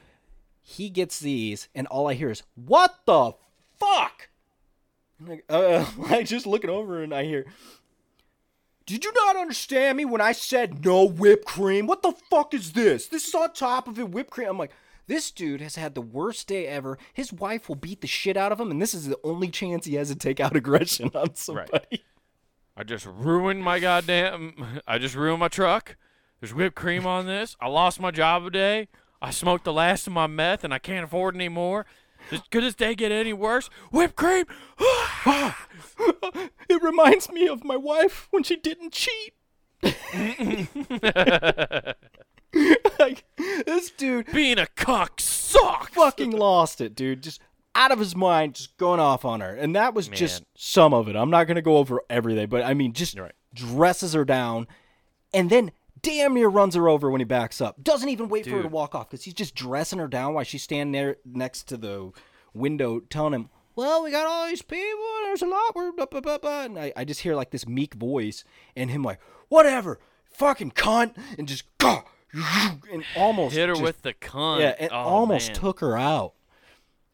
he 0.62 0.88
gets 0.90 1.20
these, 1.20 1.68
and 1.74 1.86
all 1.86 2.08
I 2.08 2.14
hear 2.14 2.30
is 2.30 2.42
"What 2.54 2.94
the 3.06 3.32
fuck?" 3.78 4.28
I'm 5.20 5.26
like, 5.26 5.44
uh, 5.48 5.84
I 6.06 6.22
just 6.22 6.46
looking 6.46 6.70
over 6.70 7.02
and 7.02 7.14
I 7.14 7.24
hear. 7.24 7.46
Did 8.86 9.04
you 9.04 9.12
not 9.14 9.36
understand 9.36 9.98
me 9.98 10.06
when 10.06 10.22
I 10.22 10.32
said 10.32 10.82
no 10.84 11.04
whipped 11.04 11.44
cream? 11.44 11.86
What 11.86 12.00
the 12.02 12.12
fuck 12.30 12.54
is 12.54 12.72
this? 12.72 13.06
This 13.08 13.28
is 13.28 13.34
on 13.34 13.52
top 13.52 13.86
of 13.86 13.98
it, 13.98 14.08
whipped 14.10 14.30
cream. 14.30 14.48
I'm 14.48 14.56
like, 14.58 14.72
this 15.08 15.32
dude 15.32 15.60
has 15.60 15.74
had 15.74 15.94
the 15.94 16.00
worst 16.00 16.46
day 16.46 16.66
ever. 16.66 16.98
His 17.12 17.32
wife 17.32 17.68
will 17.68 17.76
beat 17.76 18.00
the 18.00 18.06
shit 18.06 18.36
out 18.36 18.52
of 18.52 18.60
him, 18.60 18.70
and 18.70 18.80
this 18.80 18.94
is 18.94 19.08
the 19.08 19.18
only 19.24 19.48
chance 19.48 19.86
he 19.86 19.94
has 19.94 20.08
to 20.08 20.14
take 20.14 20.38
out 20.38 20.54
aggression 20.54 21.10
on 21.14 21.34
somebody. 21.34 21.70
Right. 21.72 22.02
I 22.76 22.84
just 22.84 23.06
ruined 23.06 23.64
my 23.64 23.80
goddamn. 23.80 24.80
I 24.86 24.98
just 24.98 25.16
ruined 25.16 25.40
my 25.40 25.48
truck. 25.48 25.96
There's 26.40 26.54
whipped 26.54 26.76
cream 26.76 27.06
on 27.06 27.26
this. 27.26 27.56
I 27.60 27.66
lost 27.66 28.00
my 28.00 28.12
job 28.12 28.44
today. 28.44 28.86
I 29.20 29.30
smoked 29.30 29.64
the 29.64 29.72
last 29.72 30.06
of 30.06 30.12
my 30.12 30.28
meth, 30.28 30.62
and 30.62 30.72
I 30.72 30.78
can't 30.78 31.04
afford 31.04 31.34
any 31.34 31.48
more. 31.48 31.86
Could 32.50 32.62
this 32.62 32.76
day 32.76 32.94
get 32.94 33.10
any 33.10 33.32
worse? 33.32 33.68
Whipped 33.90 34.16
cream. 34.16 34.44
It 36.68 36.82
reminds 36.82 37.30
me 37.30 37.48
of 37.48 37.64
my 37.64 37.76
wife 37.76 38.28
when 38.30 38.42
she 38.42 38.56
didn't 38.56 38.92
cheat. 38.92 39.34
like, 42.98 43.24
this 43.66 43.90
dude 43.90 44.26
Being 44.32 44.58
a 44.58 44.66
cock 44.68 45.20
sucks. 45.20 45.92
fucking 45.94 46.30
lost 46.30 46.80
it, 46.80 46.94
dude. 46.94 47.22
Just 47.22 47.40
out 47.74 47.92
of 47.92 47.98
his 47.98 48.16
mind, 48.16 48.54
just 48.54 48.76
going 48.76 49.00
off 49.00 49.24
on 49.24 49.40
her. 49.40 49.54
And 49.54 49.74
that 49.76 49.94
was 49.94 50.08
just 50.08 50.42
some 50.56 50.92
of 50.94 51.08
it. 51.08 51.16
I'm 51.16 51.30
not 51.30 51.44
going 51.46 51.56
to 51.56 51.62
go 51.62 51.76
over 51.76 52.00
everything, 52.10 52.48
but 52.48 52.62
I 52.62 52.74
mean, 52.74 52.92
just 52.92 53.18
Right. 53.18 53.32
dresses 53.54 54.14
her 54.14 54.24
down 54.24 54.66
and 55.32 55.50
then 55.50 55.70
damn 56.00 56.34
near 56.34 56.48
runs 56.48 56.74
her 56.74 56.88
over 56.88 57.10
when 57.10 57.20
he 57.20 57.24
backs 57.24 57.60
up. 57.60 57.82
Doesn't 57.82 58.08
even 58.08 58.28
wait 58.28 58.44
for 58.46 58.56
her 58.56 58.62
to 58.62 58.68
walk 58.68 58.94
off 58.94 59.10
because 59.10 59.24
he's 59.24 59.34
just 59.34 59.54
dressing 59.54 59.98
her 59.98 60.08
down 60.08 60.34
while 60.34 60.44
she's 60.44 60.62
standing 60.62 60.92
there 60.92 61.16
next 61.24 61.64
to 61.68 61.76
the 61.76 62.10
window 62.54 63.00
telling 63.00 63.32
him, 63.34 63.50
well, 63.76 64.02
we 64.02 64.10
got 64.10 64.26
all 64.26 64.48
these 64.48 64.62
people. 64.62 64.82
and 65.18 65.26
There's 65.26 65.42
a 65.42 65.46
lot. 65.46 65.74
We're 65.76 65.92
blah, 65.92 66.06
blah, 66.06 66.20
blah, 66.20 66.38
blah. 66.38 66.62
And 66.64 66.78
I, 66.78 66.92
I 66.96 67.04
just 67.04 67.20
hear 67.20 67.36
like 67.36 67.50
this 67.50 67.68
meek 67.68 67.94
voice 67.94 68.42
and 68.74 68.90
him 68.90 69.02
like, 69.04 69.20
whatever, 69.48 70.00
fucking 70.32 70.72
cunt, 70.72 71.14
and 71.38 71.46
just 71.46 71.64
and 72.92 73.04
almost 73.16 73.54
Hit 73.54 73.68
her 73.68 73.74
just- 73.74 73.82
with 73.82 74.02
the 74.02 74.14
cunt. 74.14 74.60
yeah, 74.60 74.74
it 74.78 74.90
Oh, 74.92 74.96
almost 74.96 75.48
man. 75.48 75.56
took 75.56 75.80
her 75.80 75.96
out. 75.96 76.34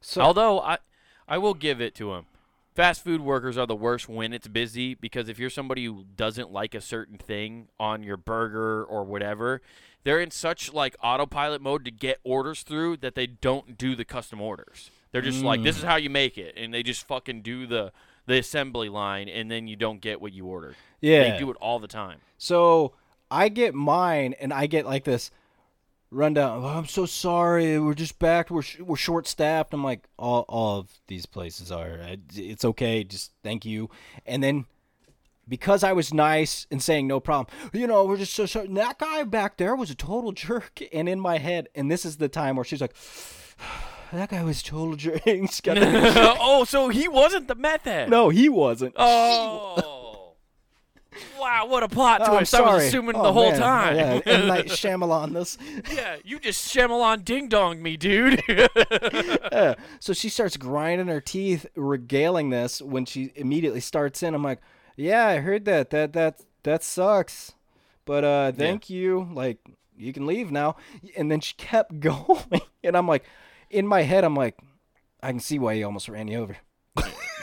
So 0.00 0.20
Although 0.20 0.60
I, 0.60 0.78
I 1.26 1.38
will 1.38 1.54
give 1.54 1.80
it 1.80 1.94
to 1.96 2.12
him. 2.14 2.26
Fast 2.74 3.04
food 3.04 3.20
workers 3.20 3.56
are 3.56 3.66
the 3.66 3.76
worst 3.76 4.08
when 4.08 4.32
it's 4.32 4.48
busy 4.48 4.94
because 4.94 5.28
if 5.28 5.38
you're 5.38 5.48
somebody 5.48 5.84
who 5.84 6.04
doesn't 6.16 6.50
like 6.50 6.74
a 6.74 6.80
certain 6.80 7.18
thing 7.18 7.68
on 7.78 8.02
your 8.02 8.16
burger 8.16 8.84
or 8.84 9.04
whatever, 9.04 9.62
they're 10.02 10.20
in 10.20 10.32
such 10.32 10.72
like 10.72 10.96
autopilot 11.02 11.62
mode 11.62 11.84
to 11.84 11.92
get 11.92 12.18
orders 12.24 12.62
through 12.64 12.96
that 12.98 13.14
they 13.14 13.28
don't 13.28 13.78
do 13.78 13.94
the 13.94 14.04
custom 14.04 14.40
orders. 14.40 14.90
They're 15.12 15.22
just 15.22 15.44
like, 15.44 15.62
this 15.62 15.78
is 15.78 15.84
mm. 15.84 15.86
how 15.86 15.94
you 15.94 16.10
make 16.10 16.36
it, 16.36 16.54
and 16.56 16.74
they 16.74 16.82
just 16.82 17.06
fucking 17.06 17.42
do 17.42 17.68
the 17.68 17.92
the 18.26 18.38
assembly 18.38 18.88
line, 18.88 19.28
and 19.28 19.48
then 19.48 19.68
you 19.68 19.76
don't 19.76 20.00
get 20.00 20.20
what 20.20 20.32
you 20.32 20.46
ordered. 20.46 20.74
yeah, 21.00 21.30
They 21.30 21.38
do 21.38 21.50
it 21.50 21.56
all 21.60 21.78
the 21.78 21.86
time. 21.86 22.18
So 22.38 22.94
I 23.30 23.48
get 23.48 23.74
mine, 23.74 24.34
and 24.40 24.52
I 24.52 24.66
get 24.66 24.86
like 24.86 25.04
this 25.04 25.30
rundown. 26.10 26.62
"Oh, 26.62 26.66
I'm 26.68 26.86
so 26.86 27.06
sorry. 27.06 27.78
We're 27.78 27.94
just 27.94 28.18
back. 28.18 28.50
We're 28.50 28.62
sh- 28.62 28.80
we're 28.80 28.96
short 28.96 29.26
staffed. 29.26 29.74
I'm 29.74 29.82
like, 29.84 30.06
all 30.18 30.44
all 30.48 30.78
of 30.78 30.90
these 31.08 31.26
places 31.26 31.72
are. 31.72 31.98
It's 32.34 32.64
okay. 32.64 33.02
Just 33.04 33.32
thank 33.42 33.64
you. 33.64 33.90
And 34.26 34.42
then 34.42 34.66
because 35.48 35.82
I 35.84 35.92
was 35.92 36.14
nice 36.14 36.66
and 36.70 36.82
saying 36.82 37.06
no 37.06 37.20
problem, 37.20 37.54
you 37.72 37.86
know, 37.86 38.04
we're 38.04 38.16
just 38.16 38.32
so 38.34 38.46
sorry. 38.46 38.66
And 38.66 38.76
that 38.78 38.98
guy 38.98 39.24
back 39.24 39.56
there 39.58 39.74
was 39.76 39.90
a 39.90 39.94
total 39.94 40.32
jerk. 40.44 40.80
And 40.92 41.08
in 41.08 41.18
my 41.20 41.38
head, 41.38 41.68
and 41.74 41.90
this 41.90 42.04
is 42.06 42.16
the 42.18 42.28
time 42.28 42.56
where 42.56 42.64
she's 42.64 42.80
like. 42.80 42.94
That 44.12 44.28
guy 44.30 44.44
was 44.44 44.62
total 44.62 44.94
jerk. 44.94 45.22
He's 45.24 45.60
got 45.60 45.76
a- 45.78 46.36
oh, 46.38 46.62
so 46.62 46.88
he 46.88 47.08
wasn't 47.08 47.48
the 47.48 47.56
meth 47.56 47.82
head. 47.82 48.08
no, 48.10 48.28
he 48.28 48.48
wasn't. 48.48 48.94
Oh. 48.96 50.03
Wow, 51.38 51.66
what 51.66 51.82
a 51.82 51.88
plot 51.88 52.20
Oh, 52.24 52.36
twist. 52.36 52.54
I 52.54 52.60
was 52.60 52.84
assuming 52.84 53.16
Oh, 53.16 53.22
the 53.22 53.32
whole 53.32 53.50
man. 53.50 53.58
time. 53.60 53.96
Yeah, 53.96 54.20
M. 54.26 54.46
Night 54.48 54.66
Shyamalan 54.66 55.32
this. 55.32 55.58
Yeah, 55.92 56.16
you 56.24 56.38
just 56.38 56.74
Shyamalan 56.74 57.24
ding 57.24 57.48
dong 57.48 57.82
me, 57.82 57.96
dude. 57.96 58.42
Yeah. 58.48 59.74
So 60.00 60.12
she 60.12 60.28
starts 60.28 60.56
grinding 60.56 61.06
her 61.06 61.20
teeth, 61.20 61.66
regaling 61.76 62.50
this 62.50 62.82
when 62.82 63.04
she 63.06 63.32
immediately 63.36 63.80
starts 63.80 64.22
in. 64.22 64.34
I'm 64.34 64.42
like, 64.42 64.60
yeah, 64.96 65.26
I 65.26 65.38
heard 65.38 65.64
that. 65.66 65.90
That 65.90 66.12
that 66.14 66.40
that 66.64 66.82
sucks. 66.82 67.52
But 68.04 68.24
uh 68.24 68.52
thank 68.52 68.90
you. 68.90 69.28
Like 69.32 69.58
you 69.96 70.12
can 70.12 70.26
leave 70.26 70.50
now. 70.50 70.76
And 71.16 71.30
then 71.30 71.40
she 71.40 71.54
kept 71.54 72.00
going. 72.00 72.60
And 72.82 72.96
I'm 72.96 73.06
like 73.08 73.24
in 73.70 73.86
my 73.86 74.02
head 74.02 74.24
I'm 74.24 74.34
like 74.36 74.58
I 75.22 75.30
can 75.30 75.40
see 75.40 75.58
why 75.58 75.74
he 75.76 75.84
almost 75.84 76.08
ran 76.08 76.28
you 76.28 76.38
over. 76.38 76.56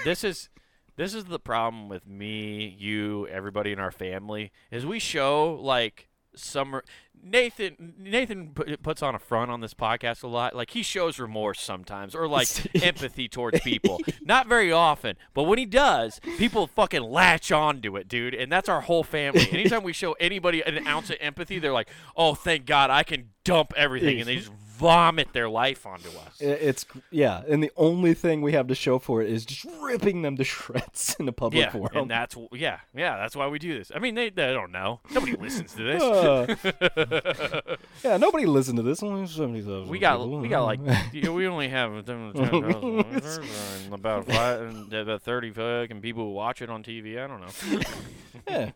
this 0.04 0.24
is 0.24 0.50
this 1.02 1.16
is 1.16 1.26
the 1.26 1.40
problem 1.40 1.90
with 1.90 2.06
me, 2.06 2.76
you, 2.78 3.28
everybody 3.28 3.72
in 3.72 3.80
our 3.80 3.92
family 3.92 4.52
is 4.70 4.86
we 4.86 5.00
show 5.00 5.58
like 5.60 6.08
summer 6.36 6.84
Nathan 7.24 7.96
Nathan 7.98 8.52
pu- 8.54 8.78
puts 8.78 9.02
on 9.02 9.16
a 9.16 9.20
front 9.20 9.50
on 9.50 9.62
this 9.62 9.74
podcast 9.74 10.22
a 10.22 10.28
lot. 10.28 10.56
Like 10.56 10.70
he 10.70 10.84
shows 10.84 11.18
remorse 11.18 11.60
sometimes 11.60 12.14
or 12.14 12.28
like 12.28 12.48
empathy 12.84 13.28
towards 13.28 13.60
people. 13.64 14.00
Not 14.22 14.48
very 14.48 14.72
often, 14.72 15.18
but 15.34 15.44
when 15.44 15.58
he 15.58 15.66
does, 15.66 16.20
people 16.38 16.68
fucking 16.68 17.02
latch 17.02 17.52
on 17.52 17.82
to 17.82 17.96
it, 17.96 18.08
dude. 18.08 18.36
And 18.36 18.52
that's 18.52 18.70
our 18.70 18.82
whole 18.82 19.04
family. 19.04 19.48
Anytime 19.52 19.82
we 19.82 19.94
show 19.94 20.14
anybody 20.20 20.62
an 20.62 20.88
ounce 20.88 21.10
of 21.10 21.18
empathy, 21.20 21.58
they're 21.58 21.74
like, 21.74 21.90
"Oh, 22.16 22.36
thank 22.36 22.68
God, 22.68 22.92
I 22.92 23.02
can 23.02 23.32
dump 23.44 23.74
everything," 23.76 24.20
and 24.20 24.28
they 24.28 24.36
just 24.36 24.52
vomit 24.82 25.32
their 25.34 25.48
life 25.48 25.86
onto 25.86 26.10
us. 26.10 26.42
It's 26.42 26.86
yeah, 27.12 27.44
and 27.48 27.64
the 27.64 27.72
only 27.78 28.14
thing 28.14 28.42
we 28.42 28.54
have 28.54 28.68
to 28.68 28.76
show 28.76 28.98
for 29.00 29.22
it 29.22 29.30
is 29.30 29.46
just 29.46 29.66
ripping 29.82 30.24
them 30.24 30.36
to 30.38 30.44
shreds 30.54 31.16
in 31.20 31.28
a 31.28 31.32
public 31.32 31.62
Yeah, 31.66 31.72
forum. 31.72 31.96
and 31.96 32.10
that's 32.12 32.36
yeah, 32.52 32.80
yeah. 32.96 33.18
That's 33.18 33.36
why 33.36 33.48
we 33.48 33.60
do 33.60 33.78
this. 33.78 33.92
I 33.96 34.00
mean, 34.00 34.16
they, 34.16 34.30
they 34.30 34.52
don't 34.54 34.72
know. 34.72 35.00
Nobody 35.12 35.34
listens 35.38 35.74
to 35.76 35.84
this. 35.84 36.02
Uh, 36.02 37.76
yeah, 38.04 38.18
nobody 38.18 38.46
listened 38.46 38.78
to 38.78 38.84
this. 38.84 39.02
Only 39.04 39.28
seventy 39.28 39.62
thousand. 39.62 39.90
we 39.90 40.00
got 40.00 40.28
we 40.28 40.48
got 40.50 40.64
like 40.64 40.80
we 41.14 41.48
only 41.48 41.70
have 41.70 42.06
10,000 42.06 43.12
listeners 43.12 43.40
and 43.86 43.94
about 43.94 44.26
five 44.28 44.62
and 44.62 44.92
about 44.94 45.22
thirty 45.22 45.52
fucking 45.52 46.02
people 46.02 46.24
who 46.26 46.32
watch 46.34 46.62
it 46.62 46.70
on 46.70 46.84
TV. 46.84 47.24
I 47.24 47.28
don't 47.28 47.42
know. 47.42 47.82
Yeah. 48.48 48.72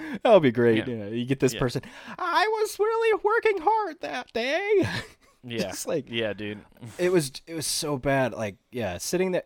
that 0.22 0.32
would 0.32 0.42
be 0.42 0.50
great. 0.52 0.86
Yeah. 0.88 0.94
Yeah. 0.94 1.06
You 1.08 1.24
get 1.24 1.40
this 1.40 1.54
Yeah. 1.54 1.60
person. 1.60 1.82
I 2.18 2.46
was 2.60 2.78
really 2.78 3.20
working 3.24 3.58
hard 3.62 4.00
that 4.00 4.32
day. 4.32 4.88
Yeah, 5.42 5.70
Just 5.70 5.86
like 5.86 6.04
yeah, 6.10 6.34
dude. 6.34 6.60
it 6.98 7.10
was. 7.10 7.32
It 7.46 7.54
was 7.54 7.66
so 7.66 7.96
bad. 7.96 8.34
Like 8.34 8.56
yeah, 8.70 8.98
sitting 8.98 9.32
there. 9.32 9.44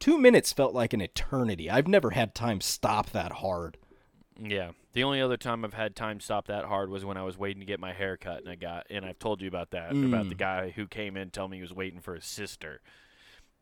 Two 0.00 0.18
minutes 0.18 0.52
felt 0.52 0.74
like 0.74 0.92
an 0.92 1.00
eternity. 1.00 1.70
I've 1.70 1.86
never 1.86 2.10
had 2.10 2.34
time 2.34 2.60
stop 2.60 3.10
that 3.10 3.30
hard. 3.30 3.78
Yeah. 4.42 4.72
The 4.92 5.04
only 5.04 5.20
other 5.20 5.36
time 5.36 5.64
I've 5.64 5.72
had 5.74 5.94
time 5.94 6.18
stop 6.18 6.48
that 6.48 6.64
hard 6.64 6.90
was 6.90 7.04
when 7.04 7.16
I 7.16 7.22
was 7.22 7.38
waiting 7.38 7.60
to 7.60 7.64
get 7.66 7.78
my 7.78 7.92
hair 7.92 8.16
cut, 8.16 8.40
and 8.40 8.48
I 8.48 8.56
got 8.56 8.86
and 8.90 9.04
I've 9.04 9.20
told 9.20 9.40
you 9.40 9.46
about 9.46 9.70
that 9.70 9.92
about 9.92 10.28
the 10.28 10.34
Mm. 10.34 10.38
guy 10.38 10.70
who 10.70 10.88
came 10.88 11.16
in 11.16 11.30
telling 11.30 11.52
me 11.52 11.58
he 11.58 11.62
was 11.62 11.72
waiting 11.72 12.00
for 12.00 12.16
his 12.16 12.24
sister. 12.24 12.80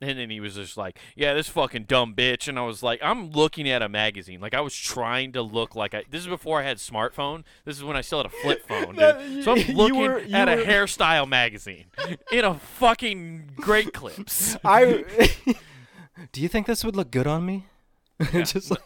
And 0.01 0.19
then 0.19 0.29
he 0.29 0.41
was 0.41 0.57
just 0.57 0.77
like, 0.77 0.99
"Yeah, 1.17 1.33
this 1.35 1.49
fucking 1.49 1.85
dumb 1.85 2.15
bitch." 2.15 2.49
And 2.49 2.59
I 2.59 2.63
was 2.63 2.83
like, 2.83 3.01
"I'm 3.03 3.31
looking 3.31 3.69
at 3.69 3.81
a 3.81 3.89
magazine. 3.89 4.41
Like 4.41 4.53
I 4.53 4.61
was 4.61 4.75
trying 4.75 5.33
to 5.33 5.41
look 5.43 5.75
like 5.75 5.95
I. 5.95 6.03
This 6.11 6.21
is 6.23 6.27
before 6.27 6.61
I 6.61 6.65
had 6.65 6.79
smartphone. 6.79 7.45
This 7.65 7.77
is 7.77 7.85
when 7.85 7.97
I 7.97 8.01
still 8.03 8.19
had 8.19 8.27
a 8.27 8.29
flip 8.29 8.65
phone, 8.69 8.97
dude. 8.97 9.45
So 9.45 9.53
I'm 9.53 9.67
looking 9.77 9.97
were- 10.01 10.19
at 10.33 10.49
a 10.49 10.57
hairstyle 10.63 11.29
magazine 11.29 11.85
in 12.33 12.45
a 12.45 12.55
fucking 12.55 13.53
Great 13.57 13.93
Clips. 13.95 14.57
I. 14.65 15.05
Do 16.33 16.41
you 16.43 16.49
think 16.49 16.67
this 16.67 16.85
would 16.85 16.97
look 16.97 17.11
good 17.11 17.27
on 17.27 17.47
me? 17.47 17.67
Just 18.33 18.71
like 18.71 18.81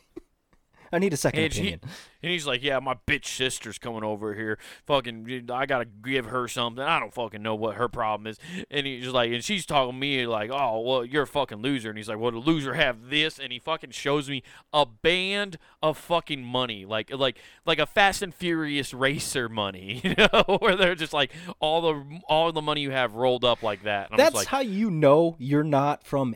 I 0.93 0.99
need 0.99 1.12
a 1.12 1.16
second 1.16 1.43
And, 1.45 1.53
opinion. 1.53 1.80
and 2.22 2.32
he's 2.32 2.47
like, 2.47 2.62
"Yeah, 2.62 2.78
my 2.80 2.97
bitch 3.07 3.26
sister's 3.26 3.78
coming 3.78 4.05
over 4.05 4.34
here. 4.34 4.59
Fucking, 4.86 5.49
I 5.53 5.66
gotta 5.66 5.84
give 5.84 6.26
her 6.26 6.49
something. 6.49 6.82
I 6.82 6.99
don't 6.99 7.12
fucking 7.14 7.43
know 7.43 7.55
what 7.55 7.76
her 7.76 7.89
problem 7.89 8.26
is." 8.26 8.39
And 8.70 8.86
he's 8.86 9.05
just 9.05 9.14
like, 9.14 9.30
and 9.32 9.45
she's 9.45 9.66
talking 9.66 9.93
to 9.93 9.99
me 9.99 10.26
like, 10.26 10.51
"Oh, 10.53 10.80
well, 10.80 11.05
you're 11.05 11.24
a 11.24 11.26
fucking 11.26 11.59
loser." 11.59 11.89
And 11.91 11.99
he's 11.99 12.09
like, 12.09 12.18
"Well, 12.18 12.32
the 12.32 12.39
loser 12.39 12.74
have 12.74 13.11
this," 13.11 13.39
and 13.39 13.53
he 13.53 13.59
fucking 13.59 13.91
shows 13.91 14.28
me 14.28 14.43
a 14.72 14.86
band 14.86 15.59
of 15.82 15.99
fucking 15.99 16.43
money, 16.43 16.84
like 16.84 17.11
like 17.12 17.39
like 17.66 17.78
a 17.78 17.86
Fast 17.86 18.22
and 18.22 18.34
Furious 18.34 18.95
racer 18.95 19.49
money, 19.49 20.01
you 20.05 20.14
know, 20.16 20.57
where 20.61 20.76
they're 20.76 20.95
just 20.95 21.12
like 21.12 21.32
all 21.61 21.80
the 21.82 22.20
all 22.28 22.53
the 22.53 22.62
money 22.62 22.80
you 22.80 22.91
have 22.91 23.14
rolled 23.14 23.45
up 23.45 23.62
like 23.62 23.82
that. 23.82 24.11
And 24.11 24.18
That's 24.18 24.34
like, 24.34 24.47
how 24.47 24.61
you 24.61 24.91
know 24.91 25.36
you're 25.39 25.64
not 25.64 26.05
from 26.05 26.34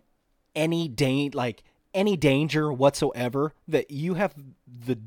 any 0.55 0.87
da- 0.89 1.31
like 1.33 1.63
any 1.95 2.17
danger 2.17 2.73
whatsoever. 2.73 3.53
That 3.69 3.91
you 3.91 4.15
have 4.15 4.35
the 4.67 4.99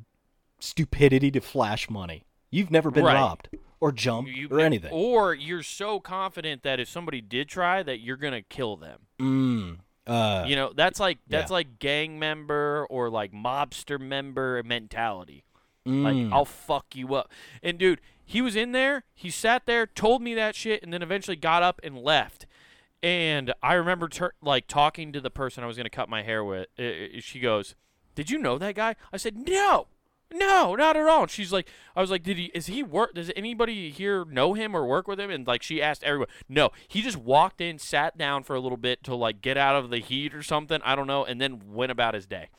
stupidity 0.59 1.31
to 1.31 1.41
flash 1.41 1.89
money. 1.89 2.23
You've 2.51 2.71
never 2.71 2.89
been 2.91 3.03
Right. 3.05 3.15
robbed 3.15 3.49
or 3.79 3.91
jumped 3.91 4.31
you- 4.31 4.47
or 4.49 4.59
anything. 4.59 4.91
Or 4.91 5.33
you're 5.33 5.63
so 5.63 5.99
confident 5.99 6.63
that 6.63 6.79
if 6.79 6.87
somebody 6.87 7.21
did 7.21 7.49
try, 7.49 7.83
that 7.83 7.99
you're 7.99 8.17
gonna 8.17 8.41
kill 8.41 8.77
them. 8.77 9.01
Mm. 9.19 9.77
Uh, 10.07 10.45
You 10.47 10.55
know, 10.55 10.71
that's 10.73 10.99
like 10.99 11.17
that's 11.27 11.49
Yeah. 11.49 11.55
like 11.55 11.79
gang 11.79 12.17
member 12.19 12.85
or 12.89 13.09
like 13.09 13.31
mobster 13.33 13.99
member 13.99 14.61
mentality. 14.63 15.43
mm. 15.85 16.03
Like 16.03 16.33
I'll 16.33 16.45
fuck 16.45 16.95
you 16.95 17.13
up. 17.15 17.31
And 17.61 17.77
dude, 17.77 18.01
he 18.23 18.41
was 18.41 18.55
in 18.55 18.71
there. 18.71 19.03
He 19.13 19.29
sat 19.29 19.65
there, 19.65 19.85
told 19.85 20.21
me 20.21 20.33
that 20.35 20.55
shit, 20.55 20.81
and 20.83 20.93
then 20.93 21.01
eventually 21.01 21.35
got 21.37 21.61
up 21.63 21.79
and 21.83 21.97
left. 21.97 22.45
And 23.03 23.53
I 23.61 23.73
remember 23.73 24.07
tur- 24.07 24.33
like 24.41 24.67
talking 24.67 25.11
to 25.13 25.21
the 25.21 25.29
person 25.29 25.63
I 25.63 25.67
was 25.67 25.77
gonna 25.77 25.89
cut 25.89 26.09
my 26.09 26.23
hair 26.23 26.43
with. 26.43 26.67
She 27.19 27.39
goes, 27.39 27.75
"Did 28.15 28.29
you 28.29 28.37
know 28.39 28.57
that 28.57 28.75
guy?" 28.75 28.95
I 29.13 29.17
said, 29.17 29.37
"No." 29.37 29.87
No, 30.33 30.73
not 30.75 30.97
at 30.97 31.07
all. 31.07 31.21
And 31.21 31.31
she's 31.31 31.53
like, 31.53 31.69
I 31.95 32.01
was 32.01 32.09
like, 32.09 32.23
did 32.23 32.37
he? 32.37 32.45
Is 32.45 32.65
he 32.65 32.81
work? 32.81 33.13
Does 33.13 33.31
anybody 33.35 33.91
here 33.91 34.25
know 34.25 34.53
him 34.55 34.75
or 34.75 34.83
work 34.85 35.07
with 35.07 35.19
him? 35.19 35.29
And 35.29 35.45
like, 35.45 35.61
she 35.61 35.83
asked 35.83 36.03
everyone. 36.03 36.27
No, 36.49 36.71
he 36.87 37.03
just 37.03 37.15
walked 37.15 37.61
in, 37.61 37.77
sat 37.77 38.17
down 38.17 38.41
for 38.41 38.55
a 38.55 38.59
little 38.59 38.77
bit 38.77 39.03
to 39.03 39.13
like 39.15 39.41
get 39.41 39.55
out 39.55 39.75
of 39.75 39.91
the 39.91 39.99
heat 39.99 40.33
or 40.33 40.41
something. 40.41 40.81
I 40.83 40.95
don't 40.95 41.05
know, 41.05 41.23
and 41.23 41.39
then 41.39 41.61
went 41.71 41.91
about 41.91 42.15
his 42.15 42.25
day. 42.25 42.49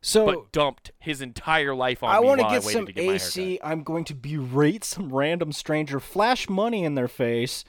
so 0.00 0.26
but 0.26 0.52
dumped 0.52 0.92
his 0.98 1.20
entire 1.20 1.74
life 1.74 2.02
on 2.02 2.14
I 2.14 2.20
me 2.20 2.26
want 2.26 2.40
to 2.40 2.44
while 2.44 2.52
get 2.52 2.62
some 2.62 2.86
to 2.86 3.00
AC. 3.00 3.60
I'm 3.62 3.82
going 3.82 4.04
to 4.04 4.14
berate 4.14 4.82
some 4.82 5.12
random 5.12 5.52
stranger, 5.52 6.00
flash 6.00 6.48
money 6.48 6.84
in 6.84 6.94
their 6.94 7.08
face. 7.08 7.64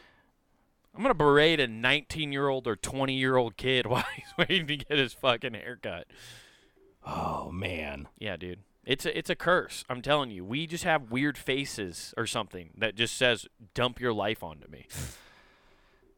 I'm 0.96 1.02
gonna 1.02 1.14
berate 1.14 1.60
a 1.60 1.68
19 1.68 2.32
year 2.32 2.48
old 2.48 2.68
or 2.68 2.76
20 2.76 3.14
year 3.14 3.36
old 3.36 3.58
kid 3.58 3.86
while 3.88 4.06
he's 4.16 4.34
waiting 4.38 4.68
to 4.68 4.78
get 4.78 4.98
his 4.98 5.14
fucking 5.14 5.54
haircut. 5.54 6.08
Oh 7.06 7.52
man. 7.52 8.08
Yeah, 8.18 8.38
dude. 8.38 8.60
It's 8.86 9.06
a 9.06 9.18
it's 9.18 9.30
a 9.30 9.36
curse. 9.36 9.84
I'm 9.90 10.02
telling 10.02 10.32
you. 10.32 10.46
We 10.46 10.68
just 10.68 10.84
have 10.84 11.12
weird 11.12 11.38
faces 11.38 12.14
or 12.18 12.28
something 12.28 12.70
that 12.78 12.96
just 12.96 13.18
says 13.18 13.48
dump 13.74 14.00
your 14.00 14.14
life 14.14 14.44
onto 14.44 14.68
me. 14.70 14.88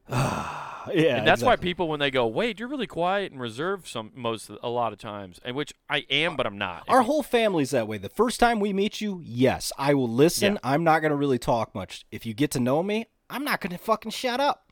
Yeah. 0.93 1.17
and 1.17 1.27
that's 1.27 1.43
why 1.43 1.57
people 1.57 1.89
when 1.89 1.99
they 1.99 2.09
go, 2.09 2.25
"Wait, 2.27 2.61
you're 2.61 2.69
really 2.69 2.87
quiet 2.87 3.33
and 3.33 3.41
reserved 3.41 3.87
some 3.87 4.11
most 4.15 4.49
a 4.63 4.69
lot 4.69 4.93
of 4.93 4.99
times." 4.99 5.37
And 5.43 5.53
which 5.53 5.73
I 5.89 6.05
am, 6.09 6.37
but 6.37 6.45
I'm 6.47 6.57
not. 6.57 6.85
Our 6.87 7.01
whole 7.01 7.23
family's 7.23 7.71
that 7.71 7.89
way. 7.89 7.97
The 7.97 8.07
first 8.07 8.39
time 8.39 8.61
we 8.61 8.71
meet 8.71 9.01
you, 9.01 9.19
yes, 9.21 9.73
I 9.77 9.93
will 9.93 10.07
listen. 10.07 10.53
Yeah. 10.53 10.59
I'm 10.63 10.85
not 10.85 11.01
going 11.01 11.09
to 11.09 11.17
really 11.17 11.37
talk 11.39 11.75
much. 11.75 12.05
If 12.09 12.25
you 12.25 12.33
get 12.33 12.51
to 12.51 12.61
know 12.61 12.83
me, 12.83 13.07
I'm 13.29 13.43
not 13.43 13.59
going 13.59 13.71
to 13.71 13.77
fucking 13.77 14.11
shut 14.11 14.39
up. 14.39 14.66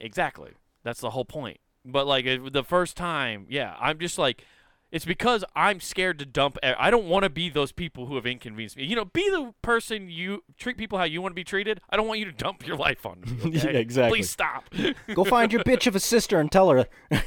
Exactly. 0.00 0.52
That's 0.82 1.00
the 1.00 1.10
whole 1.10 1.24
point. 1.24 1.58
But 1.84 2.06
like 2.06 2.24
it- 2.26 2.52
the 2.52 2.64
first 2.64 2.96
time, 2.96 3.46
yeah, 3.48 3.76
I'm 3.80 3.98
just 3.98 4.18
like, 4.18 4.44
it's 4.90 5.04
because 5.04 5.44
I'm 5.54 5.78
scared 5.78 6.18
to 6.18 6.26
dump. 6.26 6.58
I 6.64 6.90
don't 6.90 7.04
want 7.06 7.22
to 7.22 7.30
be 7.30 7.48
those 7.48 7.70
people 7.70 8.06
who 8.06 8.16
have 8.16 8.26
inconvenienced 8.26 8.76
me. 8.76 8.84
You 8.86 8.96
know, 8.96 9.04
be 9.04 9.30
the 9.30 9.54
person 9.62 10.10
you 10.10 10.42
treat 10.58 10.76
people 10.76 10.98
how 10.98 11.04
you 11.04 11.22
want 11.22 11.30
to 11.30 11.36
be 11.36 11.44
treated. 11.44 11.80
I 11.90 11.96
don't 11.96 12.08
want 12.08 12.18
you 12.18 12.24
to 12.24 12.32
dump 12.32 12.66
your 12.66 12.76
life 12.76 13.06
on 13.06 13.20
me. 13.20 13.50
Yeah, 13.58 13.66
exactly. 13.68 14.18
Please 14.18 14.30
stop. 14.30 14.64
Go 15.14 15.22
find 15.22 15.52
your 15.52 15.62
bitch 15.62 15.86
of 15.86 15.94
a 15.94 16.00
sister 16.00 16.40
and 16.40 16.50
tell 16.50 16.70
her. 16.70 16.86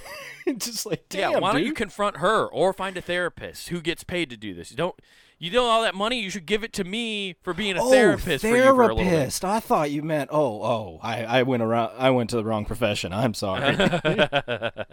Just 0.57 0.85
like, 0.85 1.05
damn, 1.07 1.31
yeah, 1.31 1.39
why 1.39 1.53
don't 1.53 1.63
you 1.63 1.71
confront 1.73 2.17
her 2.17 2.45
or 2.47 2.73
find 2.73 2.97
a 2.97 3.01
therapist 3.01 3.69
who 3.69 3.79
gets 3.81 4.03
paid 4.03 4.29
to 4.29 4.35
do 4.35 4.53
this? 4.53 4.71
You 4.71 4.77
don't. 4.77 4.95
You 5.43 5.51
know 5.51 5.65
all 5.65 5.81
that 5.81 5.93
money? 5.93 6.21
You 6.21 6.29
should 6.29 6.45
give 6.45 6.63
it 6.63 6.71
to 6.71 6.85
me 6.85 7.35
for 7.41 7.53
being 7.53 7.75
a 7.75 7.83
oh, 7.83 7.91
therapist 7.91 8.45
for 8.45 8.55
you 8.55 8.63
for 8.63 8.69
a 8.69 8.73
little 8.73 8.95
bit. 8.95 9.09
therapist. 9.09 9.43
I 9.43 9.59
thought 9.59 9.91
you 9.91 10.01
meant. 10.01 10.29
Oh, 10.31 10.63
oh. 10.63 10.99
I, 11.03 11.25
I 11.25 11.43
went 11.43 11.61
around. 11.61 11.91
I 11.97 12.11
went 12.11 12.29
to 12.29 12.37
the 12.37 12.45
wrong 12.45 12.63
profession. 12.63 13.11
I'm 13.11 13.33
sorry. 13.33 13.75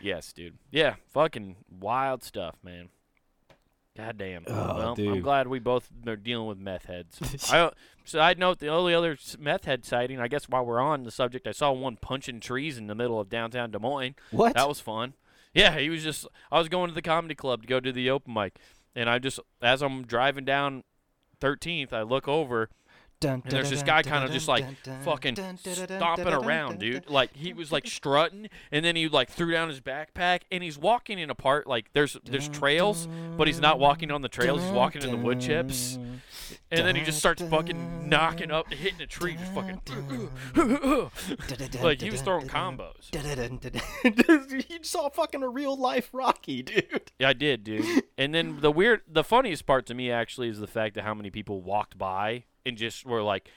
yes, 0.00 0.32
dude. 0.32 0.56
Yeah, 0.70 0.94
fucking 1.12 1.56
wild 1.68 2.22
stuff, 2.22 2.56
man. 2.62 2.88
God 3.94 4.16
damn. 4.16 4.44
Oh, 4.46 4.52
well, 4.54 4.94
I'm 4.98 5.20
glad 5.20 5.48
we 5.48 5.58
both 5.58 5.90
are 6.06 6.16
dealing 6.16 6.46
with 6.46 6.56
meth 6.56 6.86
heads. 6.86 7.18
I, 7.52 7.70
side 8.06 8.38
note: 8.38 8.60
the 8.60 8.68
only 8.68 8.94
other 8.94 9.18
meth 9.38 9.66
head 9.66 9.84
sighting, 9.84 10.18
I 10.18 10.28
guess, 10.28 10.48
while 10.48 10.64
we're 10.64 10.80
on 10.80 11.02
the 11.02 11.10
subject, 11.10 11.46
I 11.46 11.52
saw 11.52 11.72
one 11.72 11.98
punching 11.98 12.40
trees 12.40 12.78
in 12.78 12.86
the 12.86 12.94
middle 12.94 13.20
of 13.20 13.28
downtown 13.28 13.70
Des 13.70 13.78
Moines. 13.78 14.14
what? 14.30 14.54
That 14.54 14.66
was 14.66 14.80
fun. 14.80 15.12
Yeah, 15.56 15.78
he 15.78 15.88
was 15.88 16.02
just. 16.02 16.26
I 16.52 16.58
was 16.58 16.68
going 16.68 16.90
to 16.90 16.94
the 16.94 17.00
comedy 17.00 17.34
club 17.34 17.62
to 17.62 17.66
go 17.66 17.80
do 17.80 17.90
the 17.90 18.10
open 18.10 18.34
mic, 18.34 18.58
and 18.94 19.08
I 19.08 19.18
just, 19.18 19.40
as 19.62 19.80
I'm 19.80 20.04
driving 20.04 20.44
down 20.44 20.84
13th, 21.40 21.94
I 21.94 22.02
look 22.02 22.28
over 22.28 22.68
Dun, 23.18 23.42
and 23.44 23.52
there's 23.52 23.70
this 23.70 23.82
guy 23.82 24.02
kind 24.02 24.24
of 24.24 24.30
just 24.30 24.46
like 24.46 24.66
fucking 25.02 25.36
stomping 25.56 26.28
around, 26.28 26.80
dude. 26.80 27.08
Like 27.08 27.34
he 27.34 27.54
was 27.54 27.72
like 27.72 27.86
strutting, 27.86 28.48
and 28.70 28.84
then 28.84 28.94
he 28.94 29.08
like 29.08 29.30
threw 29.30 29.52
down 29.52 29.68
his 29.68 29.80
backpack, 29.80 30.40
and 30.52 30.62
he's 30.62 30.76
walking 30.76 31.18
in 31.18 31.30
a 31.30 31.34
part 31.34 31.66
like 31.66 31.92
there's 31.94 32.16
there's 32.24 32.48
trails, 32.48 33.08
but 33.36 33.46
he's 33.46 33.60
not 33.60 33.78
walking 33.78 34.10
on 34.10 34.20
the 34.20 34.28
trails. 34.28 34.62
He's 34.62 34.70
walking 34.70 35.02
in 35.02 35.10
the 35.10 35.16
wood 35.16 35.40
chips, 35.40 35.98
and 36.70 36.86
then 36.86 36.94
he 36.94 37.02
just 37.02 37.18
starts 37.18 37.42
fucking 37.42 38.08
knocking 38.08 38.50
up, 38.50 38.72
hitting 38.72 39.00
a 39.00 39.06
tree, 39.06 39.36
just 39.36 39.52
fucking 39.54 39.80
like 41.82 42.02
he 42.02 42.10
was 42.10 42.20
throwing 42.20 42.48
combos. 42.48 43.10
you 44.68 44.78
saw 44.82 45.08
fucking 45.08 45.42
a 45.42 45.48
real 45.48 45.76
life 45.76 46.10
Rocky, 46.12 46.62
dude. 46.62 47.12
Yeah, 47.18 47.30
I 47.30 47.32
did, 47.32 47.64
dude. 47.64 48.04
And 48.18 48.34
then 48.34 48.60
the 48.60 48.70
weird, 48.70 49.02
the 49.08 49.24
funniest 49.24 49.66
part 49.66 49.86
to 49.86 49.94
me 49.94 50.10
actually 50.10 50.48
is 50.48 50.58
the 50.58 50.66
fact 50.66 50.94
that 50.96 51.04
how 51.04 51.14
many 51.14 51.30
people 51.30 51.62
walked 51.62 51.96
by 51.98 52.44
and 52.66 52.76
just 52.76 53.06
were 53.06 53.22
like. 53.22 53.48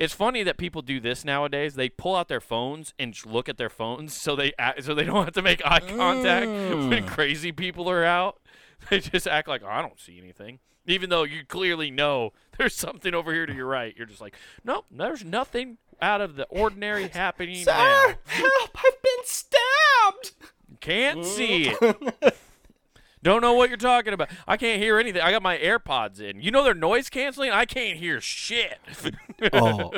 It's 0.00 0.12
funny 0.12 0.42
that 0.42 0.58
people 0.58 0.82
do 0.82 0.98
this 0.98 1.24
nowadays. 1.24 1.76
They 1.76 1.88
pull 1.88 2.16
out 2.16 2.26
their 2.26 2.40
phones 2.40 2.92
and 2.98 3.16
look 3.24 3.48
at 3.48 3.58
their 3.58 3.70
phones, 3.70 4.12
so 4.12 4.34
they 4.34 4.52
act, 4.58 4.82
so 4.82 4.92
they 4.92 5.04
don't 5.04 5.24
have 5.24 5.34
to 5.34 5.40
make 5.42 5.64
eye 5.64 5.78
contact 5.78 6.46
when 6.50 7.04
Mm. 7.04 7.06
crazy 7.06 7.52
people 7.52 7.88
are 7.88 8.04
out. 8.04 8.40
They 8.90 8.98
just 8.98 9.28
act 9.28 9.46
like 9.46 9.62
"Oh, 9.64 9.68
I 9.68 9.80
don't 9.82 10.00
see 10.00 10.18
anything, 10.18 10.58
even 10.84 11.10
though 11.10 11.22
you 11.22 11.44
clearly 11.46 11.92
know 11.92 12.32
there's 12.58 12.74
something 12.74 13.14
over 13.14 13.32
here 13.32 13.46
to 13.46 13.54
your 13.54 13.66
right. 13.68 13.94
You're 13.96 14.08
just 14.08 14.20
like, 14.20 14.34
nope, 14.64 14.84
there's 14.90 15.24
nothing 15.24 15.78
out 16.02 16.20
of 16.20 16.34
the 16.34 16.44
ordinary 16.46 17.06
happening 17.06 17.64
now. 17.64 18.06
Sir, 18.08 18.16
help! 18.26 18.70
I've 18.76 19.00
been 19.00 19.24
stabbed. 19.24 20.32
Can't 20.80 21.24
see 21.24 21.68
it. 21.80 22.36
Don't 23.24 23.40
know 23.40 23.54
what 23.54 23.70
you're 23.70 23.78
talking 23.78 24.12
about. 24.12 24.28
I 24.46 24.58
can't 24.58 24.82
hear 24.82 24.98
anything. 24.98 25.22
I 25.22 25.30
got 25.30 25.42
my 25.42 25.56
AirPods 25.56 26.20
in. 26.20 26.42
You 26.42 26.50
know 26.50 26.62
they're 26.62 26.74
noise 26.74 27.08
canceling. 27.08 27.50
I 27.50 27.64
can't 27.64 27.98
hear 27.98 28.20
shit. 28.20 28.78
oh, 29.54 29.94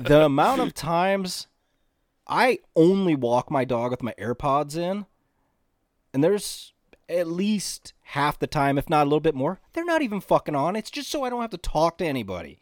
the 0.00 0.24
amount 0.24 0.62
of 0.62 0.72
times 0.72 1.46
I 2.26 2.60
only 2.74 3.14
walk 3.14 3.50
my 3.50 3.66
dog 3.66 3.90
with 3.90 4.02
my 4.02 4.14
AirPods 4.18 4.78
in, 4.78 5.04
and 6.14 6.24
there's 6.24 6.72
at 7.06 7.26
least 7.26 7.92
half 8.02 8.38
the 8.38 8.46
time, 8.46 8.78
if 8.78 8.88
not 8.88 9.02
a 9.02 9.04
little 9.04 9.20
bit 9.20 9.34
more, 9.34 9.60
they're 9.74 9.84
not 9.84 10.00
even 10.00 10.22
fucking 10.22 10.54
on. 10.54 10.74
It's 10.74 10.90
just 10.90 11.10
so 11.10 11.22
I 11.22 11.28
don't 11.28 11.42
have 11.42 11.50
to 11.50 11.58
talk 11.58 11.98
to 11.98 12.06
anybody. 12.06 12.60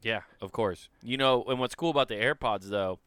yeah, 0.00 0.22
of 0.40 0.52
course. 0.52 0.88
You 1.02 1.18
know, 1.18 1.44
and 1.46 1.60
what's 1.60 1.74
cool 1.74 1.90
about 1.90 2.08
the 2.08 2.14
AirPods 2.14 2.70
though, 2.70 2.98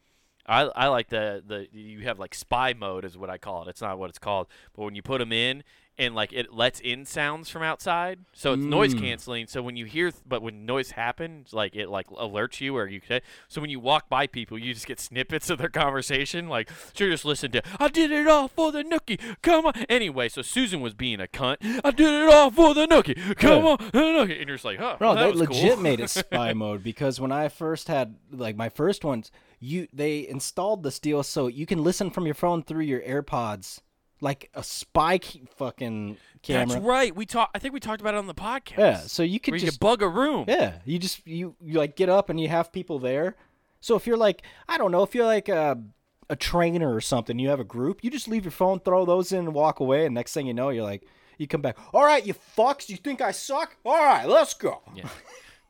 I 0.46 0.64
I 0.76 0.88
like 0.90 1.10
the 1.10 1.42
the 1.44 1.68
you 1.72 2.02
have 2.02 2.20
like 2.20 2.36
spy 2.36 2.74
mode 2.74 3.06
is 3.06 3.18
what 3.18 3.32
I 3.32 3.40
call 3.40 3.64
it. 3.64 3.70
It's 3.70 3.82
not 3.82 3.98
what 3.98 4.12
it's 4.12 4.20
called, 4.20 4.46
but 4.76 4.84
when 4.84 4.94
you 4.94 5.02
put 5.02 5.18
them 5.18 5.32
in 5.32 5.64
and 5.98 6.16
like 6.16 6.34
it 6.34 6.52
lets 6.54 6.80
in 6.80 7.06
sounds 7.06 7.50
from 7.50 7.62
outside, 7.64 8.20
so 8.34 8.54
it's 8.54 8.64
noise 8.64 8.96
Mm. 8.96 9.00
canceling. 9.00 9.48
So 9.48 9.62
when 9.62 9.76
you 9.76 9.86
hear, 9.86 10.10
th- 10.12 10.24
but 10.28 10.42
when 10.42 10.66
noise 10.66 10.92
happens, 10.92 11.54
like 11.54 11.76
it 11.76 11.88
like 11.90 12.08
alerts 12.08 12.60
you 12.62 12.76
or 12.76 12.88
you 12.88 13.00
can. 13.00 13.22
So 13.48 13.62
when 13.62 13.70
you 13.70 13.80
walk 13.80 14.10
by 14.10 14.26
people, 14.28 14.58
you 14.58 14.74
just 14.74 14.88
get 14.88 15.00
snippets 15.00 15.50
of 15.52 15.60
their 15.60 15.70
conversation. 15.70 16.48
Like 16.50 16.70
so, 16.94 17.04
you 17.06 17.12
just 17.12 17.26
listen 17.26 17.52
to, 17.52 17.62
"I 17.80 17.90
did 17.90 18.12
it 18.12 18.28
all 18.28 18.48
for 18.48 18.72
the 18.72 18.84
nookie, 18.84 19.20
come 19.42 19.66
on." 19.68 19.74
Anyway, 19.88 20.30
so 20.30 20.42
Susan 20.42 20.82
was 20.82 20.94
being 20.94 21.20
a 21.22 21.28
cunt. 21.28 21.58
I 21.84 21.92
did 21.92 22.12
it 22.12 22.28
all 22.34 22.50
for 22.50 22.74
the 22.74 22.88
nookie, 22.88 23.36
come 23.38 23.64
Yeah. 23.64 23.70
on, 23.72 23.78
the 23.92 24.00
nookie, 24.00 24.40
and 24.40 24.48
you're 24.48 24.56
just 24.58 24.66
like, 24.66 24.80
"Huh." 24.80 24.96
Bro, 24.98 25.16
that 25.16 25.34
they 25.34 25.40
legit 25.40 25.74
cool. 25.76 25.82
made 25.84 26.00
it 26.00 26.10
spy 26.10 26.54
mode 26.54 26.84
because 26.84 27.20
when 27.22 27.32
I 27.32 27.50
first 27.50 27.88
had 27.88 28.16
like 28.32 28.56
my 28.56 28.70
first 28.70 29.04
ones, 29.06 29.32
you 29.60 29.88
they 29.94 30.28
installed 30.28 30.84
this 30.84 31.00
deal 31.00 31.22
so 31.24 31.48
you 31.48 31.66
can 31.66 31.84
listen 31.84 32.10
from 32.10 32.26
your 32.26 32.36
phone 32.36 32.64
through 32.64 32.84
your 32.84 33.02
AirPods 33.02 33.80
like 34.24 34.50
a 34.54 34.64
spy 34.64 35.20
c- 35.22 35.44
fucking 35.58 36.18
camera. 36.42 36.68
That's 36.68 36.82
right. 36.82 37.16
We 37.16 37.26
talked. 37.26 37.56
I 37.56 37.60
think 37.60 37.74
we 37.74 37.80
talked 37.80 38.02
about 38.02 38.14
it 38.14 38.18
on 38.18 38.28
the 38.28 38.34
podcast. 38.34 38.78
Yeah, 38.78 38.98
so 38.98 39.22
you 39.22 39.40
could 39.40 39.52
Where 39.52 39.60
you 39.60 39.66
just 39.66 39.80
could 39.80 39.86
bug 39.86 40.02
a 40.02 40.08
room. 40.08 40.46
Yeah, 40.48 40.80
you 40.86 40.98
just 40.98 41.28
you 41.28 41.56
you 41.62 41.74
like 41.74 41.96
get 41.96 42.10
up 42.10 42.30
and 42.30 42.40
you 42.40 42.48
have 42.48 42.72
people 42.72 43.00
there. 43.00 43.36
So 43.82 43.96
if 43.96 44.08
you're 44.08 44.18
like 44.18 44.44
I 44.68 44.78
don't 44.78 44.92
know 44.92 45.04
if 45.04 45.14
you're 45.14 45.26
like 45.26 45.50
a 45.50 45.84
a 46.30 46.38
trainer 46.38 46.96
or 46.96 47.02
something, 47.02 47.38
you 47.38 47.50
have 47.50 47.60
a 47.60 47.66
group, 47.66 48.02
you 48.02 48.10
just 48.10 48.30
leave 48.30 48.46
your 48.46 48.52
phone, 48.52 48.80
throw 48.80 49.06
those 49.06 49.34
in, 49.34 49.40
and 49.40 49.54
walk 49.54 49.82
away. 49.82 50.06
And 50.06 50.16
next 50.16 50.34
thing 50.34 50.48
you 50.48 50.54
know, 50.54 50.70
you're 50.70 50.84
like, 50.84 51.06
you 51.38 51.48
come 51.48 51.62
back. 51.62 51.78
All 51.94 52.06
right, 52.06 52.26
you 52.26 52.34
fucks, 52.34 52.88
you 52.88 52.96
think 52.96 53.20
I 53.20 53.32
suck? 53.32 53.76
All 53.86 53.94
right, 53.94 54.26
let's 54.26 54.54
go. 54.54 54.82
Yeah. 54.96 55.10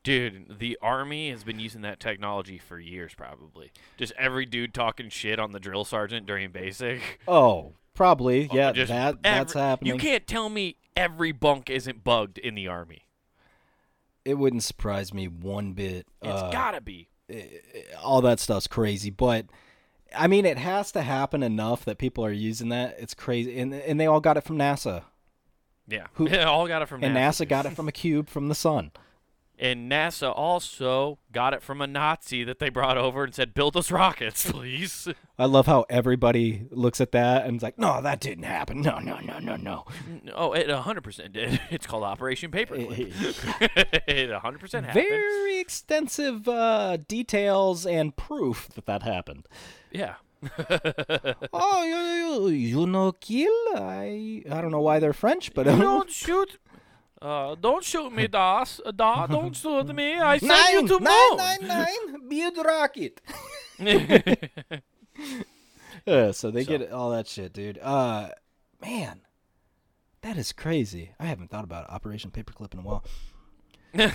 Dude, 0.04 0.60
the 0.60 0.78
army 0.82 1.32
has 1.32 1.44
been 1.46 1.60
using 1.60 1.82
that 1.82 2.00
technology 2.00 2.58
for 2.58 2.78
years, 2.78 3.14
probably. 3.16 3.72
Just 3.98 4.12
every 4.18 4.46
dude 4.46 4.74
talking 4.74 5.10
shit 5.10 5.40
on 5.40 5.54
the 5.54 5.62
drill 5.62 5.86
sergeant 5.86 6.26
during 6.26 6.52
basic. 6.52 7.20
Oh, 7.28 7.74
probably. 7.94 8.50
Yeah, 8.52 8.72
Just 8.72 8.90
that 8.90 9.22
that's 9.24 9.56
every- 9.56 9.62
happening. 9.68 9.94
You 9.94 10.00
can't 10.00 10.26
tell 10.28 10.50
me 10.50 10.78
every 10.96 11.32
bunk 11.32 11.70
isn't 11.70 12.04
bugged 12.04 12.38
in 12.38 12.56
the 12.56 12.68
army. 12.68 13.06
it 14.26 14.38
wouldn't 14.38 14.64
surprise 14.64 15.14
me 15.14 15.28
one 15.28 15.74
bit. 15.74 16.08
It's 16.22 16.42
Uh, 16.42 16.50
gotta 16.50 16.80
be. 16.80 17.10
all 18.02 18.22
that 18.22 18.40
stuff's 18.40 18.68
crazy, 18.68 19.10
but 19.10 19.48
I 20.16 20.28
mean, 20.28 20.46
it 20.46 20.58
has 20.58 20.92
to 20.94 21.02
happen 21.02 21.44
enough 21.44 21.84
that 21.86 21.98
people 21.98 22.24
are 22.24 22.32
using 22.32 22.70
that. 22.70 22.96
It's 23.00 23.14
crazy, 23.14 23.60
and 23.60 23.74
and 23.74 24.00
they 24.00 24.06
all 24.08 24.22
got 24.22 24.38
it 24.38 24.46
from 24.46 24.58
NASA, 24.58 25.04
Yeah. 25.88 26.08
who- 26.14 26.30
all 26.40 26.68
got 26.68 26.82
it 26.82 26.86
from 26.88 27.04
and 27.04 27.14
NASA. 27.16 27.46
NASA 27.46 27.48
got 27.50 27.66
it 27.66 27.72
from 27.76 27.88
a 27.90 27.92
cube 27.92 28.30
from 28.30 28.48
the 28.48 28.56
sun. 28.56 28.92
And 29.64 29.90
NASA 29.90 30.30
also 30.36 31.20
got 31.32 31.54
it 31.54 31.64
from 31.64 31.82
a 31.82 31.88
Nazi 31.88 32.44
that 32.44 32.60
they 32.60 32.68
brought 32.68 32.98
over 32.98 33.24
and 33.24 33.34
said, 33.34 33.54
"Build 33.54 33.78
us 33.78 33.92
rockets, 33.92 34.52
please." 34.52 35.08
I 35.40 35.46
love 35.46 35.68
how 35.68 35.86
everybody 35.90 36.68
looks 36.70 37.00
at 37.00 37.14
that 37.14 37.46
and 37.46 37.56
is 37.56 37.64
like, 37.64 37.80
"No, 37.80 38.02
that 38.02 38.20
didn't 38.20 38.44
happen. 38.44 38.82
No, 38.82 39.00
no, 39.00 39.20
no, 39.22 39.40
no, 39.40 39.56
no." 39.56 39.86
oh, 40.36 40.52
it 40.52 40.68
100% 40.68 41.32
did. 41.32 41.62
It's 41.72 41.88
called 41.88 42.04
Operation 42.04 42.52
Paperclip. 42.52 43.14
it 44.06 44.30
100% 44.30 44.74
happened. 44.84 44.94
Very 44.94 45.60
extensive 45.60 46.46
uh, 46.50 46.98
details 47.08 47.86
and 47.86 48.18
proof 48.18 48.68
that 48.76 48.86
that 48.86 49.04
happened. 49.04 49.48
Yeah. 49.92 50.16
oh, 51.54 51.84
you, 51.86 52.50
you, 52.50 52.82
you 52.82 52.86
know, 52.86 53.14
kill? 53.14 53.54
I 53.76 54.44
I 54.52 54.60
don't 54.60 54.72
know 54.72 54.82
why 54.82 55.00
they're 55.00 55.14
French, 55.14 55.54
but 55.54 55.64
don't 55.64 56.12
shoot. 56.12 56.60
Uh, 57.24 57.56
don't 57.56 57.84
shoot 57.86 58.12
me, 58.12 58.28
Das. 58.28 58.82
Uh, 58.86 58.92
da, 58.92 59.26
don't 59.36 59.56
shoot 59.56 59.88
me. 59.96 60.20
I 60.20 60.38
send 60.40 60.74
you 60.74 60.98
to 60.98 61.04
nine, 61.04 61.14
moon. 61.30 61.38
nine, 61.38 61.68
nine, 61.68 62.28
build 62.30 62.58
rocket. 62.66 63.22
Yeah, 66.06 66.32
so 66.32 66.52
they 66.52 66.66
get 66.66 66.92
all 66.92 67.12
that 67.12 67.28
shit, 67.28 67.54
dude. 67.54 67.80
Uh, 67.82 68.30
man, 68.82 69.22
that 70.22 70.38
is 70.38 70.52
crazy. 70.52 71.14
I 71.20 71.26
haven't 71.26 71.50
thought 71.50 71.64
about 71.64 71.90
Operation 71.90 72.30
Paperclip 72.30 72.74
in 72.74 72.80
a 72.80 72.84
while. 72.84 73.06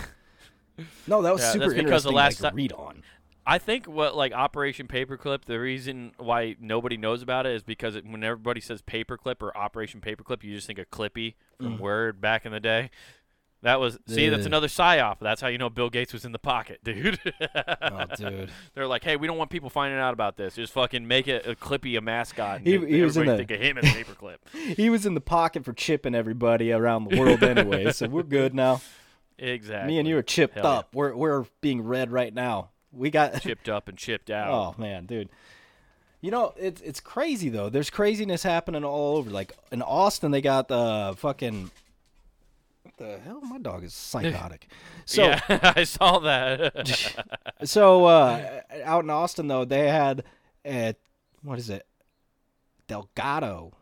no, 1.07 1.23
that 1.23 1.33
was 1.33 1.41
Yeah, 1.41 1.53
super 1.53 1.65
that's 1.71 1.75
because 1.83 2.03
the 2.05 2.13
last 2.13 2.43
like, 2.43 2.53
ti- 2.53 2.57
read 2.57 2.73
on. 2.73 3.03
I 3.49 3.57
think 3.57 3.87
what 3.87 4.15
like 4.15 4.35
Operation 4.35 4.87
Paperclip, 4.89 5.47
the 5.47 5.59
reason 5.59 6.13
why 6.19 6.55
nobody 6.61 6.99
knows 6.99 7.23
about 7.23 7.47
it 7.47 7.55
is 7.55 7.63
because 7.63 7.97
it, 7.97 8.05
when 8.05 8.23
everybody 8.23 8.61
says 8.61 8.83
Paperclip 8.83 9.41
or 9.41 9.57
Operation 9.57 10.03
Paperclip, 10.03 10.45
you 10.45 10.55
just 10.55 10.67
think 10.67 10.79
of 10.79 10.91
Clippy 10.91 11.35
from 11.57 11.79
mm. 11.79 11.81
Word 11.81 12.21
back 12.21 12.45
in 12.45 12.53
the 12.53 12.61
day. 12.61 12.91
That 13.63 13.81
was 13.81 13.99
see, 14.07 14.29
that's 14.29 14.43
Yeah. 14.43 14.49
another 14.49 14.67
psyop. 14.67 15.17
That's 15.21 15.41
how 15.41 15.49
you 15.49 15.57
know 15.57 15.71
Bill 15.71 15.89
Gates 15.89 16.13
was 16.13 16.27
in 16.27 16.33
the 16.33 16.39
pocket, 16.39 16.81
dude. 16.85 17.19
Oh, 17.83 18.05
dude. 18.17 18.51
They're 18.75 18.87
like, 18.87 19.03
hey, 19.03 19.17
we 19.17 19.27
don't 19.27 19.39
want 19.39 19.49
people 19.51 19.71
finding 19.71 19.99
out 19.99 20.13
about 20.13 20.37
this. 20.37 20.55
Just 20.55 20.75
fucking 20.75 21.09
make 21.09 21.27
it 21.27 21.47
a 21.47 21.57
Clippy 21.57 21.97
a 21.97 22.03
mascot. 22.03 22.61
He- 22.61 22.77
he 22.87 23.01
was 23.01 23.17
in 23.17 23.27
the- 23.27 23.39
think 23.39 23.51
of 23.51 23.61
him 23.61 23.79
as 23.79 23.87
Paperclip. 23.87 24.37
he 24.77 24.91
was 24.91 25.07
in 25.07 25.15
the 25.15 25.23
pocket 25.23 25.65
for 25.65 25.73
chipping 25.73 26.15
everybody 26.15 26.71
around 26.71 27.11
the 27.11 27.19
world 27.19 27.43
anyway, 27.43 27.93
so 27.93 28.09
we're 28.09 28.23
good 28.25 28.55
now. 28.55 28.83
exactly. 29.39 29.95
Me 29.95 29.99
and 29.99 30.07
you 30.07 30.19
are 30.19 30.23
chipped 30.23 30.57
Hell 30.57 30.65
yeah. 30.65 30.71
up. 30.71 30.95
We're 30.95 31.17
we're 31.17 31.47
being 31.63 31.81
read 31.81 32.13
right 32.13 32.35
now. 32.35 32.73
We 32.93 33.11
got 33.11 33.41
chipped 33.43 33.69
up 33.69 33.89
and 33.89 33.97
chipped 33.99 34.31
out. 34.31 34.51
Oh 34.51 34.81
man, 34.81 35.07
dude. 35.07 35.29
You 36.21 36.31
know, 36.31 36.53
it's 36.57 36.81
it's 36.81 37.01
crazy 37.01 37.49
though. 37.49 37.69
There's 37.69 37.91
craziness 37.91 38.43
happening 38.43 38.85
all 38.85 39.17
over. 39.17 39.31
Like 39.31 39.53
in 39.71 39.83
Austin, 39.83 40.31
they 40.31 40.41
got 40.41 40.69
the 40.69 41.15
fucking. 41.17 41.71
What 42.83 42.97
the 42.97 43.19
hell? 43.19 43.41
My 43.43 43.59
dog 43.59 43.85
is 43.85 43.95
psychotic. 43.95 44.69
So 45.05 45.25
yeah, 45.25 45.41
I 45.77 45.85
saw 45.85 46.19
that. 46.21 47.47
so 47.65 48.07
uh, 48.07 48.61
out 48.85 49.05
in 49.05 49.11
Austin 49.11 49.47
though, 49.47 49.65
they 49.65 49.89
had 49.89 50.25
a, 50.65 50.95
what 51.43 51.59
is 51.59 51.71
it? 51.71 51.87
Delgado. 52.89 53.73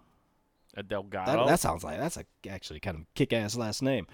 a 0.76 0.82
Delgado. 0.82 1.32
That, 1.32 1.46
that 1.46 1.60
sounds 1.60 1.84
like 1.84 1.98
that's 1.98 2.16
a 2.18 2.24
actually 2.50 2.80
kind 2.80 2.96
of 2.98 3.14
kick 3.14 3.32
ass 3.32 3.56
last 3.56 3.82
name. 3.82 4.06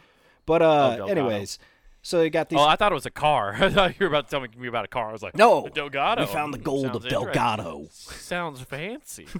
But 0.46 0.62
uh, 0.62 0.96
Delgado. 0.96 1.20
anyways, 1.20 1.58
so 2.02 2.18
they 2.18 2.30
got 2.30 2.48
these. 2.48 2.58
Oh, 2.58 2.64
I 2.64 2.76
thought 2.76 2.92
it 2.92 2.94
was 2.94 3.06
a 3.06 3.10
car. 3.10 3.54
I 3.58 3.70
thought 3.70 3.90
you 3.98 4.04
were 4.04 4.08
about 4.08 4.26
to 4.28 4.30
tell 4.30 4.40
me 4.60 4.68
about 4.68 4.84
a 4.84 4.88
car. 4.88 5.08
I 5.08 5.12
was 5.12 5.22
like, 5.22 5.36
no, 5.36 5.68
Delgado. 5.72 6.22
we 6.22 6.26
found 6.26 6.52
the 6.52 6.58
gold 6.58 6.84
Sounds 6.86 6.96
of. 6.96 7.08
Delgado. 7.08 7.86
Sounds 7.90 8.60
fancy. 8.60 9.26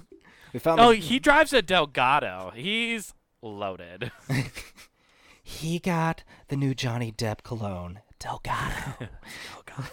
We 0.53 0.59
found. 0.59 0.79
oh, 0.79 0.91
the, 0.91 0.97
he 0.97 1.17
drives 1.17 1.51
a 1.51 1.63
Delgado. 1.63 2.51
He's 2.53 3.15
loaded. 3.41 4.11
he 5.43 5.79
got 5.79 6.23
the 6.49 6.55
new 6.55 6.75
Johnny 6.75 7.11
Depp 7.11 7.41
cologne, 7.41 8.01
Delgado. 8.19 9.07
Delgado. 9.65 9.89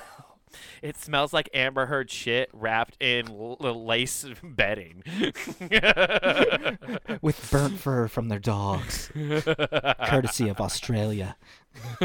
It 0.83 0.99
smells 0.99 1.33
like 1.33 1.49
Amber 1.55 1.87
Heard 1.87 2.11
shit 2.11 2.51
wrapped 2.53 2.97
in 3.03 3.29
l- 3.31 3.57
l- 3.63 3.85
lace 3.87 4.27
bedding. 4.43 5.03
with 7.23 7.49
burnt 7.51 7.79
fur 7.79 8.09
from 8.09 8.29
their 8.29 8.39
dogs, 8.39 9.11
courtesy 9.15 10.49
of 10.51 10.61
Australia. 10.61 11.37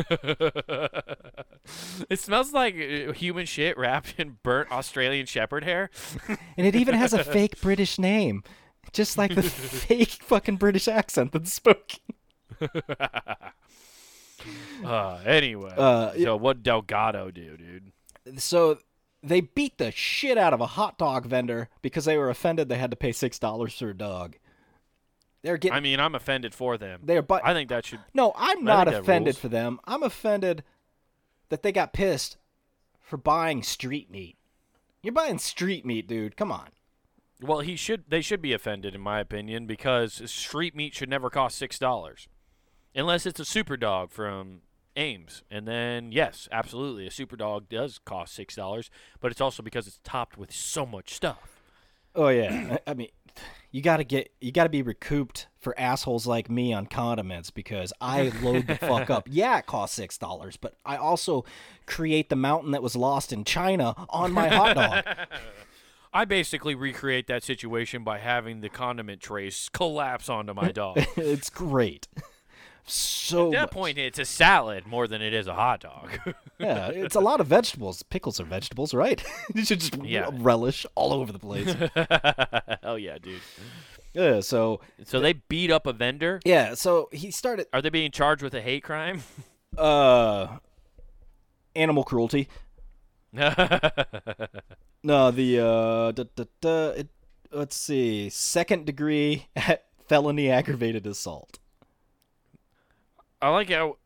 it 2.10 2.20
smells 2.20 2.54
like 2.54 2.76
uh, 2.76 3.12
human 3.14 3.46
shit 3.46 3.78
wrapped 3.78 4.16
in 4.18 4.38
burnt 4.44 4.72
Australian 4.72 5.26
Shepherd 5.26 5.64
hair. 5.64 5.90
And 6.58 6.68
it 6.68 6.76
even 6.76 6.96
has 6.96 7.14
a 7.14 7.24
fake 7.24 7.60
British 7.62 7.98
name, 8.00 8.44
just 8.94 9.18
like 9.18 9.34
the 9.36 9.42
fake 9.44 10.12
fucking 10.12 10.58
British 10.58 10.88
accent 10.88 11.32
that's 11.32 11.54
spoken. 11.54 12.00
Uh, 14.84 15.20
anyway, 15.26 15.74
Uh, 15.76 16.14
so 16.14 16.36
what 16.36 16.62
Delgado 16.62 17.32
do, 17.32 17.58
dude? 17.58 17.92
So 18.40 18.78
they 19.24 19.42
beat 19.42 19.80
the 19.80 19.92
shit 19.92 20.38
out 20.38 20.54
of 20.54 20.62
a 20.62 20.68
hot 20.68 21.00
dog 21.00 21.26
vendor 21.26 21.70
because 21.82 22.06
they 22.06 22.16
were 22.18 22.30
offended 22.30 22.70
they 22.70 22.78
had 22.78 22.92
to 22.92 22.98
pay 22.98 23.12
six 23.12 23.40
dollars 23.40 23.74
for 23.80 23.90
a 23.90 23.98
dog. 23.98 24.36
They're 25.46 25.58
getting. 25.58 25.78
I 25.78 25.80
mean, 25.80 26.00
I'm 26.00 26.16
offended 26.16 26.56
for 26.56 26.76
them. 26.76 27.02
they're 27.04 27.22
but 27.22 27.46
I 27.46 27.54
think 27.54 27.70
that 27.70 27.86
should. 27.86 28.00
no, 28.16 28.34
I'm 28.36 28.64
not 28.64 28.88
offended 28.88 29.38
for 29.38 29.48
them. 29.48 29.80
I'm 29.86 30.02
offended 30.02 30.64
that 31.50 31.62
they 31.62 31.72
got 31.72 31.94
pissed 31.94 32.38
for 33.00 33.18
buying 33.18 33.62
street 33.62 34.10
meat. 34.10 34.38
You're 35.04 35.14
buying 35.14 35.38
street 35.38 35.86
meat, 35.86 36.08
dude. 36.08 36.36
Come 36.36 36.52
on. 36.52 36.70
Well, 37.40 37.60
he 37.60 37.76
should. 37.76 38.06
They 38.08 38.22
should 38.22 38.42
be 38.42 38.54
offended, 38.54 38.96
in 38.96 39.02
my 39.02 39.20
opinion, 39.20 39.68
because 39.68 40.20
street 40.32 40.76
meat 40.76 40.96
should 40.96 41.10
never 41.10 41.30
cost 41.30 41.60
six 41.60 41.78
dollars, 41.78 42.28
unless 42.96 43.28
it's 43.28 43.40
a 43.40 43.46
super 43.46 43.78
dog 43.78 44.10
from 44.10 44.62
Ames. 44.96 45.44
And 45.52 45.68
then, 45.68 46.12
yes, 46.12 46.50
absolutely, 46.52 47.06
a 47.06 47.12
super 47.12 47.36
dog 47.36 47.70
does 47.70 48.00
cost 48.00 48.34
six 48.34 48.56
dollars, 48.56 48.90
but 49.20 49.32
it's 49.32 49.42
also 49.42 49.62
because 49.62 49.86
it's 49.86 50.00
topped 50.04 50.40
with 50.40 50.52
so 50.52 50.88
much 50.88 51.14
stuff. 51.14 51.62
Oh 52.16 52.30
yeah, 52.30 52.78
I 52.88 52.96
mean, 52.96 53.10
you 53.76 53.82
got 53.82 53.98
to 53.98 54.06
get 54.06 54.32
you 54.40 54.54
got 54.54 54.64
to 54.64 54.70
be 54.70 54.82
recouped 54.82 55.48
for 55.60 55.78
assholes 55.78 56.26
like 56.26 56.50
me 56.50 56.72
on 56.72 56.86
condiments 56.86 57.52
because 57.52 57.92
I 58.00 58.32
load 58.42 58.68
the 58.68 58.76
fuck 58.76 59.10
up. 59.10 59.28
Yeah, 59.36 59.58
it 59.58 59.66
costs 59.66 59.98
six 59.98 60.18
dollars, 60.18 60.56
but 60.56 60.76
I 60.86 60.96
also 60.96 61.44
create 61.86 62.30
the 62.30 62.38
mountain 62.38 62.72
that 62.72 62.82
was 62.82 62.96
lost 62.96 63.34
in 63.34 63.44
China 63.44 63.94
on 64.08 64.32
my 64.32 64.48
hot 64.48 64.76
dog. 64.76 65.04
I 66.14 66.24
basically 66.24 66.74
recreate 66.74 67.28
that 67.28 67.44
situation 67.44 68.06
by 68.06 68.20
having 68.20 68.62
the 68.62 68.70
condiment 68.70 69.20
trays 69.20 69.70
collapse 69.74 70.30
onto 70.30 70.54
my 70.54 70.72
dog. 70.72 71.04
It's 71.18 71.50
great. 71.50 72.08
So 72.88 73.48
At 73.48 73.52
that 73.54 73.62
much. 73.64 73.72
point, 73.72 73.98
it's 73.98 74.20
a 74.20 74.26
salad 74.26 74.86
more 74.86 75.08
than 75.08 75.22
it 75.22 75.34
is 75.34 75.48
a 75.48 75.54
hot 75.56 75.80
dog. 75.82 76.12
yeah, 76.60 76.90
it's 76.90 77.16
a 77.16 77.20
lot 77.20 77.40
of 77.40 77.48
vegetables. 77.48 78.04
Pickles 78.04 78.40
are 78.40 78.44
vegetables, 78.46 78.94
right? 78.94 79.24
you 79.56 79.66
should 79.66 79.80
just 79.80 79.98
Yeah. 80.04 80.30
relish 80.34 80.86
all 80.94 81.12
over 81.14 81.32
the 81.32 81.40
place. 81.40 81.74
Hell 82.84 83.00
yeah, 83.00 83.18
dude. 83.18 83.42
yeah, 84.14 84.40
so 84.42 84.82
So 85.04 85.20
they 85.20 85.34
beat 85.34 85.72
up 85.72 85.88
a 85.88 85.94
vendor. 85.94 86.40
yeah, 86.46 86.76
so 86.76 87.10
he 87.12 87.32
started 87.32 87.66
Are 87.74 87.82
they 87.82 87.90
being 87.90 88.12
charged 88.12 88.44
with 88.44 88.54
a 88.54 88.62
hate 88.62 88.84
crime? 88.84 89.24
uh 89.78 90.60
animal 91.76 92.04
cruelty. 92.04 92.48
No, 95.04 95.30
the 95.30 95.60
uh, 95.60 96.12
da, 96.14 96.24
da, 96.36 96.46
da, 96.62 96.88
it, 96.90 97.10
let's 97.52 97.76
see, 97.76 98.30
second 98.30 98.86
degree 98.86 99.48
felony 100.08 100.50
aggravated 100.50 101.06
assault. 101.06 101.60
I 103.42 103.50
like 103.50 103.70
how 103.70 103.98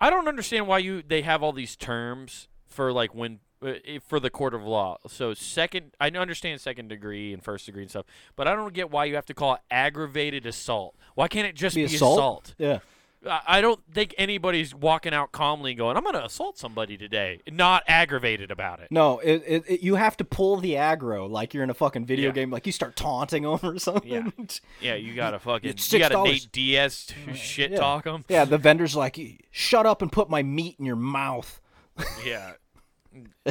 I 0.00 0.10
don't 0.10 0.28
understand 0.28 0.66
why 0.66 0.78
you 0.78 1.02
they 1.06 1.22
have 1.22 1.42
all 1.42 1.52
these 1.52 1.76
terms 1.76 2.48
for 2.66 2.92
like 2.92 3.14
when 3.14 3.40
uh, 3.64 3.74
for 4.06 4.18
the 4.18 4.30
court 4.30 4.54
of 4.54 4.62
law. 4.64 4.98
So 5.06 5.34
second, 5.34 5.92
I 6.00 6.08
understand 6.08 6.60
second 6.60 6.88
degree 6.88 7.32
and 7.32 7.42
first 7.42 7.66
degree 7.66 7.82
and 7.82 7.90
stuff, 7.90 8.06
but 8.34 8.48
I 8.48 8.54
don't 8.54 8.74
get 8.74 8.90
why 8.90 9.04
you 9.04 9.14
have 9.14 9.26
to 9.26 9.34
call 9.34 9.54
it 9.54 9.60
aggravated 9.70 10.46
assault. 10.46 10.96
Why 11.14 11.28
can't 11.28 11.46
it 11.46 11.54
just 11.54 11.76
Be 11.76 11.86
be, 11.86 11.94
assault? 11.94 12.18
assault? 12.18 12.54
Yeah, 12.58 12.78
I 13.24 13.60
don't 13.60 13.80
think 13.94 14.14
anybody's 14.18 14.74
walking 14.74 15.14
out 15.14 15.30
calmly 15.30 15.74
going, 15.74 15.96
"I'm 15.96 16.02
going 16.02 16.14
to 16.16 16.24
assault 16.24 16.58
somebody 16.58 16.96
today," 16.96 17.40
not 17.50 17.84
aggravated 17.86 18.50
about 18.50 18.80
it. 18.80 18.88
No, 18.90 19.20
it, 19.20 19.42
it, 19.46 19.64
it 19.68 19.80
you 19.82 19.94
have 19.94 20.16
to 20.16 20.24
pull 20.24 20.56
the 20.56 20.72
aggro 20.74 21.30
like 21.30 21.54
you're 21.54 21.62
in 21.62 21.70
a 21.70 21.74
fucking 21.74 22.04
video 22.04 22.30
Yeah. 22.30 22.32
game. 22.34 22.50
Like 22.50 22.66
you 22.66 22.72
start 22.72 22.96
taunting 22.96 23.44
them 23.44 23.60
or 23.62 23.78
something. 23.78 24.10
Yeah. 24.10 24.28
Yeah, 24.80 24.94
you 24.94 25.14
got 25.14 25.30
to 25.30 25.38
fucking 25.38 25.74
you 25.76 25.98
got 26.00 26.08
to 26.10 26.16
$6. 26.16 26.24
Nate 26.24 26.48
Diaz 26.52 27.06
to 27.06 27.34
shit 27.34 27.70
Yeah. 27.70 27.78
talk 27.78 28.04
them. 28.04 28.24
Yeah, 28.28 28.44
the 28.44 28.58
vendor's 28.58 28.96
like, 28.96 29.18
shut 29.52 29.86
up 29.86 30.02
and 30.02 30.10
put 30.10 30.28
my 30.28 30.42
meat 30.42 30.76
in 30.78 30.84
your 30.84 30.96
mouth. 30.96 31.60
Yeah. 32.26 32.52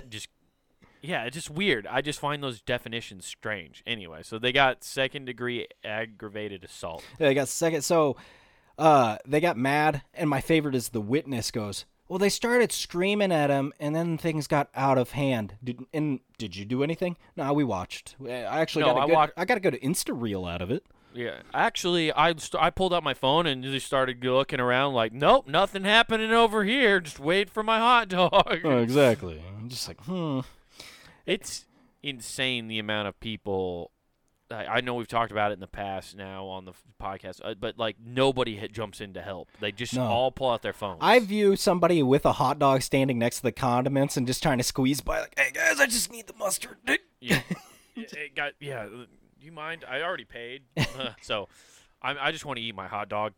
just 0.09 0.27
yeah, 1.01 1.23
it's 1.23 1.33
just 1.35 1.49
weird. 1.49 1.87
I 1.87 2.01
just 2.01 2.19
find 2.19 2.43
those 2.43 2.61
definitions 2.61 3.25
strange. 3.25 3.81
Anyway, 3.87 4.21
so 4.23 4.37
they 4.37 4.51
got 4.51 4.83
second 4.83 5.25
degree 5.25 5.67
aggravated 5.83 6.63
assault. 6.63 7.03
Yeah, 7.19 7.27
they 7.29 7.33
got 7.33 7.47
second. 7.47 7.81
So, 7.83 8.17
uh, 8.77 9.17
they 9.27 9.39
got 9.39 9.57
mad, 9.57 10.01
and 10.13 10.29
my 10.29 10.41
favorite 10.41 10.75
is 10.75 10.89
the 10.89 11.01
witness 11.01 11.51
goes, 11.51 11.85
"Well, 12.07 12.19
they 12.19 12.29
started 12.29 12.71
screaming 12.71 13.31
at 13.31 13.49
him, 13.49 13.73
and 13.79 13.95
then 13.95 14.17
things 14.17 14.47
got 14.47 14.69
out 14.75 14.97
of 14.97 15.11
hand." 15.11 15.55
Did 15.63 15.81
and 15.93 16.19
did 16.37 16.55
you 16.55 16.65
do 16.65 16.83
anything? 16.83 17.17
No, 17.35 17.51
we 17.53 17.63
watched. 17.63 18.15
I 18.25 18.31
actually 18.31 18.85
No, 18.85 18.93
got 18.93 18.97
a 18.97 19.01
I 19.01 19.25
good, 19.25 19.33
I 19.37 19.45
got 19.45 19.57
a 19.57 19.61
good 19.61 19.79
Insta 19.81 20.19
reel 20.19 20.45
out 20.45 20.61
of 20.61 20.71
it. 20.71 20.85
Yeah, 21.13 21.41
actually, 21.53 22.11
I 22.13 22.33
st- 22.35 22.63
I 22.63 22.69
pulled 22.69 22.93
out 22.93 23.03
my 23.03 23.13
phone 23.13 23.45
and 23.45 23.61
just 23.63 23.85
started 23.85 24.23
looking 24.23 24.61
around 24.61 24.93
like, 24.93 25.11
nope, 25.11 25.45
nothing 25.45 25.83
happening 25.83 26.31
over 26.31 26.63
here. 26.63 27.01
Just 27.01 27.19
wait 27.19 27.49
for 27.49 27.63
my 27.63 27.79
hot 27.79 28.07
dog. 28.07 28.47
exactly. 28.63 29.43
I'm 29.57 29.67
just 29.67 29.87
like, 29.89 29.99
hmm. 30.05 30.39
It's 31.25 31.65
insane 32.01 32.67
the 32.67 32.79
amount 32.79 33.09
of 33.09 33.19
people. 33.19 33.91
I, 34.51 34.81
know 34.81 34.95
we've 34.95 35.07
talked 35.07 35.31
about 35.31 35.51
it 35.51 35.55
in 35.55 35.59
the 35.59 35.67
past 35.67 36.15
now 36.15 36.45
on 36.45 36.65
the 36.65 36.73
podcast, 37.01 37.39
uh, 37.43 37.53
but 37.59 37.77
like 37.77 37.95
nobody 38.03 38.55
hit, 38.55 38.71
jumps 38.71 39.01
in 39.01 39.13
to 39.13 39.21
help. 39.21 39.47
They 39.59 39.71
just 39.71 39.93
No. 39.95 40.03
all 40.03 40.31
pull 40.31 40.49
out 40.51 40.61
their 40.61 40.73
phones. 40.73 40.99
I 41.01 41.19
view 41.19 41.55
somebody 41.55 42.03
with 42.03 42.25
a 42.25 42.33
hot 42.33 42.59
dog 42.59 42.81
standing 42.81 43.17
next 43.19 43.37
to 43.37 43.43
the 43.43 43.51
condiments 43.51 44.17
and 44.17 44.27
just 44.27 44.41
trying 44.43 44.57
to 44.57 44.63
squeeze 44.63 45.01
by, 45.01 45.21
like, 45.21 45.33
"Hey 45.37 45.51
guys, 45.53 45.79
I 45.79 45.85
just 45.85 46.11
need 46.11 46.27
the 46.27 46.33
mustard." 46.33 46.77
yeah, 47.19 47.41
it, 47.95 48.35
got 48.35 48.53
yeah. 48.59 48.83
uh, 48.83 49.05
You 49.39 49.51
mind? 49.51 49.85
I 49.87 50.01
already 50.01 50.25
paid, 50.25 50.63
so 51.21 51.47
I 52.01 52.15
I 52.27 52.31
just 52.31 52.45
want 52.45 52.57
to 52.57 52.63
eat 52.63 52.75
my 52.75 52.87
hot 52.87 53.09
dog. 53.09 53.33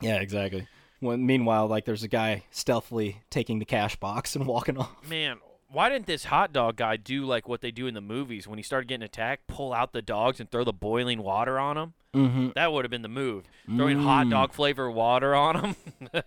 Yeah, 0.00 0.16
exactly. 0.20 0.66
When 1.00 1.24
meanwhile, 1.24 1.66
like, 1.66 1.84
there's 1.86 2.02
a 2.02 2.08
guy 2.08 2.44
stealthily 2.50 3.22
taking 3.30 3.58
the 3.58 3.64
cash 3.64 3.96
box 3.96 4.36
and 4.36 4.46
walking 4.46 4.76
off. 4.76 4.90
Man, 5.08 5.38
why 5.72 5.88
didn't 5.88 6.06
this 6.06 6.24
hot 6.24 6.52
dog 6.52 6.76
guy 6.76 6.96
do 6.96 7.24
like 7.24 7.48
what 7.48 7.60
they 7.60 7.70
do 7.70 7.86
in 7.86 7.94
the 7.94 8.00
movies 8.00 8.48
when 8.48 8.58
he 8.58 8.62
started 8.62 8.88
getting 8.88 9.04
attacked? 9.04 9.46
Pull 9.46 9.72
out 9.72 9.92
the 9.92 10.02
dogs 10.02 10.40
and 10.40 10.50
throw 10.50 10.64
the 10.64 10.72
boiling 10.72 11.22
water 11.22 11.58
on 11.58 11.76
them. 11.76 11.94
Mm-hmm. 12.12 12.48
That 12.56 12.72
would 12.72 12.84
have 12.84 12.90
been 12.90 13.02
the 13.02 13.08
move. 13.08 13.44
Throwing 13.66 14.00
hot 14.00 14.26
Mm. 14.26 14.30
dog 14.32 14.52
flavor 14.52 14.90
water 14.90 15.32
on 15.32 15.60
them. 15.60 15.76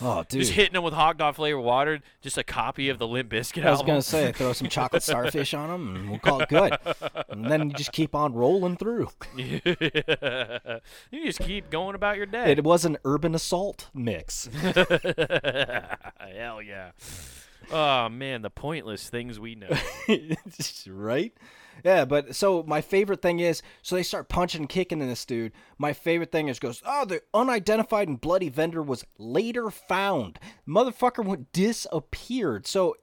Oh, 0.00 0.22
dude. 0.28 0.42
just 0.42 0.52
hitting 0.52 0.74
them 0.74 0.84
with 0.84 0.94
hot 0.94 1.18
dog 1.18 1.34
flavor 1.34 1.58
water. 1.60 1.98
Just 2.22 2.38
a 2.38 2.44
copy 2.44 2.88
of 2.88 3.00
the 3.00 3.08
Limp 3.08 3.28
Bizkit 3.32 3.64
I 3.66 3.70
was 3.72 3.80
album. 3.80 3.94
gonna 3.94 4.02
say 4.02 4.30
throw 4.30 4.52
some 4.52 4.68
chocolate 4.68 5.02
starfish 5.02 5.54
on 5.54 5.70
them, 5.70 5.96
and 5.96 6.08
we'll 6.08 6.20
call 6.20 6.40
it 6.40 6.48
good. 6.48 6.78
And 7.30 7.50
then 7.50 7.70
you 7.70 7.74
just 7.74 7.90
keep 7.90 8.14
on 8.14 8.32
rolling 8.32 8.76
through. 8.76 9.08
you 9.36 9.60
just 11.24 11.40
keep 11.40 11.68
going 11.70 11.96
about 11.96 12.16
your 12.16 12.26
day. 12.26 12.52
It 12.52 12.62
was 12.62 12.84
an 12.84 12.96
urban 13.04 13.34
assault 13.34 13.88
mix. 13.92 14.46
Hell 14.52 16.62
yeah. 16.62 16.90
Oh 17.70 18.08
man, 18.08 18.42
the 18.42 18.50
pointless 18.50 19.08
things 19.08 19.38
we 19.38 19.54
know. 19.54 19.68
right? 20.88 21.32
Yeah, 21.84 22.04
but 22.04 22.34
so 22.34 22.64
my 22.66 22.80
favorite 22.80 23.22
thing 23.22 23.40
is 23.40 23.62
so 23.82 23.94
they 23.94 24.02
start 24.02 24.28
punching 24.28 24.62
and 24.62 24.68
kicking 24.68 25.00
in 25.00 25.08
this 25.08 25.24
dude. 25.24 25.52
My 25.78 25.92
favorite 25.92 26.32
thing 26.32 26.48
is 26.48 26.58
goes, 26.58 26.82
oh, 26.84 27.04
the 27.04 27.22
unidentified 27.32 28.08
and 28.08 28.20
bloody 28.20 28.48
vendor 28.48 28.82
was 28.82 29.04
later 29.16 29.70
found. 29.70 30.38
Motherfucker 30.66 31.24
went 31.24 31.52
disappeared. 31.52 32.66
So 32.66 32.96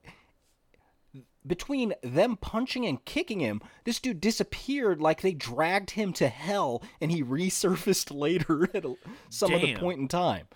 between 1.46 1.94
them 2.02 2.36
punching 2.36 2.84
and 2.84 3.04
kicking 3.04 3.40
him, 3.40 3.62
this 3.84 4.00
dude 4.00 4.20
disappeared 4.20 5.00
like 5.00 5.22
they 5.22 5.32
dragged 5.32 5.92
him 5.92 6.12
to 6.14 6.28
hell 6.28 6.82
and 7.00 7.10
he 7.10 7.22
resurfaced 7.22 8.14
later 8.14 8.68
at 8.74 8.84
a, 8.84 8.94
some 9.30 9.54
other 9.54 9.76
point 9.76 10.00
in 10.00 10.08
time. 10.08 10.48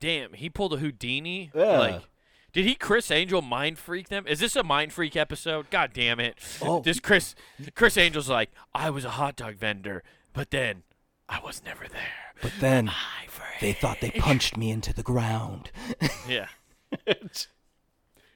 Damn, 0.00 0.32
he 0.32 0.48
pulled 0.48 0.72
a 0.72 0.78
Houdini. 0.78 1.50
Yeah. 1.54 1.78
Like, 1.78 2.02
did 2.54 2.64
he 2.64 2.74
Criss 2.74 3.10
Angel 3.10 3.42
mind 3.42 3.78
freak 3.78 4.08
them? 4.08 4.26
Is 4.26 4.40
this 4.40 4.56
a 4.56 4.62
mind 4.62 4.92
freak 4.94 5.16
episode? 5.16 5.68
God 5.70 5.90
damn 5.92 6.18
it! 6.20 6.38
Oh. 6.62 6.80
This 6.80 7.00
Criss 7.00 7.34
Criss 7.74 7.98
Angel's 7.98 8.30
like, 8.30 8.50
I 8.74 8.88
was 8.88 9.04
a 9.04 9.10
hot 9.10 9.36
dog 9.36 9.56
vendor, 9.56 10.02
but 10.32 10.50
then 10.50 10.84
I 11.28 11.40
was 11.40 11.62
never 11.64 11.86
there. 11.86 12.32
But 12.40 12.52
then 12.60 12.90
they 13.60 13.72
thought 13.72 14.00
they 14.00 14.10
punched 14.10 14.56
me 14.56 14.70
into 14.70 14.94
the 14.94 15.02
ground. 15.02 15.70
Yeah. 16.28 16.46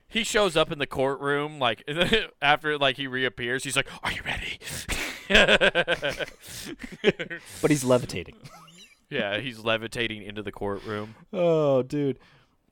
he 0.09 0.25
shows 0.25 0.57
up 0.57 0.71
in 0.71 0.79
the 0.79 0.87
courtroom 0.87 1.59
like 1.59 1.89
after 2.43 2.77
like 2.77 2.97
he 2.97 3.07
reappears. 3.07 3.64
He's 3.64 3.77
like, 3.77 3.89
"Are 4.03 4.12
you 4.12 4.21
ready?" 4.27 4.59
But 7.62 7.71
he's 7.71 7.85
levitating. 7.85 8.37
yeah, 9.11 9.39
he's 9.39 9.59
levitating 9.61 10.23
into 10.23 10.43
the 10.43 10.53
courtroom. 10.53 11.14
Oh, 11.33 11.83
dude. 11.83 12.19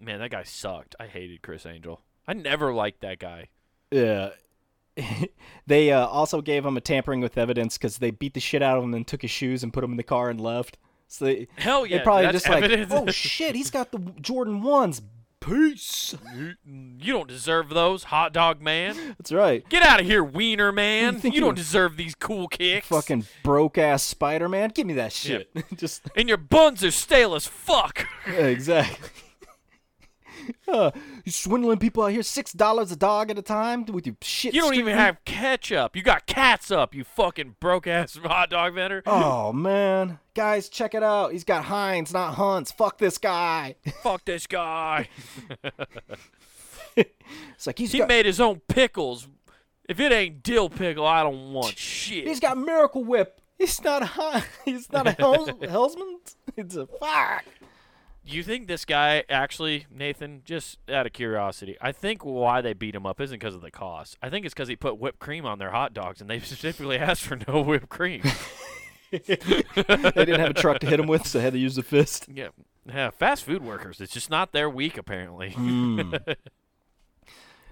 Man, 0.00 0.18
that 0.20 0.30
guy 0.30 0.42
sucked. 0.42 0.94
I 1.00 1.06
hated 1.06 1.42
Criss 1.42 1.66
Angel. 1.66 2.02
I 2.28 2.34
never 2.34 2.72
liked 2.72 3.00
that 3.00 3.18
guy. 3.18 3.48
Yeah. 3.90 4.30
they 5.66 5.92
uh, 5.92 6.06
also 6.06 6.40
gave 6.40 6.64
him 6.64 6.76
a 6.76 6.80
tampering 6.80 7.20
with 7.20 7.38
evidence 7.38 7.76
because 7.78 7.98
they 7.98 8.10
beat 8.10 8.34
the 8.34 8.40
shit 8.40 8.62
out 8.62 8.78
of 8.78 8.84
him 8.84 8.94
and 8.94 9.06
took 9.06 9.22
his 9.22 9.30
shoes 9.30 9.62
and 9.62 9.72
put 9.72 9.84
him 9.84 9.90
in 9.92 9.96
the 9.96 10.02
car 10.02 10.30
and 10.30 10.40
left. 10.40 10.78
So 11.08 11.26
they, 11.26 11.48
Hell 11.56 11.86
yeah, 11.86 11.98
they 11.98 12.02
probably 12.04 12.32
just 12.32 12.48
like, 12.48 12.64
oh 12.90 13.10
shit, 13.10 13.54
he's 13.54 13.70
got 13.70 13.92
the 13.92 13.98
Jordan 14.20 14.62
ones. 14.62 15.02
Peace. 15.40 16.14
You 16.98 17.12
don't 17.12 17.28
deserve 17.28 17.68
those, 17.68 18.04
hot 18.04 18.32
dog 18.32 18.60
man. 18.60 18.96
That's 19.18 19.30
right. 19.30 19.66
Get 19.68 19.82
out 19.84 20.00
of 20.00 20.06
here, 20.06 20.24
wiener 20.24 20.72
man. 20.72 21.14
You 21.16 21.20
You 21.24 21.30
you- 21.34 21.40
don't 21.40 21.54
deserve 21.54 21.96
these 21.96 22.14
cool 22.16 22.48
kicks. 22.48 22.88
Fucking 22.88 23.26
broke 23.44 23.78
ass 23.78 24.02
Spider 24.02 24.48
Man. 24.48 24.70
Give 24.74 24.86
me 24.86 24.94
that 24.94 25.12
shit. 25.12 25.48
just 25.76 26.02
And 26.16 26.26
your 26.28 26.38
buns 26.38 26.82
are 26.82 26.90
stale 26.90 27.34
as 27.36 27.46
fuck. 27.46 28.06
yeah, 28.26 28.46
exactly. 28.46 29.08
Uh, 30.68 30.90
you 31.24 31.30
swindling 31.30 31.78
people 31.78 32.02
out 32.02 32.10
here 32.10 32.22
six 32.24 32.52
dollars 32.52 32.90
a 32.90 32.96
dog 32.96 33.30
at 33.30 33.38
a 33.38 33.42
time 33.42 33.84
with 33.86 34.04
your 34.04 34.16
shit. 34.20 34.52
You 34.52 34.60
don't 34.60 34.74
even 34.74 34.96
have 34.96 35.24
ketchup. 35.24 35.94
You 35.94 36.02
got 36.02 36.26
cats 36.26 36.72
up, 36.72 36.92
you 36.92 37.04
fucking 37.04 37.54
broke 37.60 37.86
ass 37.86 38.16
hot 38.24 38.50
dog 38.50 38.74
vendor. 38.74 39.02
Oh 39.06 39.52
man, 39.52 40.18
guys, 40.34 40.68
check 40.68 40.94
it 40.94 41.04
out. 41.04 41.30
He's 41.32 41.44
got 41.44 41.64
Heinz, 41.66 42.12
not 42.12 42.34
Hunts. 42.34 42.72
Fuck 42.72 42.98
this 42.98 43.16
guy. 43.16 43.76
Fuck 44.02 44.24
this 44.24 44.46
guy. 44.48 45.08
It's 46.96 47.66
like 47.66 47.78
he's 47.78 47.92
He 47.92 47.98
got 47.98 48.08
made 48.08 48.26
his 48.26 48.40
own 48.40 48.60
pickles. 48.68 49.28
If 49.88 50.00
it 50.00 50.10
ain't 50.12 50.42
dill 50.42 50.68
pickle, 50.68 51.06
I 51.06 51.22
don't 51.22 51.52
want 51.52 51.76
shit. 51.78 52.26
he's 52.26 52.40
got 52.40 52.58
Miracle 52.58 53.04
Whip. 53.04 53.40
He's 53.58 53.82
not 53.84 54.02
a 54.02 54.06
Heinz. 54.06 54.44
He's 54.64 54.92
not 54.92 55.06
a 55.06 55.12
Hels- 55.12 55.48
Hellsman. 55.50 56.16
It's 56.56 56.74
a 56.76 56.86
fuck. 56.86 57.44
You 58.34 58.42
think 58.42 58.66
this 58.66 58.84
guy 58.84 59.24
actually, 59.28 59.86
Nathan, 59.90 60.42
just 60.44 60.78
out 60.90 61.06
of 61.06 61.12
curiosity, 61.12 61.76
I 61.80 61.92
think 61.92 62.24
why 62.24 62.60
they 62.60 62.72
beat 62.72 62.94
him 62.94 63.06
up 63.06 63.20
isn't 63.20 63.38
because 63.38 63.54
of 63.54 63.60
the 63.60 63.70
cost. 63.70 64.16
I 64.22 64.30
think 64.30 64.44
it's 64.44 64.54
because 64.54 64.68
he 64.68 64.76
put 64.76 64.98
whipped 64.98 65.18
cream 65.18 65.44
on 65.46 65.58
their 65.58 65.70
hot 65.70 65.94
dogs 65.94 66.20
and 66.20 66.28
they 66.28 66.38
specifically 66.40 66.98
asked 66.98 67.22
for 67.22 67.38
no 67.48 67.62
whipped 67.62 67.88
cream. 67.88 68.22
They 69.12 69.18
didn't 69.20 70.40
have 70.40 70.50
a 70.50 70.54
truck 70.54 70.80
to 70.80 70.86
hit 70.86 70.98
him 70.98 71.06
with, 71.06 71.26
so 71.28 71.38
they 71.38 71.44
had 71.44 71.52
to 71.52 71.58
use 71.60 71.76
the 71.76 71.82
fist. 71.84 72.26
yeah. 72.32 72.48
Yeah, 72.86 73.10
fast 73.10 73.44
food 73.44 73.62
workers. 73.64 74.00
It's 74.00 74.12
just 74.12 74.30
not 74.30 74.50
their 74.52 74.68
week, 74.68 74.98
apparently. 74.98 75.54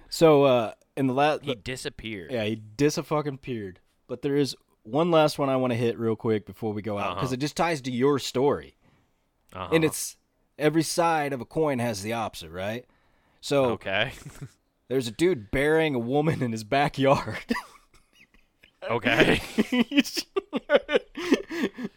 So 0.09 0.45
uh, 0.45 0.73
in 0.97 1.07
the 1.09 1.13
last, 1.15 1.43
he 1.45 1.55
disappeared. 1.55 2.31
yeah, 2.31 2.45
he 2.45 2.55
dis 2.55 2.99
a 2.99 3.03
fucking. 3.03 3.41
But 4.07 4.23
there 4.23 4.37
is 4.37 4.55
one 4.85 5.11
last 5.11 5.39
one 5.39 5.49
I 5.49 5.57
want 5.57 5.73
to 5.73 5.77
hit 5.77 5.99
real 5.99 6.17
quick 6.17 6.47
before 6.47 6.73
we 6.73 6.83
go 6.83 6.99
out 6.99 7.17
because 7.17 7.29
Uh-huh. 7.31 7.35
it 7.35 7.41
just 7.41 7.57
ties 7.57 7.81
to 7.83 7.91
your 7.91 8.19
story, 8.19 8.77
Uh-huh. 9.53 9.75
and 9.75 9.85
it's 9.85 10.17
every 10.59 10.83
side 10.83 11.33
of 11.33 11.41
a 11.41 11.45
coin 11.45 11.79
has 11.79 12.03
the 12.03 12.13
opposite, 12.13 12.51
right? 12.51 12.85
So 13.41 13.67
okay. 13.73 14.13
there's 14.89 15.09
a 15.09 15.13
dude 15.13 15.51
burying 15.51 15.95
a 15.95 15.99
woman 15.99 16.43
in 16.43 16.53
his 16.53 16.65
backyard. 16.65 17.55
okay. 18.91 19.41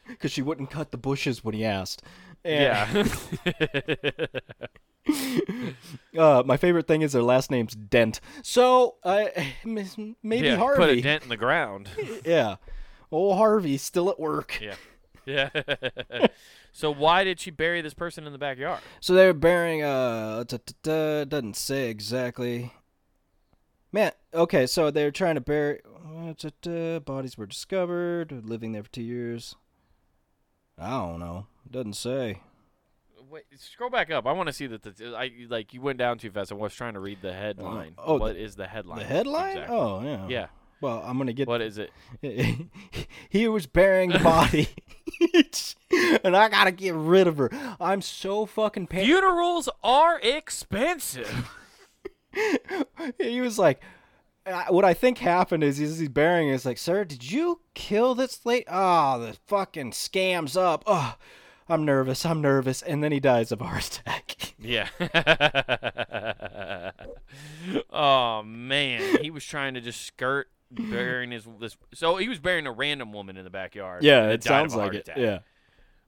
because 0.07 0.31
she 0.31 0.41
wouldn't 0.41 0.71
cut 0.71 0.91
the 0.91 0.97
bushes 0.97 1.43
when 1.43 1.53
he 1.55 1.63
asked. 1.65 2.03
And, 2.43 3.07
yeah. 3.45 4.27
Uh, 6.17 6.43
my 6.45 6.57
favorite 6.57 6.87
thing 6.87 7.01
is 7.01 7.13
their 7.13 7.21
last 7.21 7.49
name's 7.51 7.73
Dent. 7.73 8.19
So 8.41 8.95
uh, 9.03 9.25
maybe 9.63 10.47
yeah. 10.47 10.57
Harvey. 10.57 10.77
Put 10.77 10.89
a 10.89 11.01
dent 11.01 11.23
in 11.23 11.29
the 11.29 11.37
ground. 11.37 11.89
Yeah. 12.25 12.55
Oh, 13.11 13.35
Harvey 13.35 13.77
still 13.77 14.09
at 14.09 14.19
work. 14.19 14.59
Yeah. 14.61 14.75
Yeah. 15.27 15.49
so 16.71 16.91
why 16.91 17.23
did 17.23 17.39
she 17.39 17.51
bury 17.51 17.81
this 17.81 17.93
person 17.93 18.25
in 18.25 18.31
the 18.31 18.39
backyard? 18.39 18.79
So 19.01 19.13
they're 19.13 19.33
burying. 19.33 19.83
Uh, 19.83 20.45
t- 20.45 20.57
t- 20.57 20.73
t- 20.81 21.25
doesn't 21.25 21.57
say 21.57 21.89
exactly. 21.89 22.71
Man, 23.91 24.11
okay, 24.33 24.65
so 24.67 24.89
they're 24.89 25.11
trying 25.11 25.35
to 25.35 25.41
bury. 25.41 25.81
uh, 26.65 26.99
bodies 26.99 27.37
were 27.37 27.45
discovered. 27.45 28.31
Living 28.45 28.71
there 28.71 28.83
for 28.83 28.89
two 28.89 29.03
years. 29.03 29.55
I 30.79 30.91
don't 30.91 31.19
know. 31.19 31.47
Doesn't 31.69 31.93
say. 31.95 32.41
wait, 33.29 33.43
scroll 33.57 33.89
back 33.89 34.09
up. 34.11 34.25
I 34.25 34.31
want 34.31 34.47
to 34.47 34.53
see 34.53 34.67
that. 34.67 34.83
The, 34.83 35.15
I 35.17 35.31
like 35.49 35.73
you 35.73 35.81
went 35.81 35.97
down 35.99 36.19
too 36.19 36.31
fast. 36.31 36.51
I 36.51 36.55
was 36.55 36.73
trying 36.73 36.93
to 36.93 36.99
read 36.99 37.21
the 37.21 37.33
headline. 37.33 37.95
oh, 37.97 38.17
what 38.17 38.35
is 38.37 38.55
the 38.55 38.67
headline? 38.67 38.99
The 38.99 39.05
headline? 39.05 39.57
exactly? 39.57 39.75
Oh, 39.75 40.01
yeah. 40.03 40.27
Yeah. 40.27 40.47
Well, 40.81 41.01
I'm 41.03 41.17
gonna 41.17 41.33
get. 41.33 41.47
What 41.47 41.61
is 41.61 41.79
it? 41.79 41.91
he 43.29 43.47
was 43.47 43.65
burying 43.65 44.11
the 44.11 44.19
body, 44.19 44.69
and 46.23 46.37
I 46.37 46.49
gotta 46.49 46.71
get 46.71 46.93
rid 46.93 47.27
of 47.27 47.37
her. 47.37 47.49
I'm 47.79 48.01
so 48.01 48.45
fucking 48.45 48.87
pain. 48.87 49.05
Funerals 49.05 49.69
are 49.83 50.19
expensive. 50.19 51.49
he 53.19 53.41
was 53.41 53.57
like, 53.57 53.81
what 54.69 54.85
I 54.85 54.93
think 54.93 55.17
happened 55.17 55.63
is 55.63 55.77
he's, 55.77 55.97
he's 55.97 56.09
burying. 56.09 56.49
It's 56.49 56.65
like, 56.65 56.77
sir, 56.77 57.03
did 57.03 57.31
you 57.31 57.61
kill 57.73 58.13
this 58.13 58.45
lady? 58.45 58.65
Oh, 58.67 58.73
ah, 58.73 59.17
the 59.17 59.37
fucking 59.47 59.93
scam's 59.93 60.55
up. 60.55 60.83
Oh, 60.85 61.15
I'm 61.67 61.85
nervous. 61.85 62.25
I'm 62.25 62.41
nervous. 62.41 62.83
And 62.83 63.03
then 63.03 63.11
he 63.11 63.19
dies 63.19 63.51
of 63.51 63.61
a 63.61 63.65
heart 63.65 63.99
attack. 63.99 64.53
yeah. 64.59 64.89
oh 67.89 68.43
man, 68.43 69.17
he 69.21 69.31
was 69.31 69.43
trying 69.43 69.73
to 69.73 69.81
just 69.81 70.01
skirt 70.01 70.49
burying 70.71 71.31
his 71.31 71.47
this. 71.59 71.77
So 71.93 72.17
he 72.17 72.27
was 72.29 72.39
burying 72.39 72.67
a 72.67 72.71
random 72.71 73.13
woman 73.13 73.37
in 73.37 73.43
the 73.43 73.49
backyard. 73.49 74.03
Yeah, 74.03 74.29
it 74.29 74.43
sounds 74.43 74.75
like 74.75 74.93
it. 74.93 74.97
attack. 75.07 75.17
Yeah, 75.17 75.39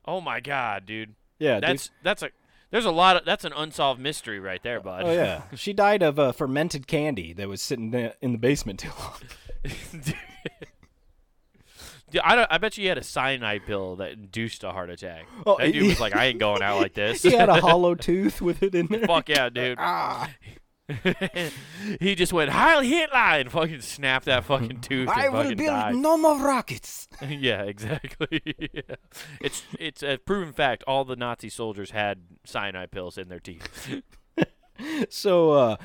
Oh 0.06 0.22
my 0.22 0.40
god, 0.40 0.86
dude. 0.86 1.16
yeah. 1.40 1.56
dude. 1.56 1.64
That's 1.70 1.92
that's 2.04 2.24
a 2.24 2.30
there's 2.72 2.86
a 2.86 2.92
lot 2.92 3.16
of 3.18 3.26
that's 3.26 3.46
an 3.46 3.54
unsolved 3.56 4.00
mystery 4.00 4.40
right 4.40 4.62
there, 4.64 4.80
bud. 4.80 5.04
Oh 5.06 5.12
yeah, 5.12 5.44
she 5.56 5.74
died 5.74 6.04
of 6.04 6.20
uh, 6.20 6.32
fermented 6.32 6.88
candy 6.88 7.34
that 7.34 7.48
was 7.48 7.62
sitting 7.62 7.94
in 8.22 8.32
the 8.32 8.38
basement 8.38 8.80
too 8.80 8.90
long. 9.00 9.16
Dude, 12.12 12.22
I, 12.24 12.36
don't, 12.36 12.48
I 12.52 12.58
bet 12.58 12.76
you 12.76 12.82
he 12.84 12.88
had 12.88 12.98
a 12.98 13.04
cyanide 13.04 13.68
pill 13.68 13.98
that 13.98 14.14
induced 14.14 14.64
a 14.64 14.72
heart 14.72 14.90
attack. 14.90 15.28
Oh, 15.46 15.58
that 15.60 15.66
dude 15.72 15.76
he- 15.84 15.88
was 15.90 16.00
like, 16.00 16.16
I 16.16 16.26
ain't 16.26 16.40
going 16.40 16.64
out 16.64 16.80
like 16.82 16.94
this. 16.96 17.22
he 17.22 17.32
had 17.34 17.50
a 17.50 17.62
hollow 17.62 17.94
tooth 17.94 18.42
with 18.42 18.64
it 18.64 18.74
in 18.74 18.88
there. 18.88 19.06
Fuck 19.06 19.30
yeah, 19.30 19.50
dude. 19.50 19.78
Ah, 19.80 20.28
he 22.00 22.16
just 22.16 22.34
went 22.34 22.50
Heil 22.52 22.82
Hitler 22.82 23.18
and 23.18 23.52
fucking 23.52 23.82
snapped 23.82 24.26
that 24.26 24.46
fucking 24.46 24.82
tooth 24.82 25.10
I 25.10 25.30
will 25.30 25.56
build 25.56 25.58
died. 25.58 25.96
no 25.96 26.18
more 26.18 26.38
rockets. 26.40 27.08
yeah, 27.28 27.64
exactly. 27.64 28.42
Yeah. 28.74 28.96
It's 29.42 29.64
it's 29.80 30.04
a 30.04 30.18
proven 30.18 30.54
fact. 30.54 30.84
All 30.88 31.06
the 31.06 31.16
Nazi 31.16 31.50
soldiers 31.50 31.92
had 31.92 32.22
cyanide 32.46 32.92
pills 32.92 33.18
in 33.18 33.30
their 33.30 33.40
teeth. 33.40 34.02
So, 35.10 35.52
uh, 35.52 35.78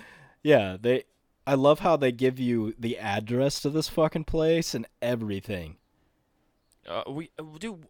yeah, 0.42 0.76
they. 0.80 1.05
I 1.46 1.55
love 1.55 1.80
how 1.80 1.96
they 1.96 2.12
give 2.12 2.38
you 2.38 2.74
the 2.78 2.96
address 2.96 3.61
to 3.62 3.70
this 3.70 3.88
fucking 3.88 4.24
place 4.24 4.74
and 4.74 4.86
everything. 5.02 5.76
Uh, 6.88 7.02
we 7.09 7.30
uh, 7.38 7.42
dude, 7.59 7.86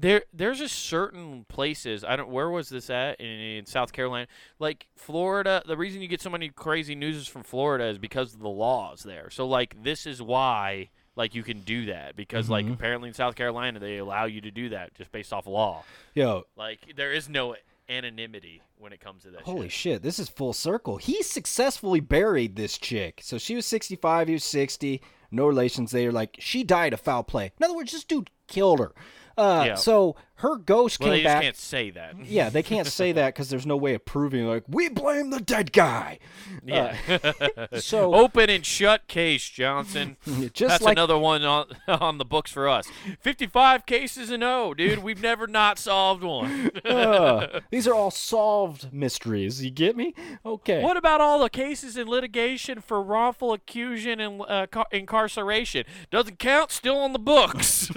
there 0.00 0.22
there's 0.32 0.58
just 0.58 0.76
certain 0.78 1.44
places. 1.48 2.04
I 2.04 2.16
don't. 2.16 2.30
Where 2.30 2.50
was 2.50 2.68
this 2.68 2.88
at 2.90 3.20
in, 3.20 3.26
in 3.26 3.66
South 3.66 3.92
Carolina? 3.92 4.26
Like 4.58 4.86
Florida. 4.96 5.62
The 5.66 5.76
reason 5.76 6.00
you 6.02 6.08
get 6.08 6.20
so 6.20 6.30
many 6.30 6.48
crazy 6.50 6.94
news 6.94 7.26
from 7.26 7.42
Florida 7.42 7.84
is 7.86 7.98
because 7.98 8.34
of 8.34 8.40
the 8.40 8.48
laws 8.48 9.02
there. 9.02 9.30
So 9.30 9.46
like 9.46 9.82
this 9.82 10.06
is 10.06 10.20
why 10.22 10.90
like 11.16 11.34
you 11.34 11.42
can 11.42 11.60
do 11.60 11.86
that 11.86 12.14
because 12.14 12.48
like 12.48 12.64
Mhm. 12.66 12.74
apparently 12.74 13.08
in 13.08 13.14
South 13.14 13.34
Carolina 13.34 13.80
they 13.80 13.96
allow 13.96 14.26
you 14.26 14.40
to 14.42 14.50
do 14.52 14.68
that 14.68 14.94
just 14.94 15.10
based 15.10 15.32
off 15.32 15.46
law. 15.48 15.82
Yo, 16.14 16.44
Like 16.56 16.94
there 16.96 17.12
is 17.12 17.28
no 17.28 17.56
anonymity 17.88 18.62
when 18.78 18.92
it 18.92 19.00
comes 19.00 19.22
to 19.24 19.30
that. 19.30 19.40
holy 19.42 19.68
shit. 19.68 19.72
shit, 19.94 20.02
this 20.02 20.18
is 20.18 20.28
full 20.28 20.52
circle. 20.52 20.98
He 20.98 21.22
successfully 21.22 22.00
buried 22.00 22.54
this 22.54 22.78
chick. 22.78 23.20
So 23.22 23.38
she 23.38 23.54
was 23.56 23.66
65, 23.66 24.28
he 24.28 24.34
was 24.34 24.44
60, 24.44 25.00
no 25.30 25.46
relations. 25.46 25.90
They 25.90 26.06
were 26.06 26.12
like, 26.12 26.36
she 26.38 26.62
died 26.62 26.92
of 26.92 27.00
foul 27.00 27.24
play. 27.24 27.50
In 27.58 27.64
other 27.64 27.74
words, 27.74 27.92
this 27.92 28.04
dude 28.04 28.30
killed 28.46 28.78
her. 28.78 28.92
Uh, 29.38 29.64
Yeah. 29.66 29.74
So 29.76 30.16
her 30.36 30.56
ghost 30.56 31.00
Well, 31.00 31.08
came 31.08 31.16
they 31.18 31.22
just 31.24 31.34
back. 31.34 31.42
can't 31.42 31.56
say 31.56 31.90
that. 31.90 32.14
Yeah, 32.24 32.48
they 32.48 32.62
can't 32.62 32.86
say 32.86 33.10
that 33.12 33.34
because 33.34 33.48
there's 33.50 33.66
no 33.66 33.76
way 33.76 33.94
of 33.94 34.04
proving. 34.04 34.46
Like, 34.46 34.62
we 34.68 34.88
blame 34.88 35.30
the 35.30 35.40
dead 35.40 35.72
guy. 35.72 36.18
Yeah. 36.64 36.96
so- 37.78 38.14
open 38.14 38.48
and 38.50 38.64
shut 38.64 39.08
case, 39.08 39.48
Johnson. 39.48 40.16
Just 40.52 40.58
That's 40.58 40.82
like 40.84 40.92
another 40.92 41.18
one 41.18 41.42
on 41.44 41.66
on 41.88 42.18
the 42.18 42.24
books 42.24 42.50
for 42.52 42.68
us. 42.68 42.88
Fifty-five 43.20 43.86
cases 43.86 44.30
and 44.30 44.44
oh, 44.44 44.74
dude, 44.74 45.00
we've 45.00 45.22
never 45.22 45.46
not 45.46 45.78
solved 45.78 46.22
one. 46.22 46.70
uh, 46.84 47.60
these 47.70 47.86
are 47.88 47.94
all 47.94 48.10
solved 48.10 48.92
mysteries. 48.92 49.64
You 49.64 49.70
get 49.70 49.96
me? 49.96 50.14
Okay. 50.44 50.82
What 50.82 50.96
about 50.96 51.20
all 51.20 51.40
the 51.40 51.50
cases 51.50 51.96
in 51.96 52.06
litigation 52.08 52.80
for 52.80 53.02
wrongful 53.02 53.54
accusation 53.54 54.20
and 54.20 54.42
uh, 54.48 54.66
car- 54.66 54.86
incarceration? 54.92 55.84
Doesn't 56.10 56.38
count. 56.38 56.70
Still 56.70 56.98
on 56.98 57.12
the 57.12 57.18
books. 57.18 57.90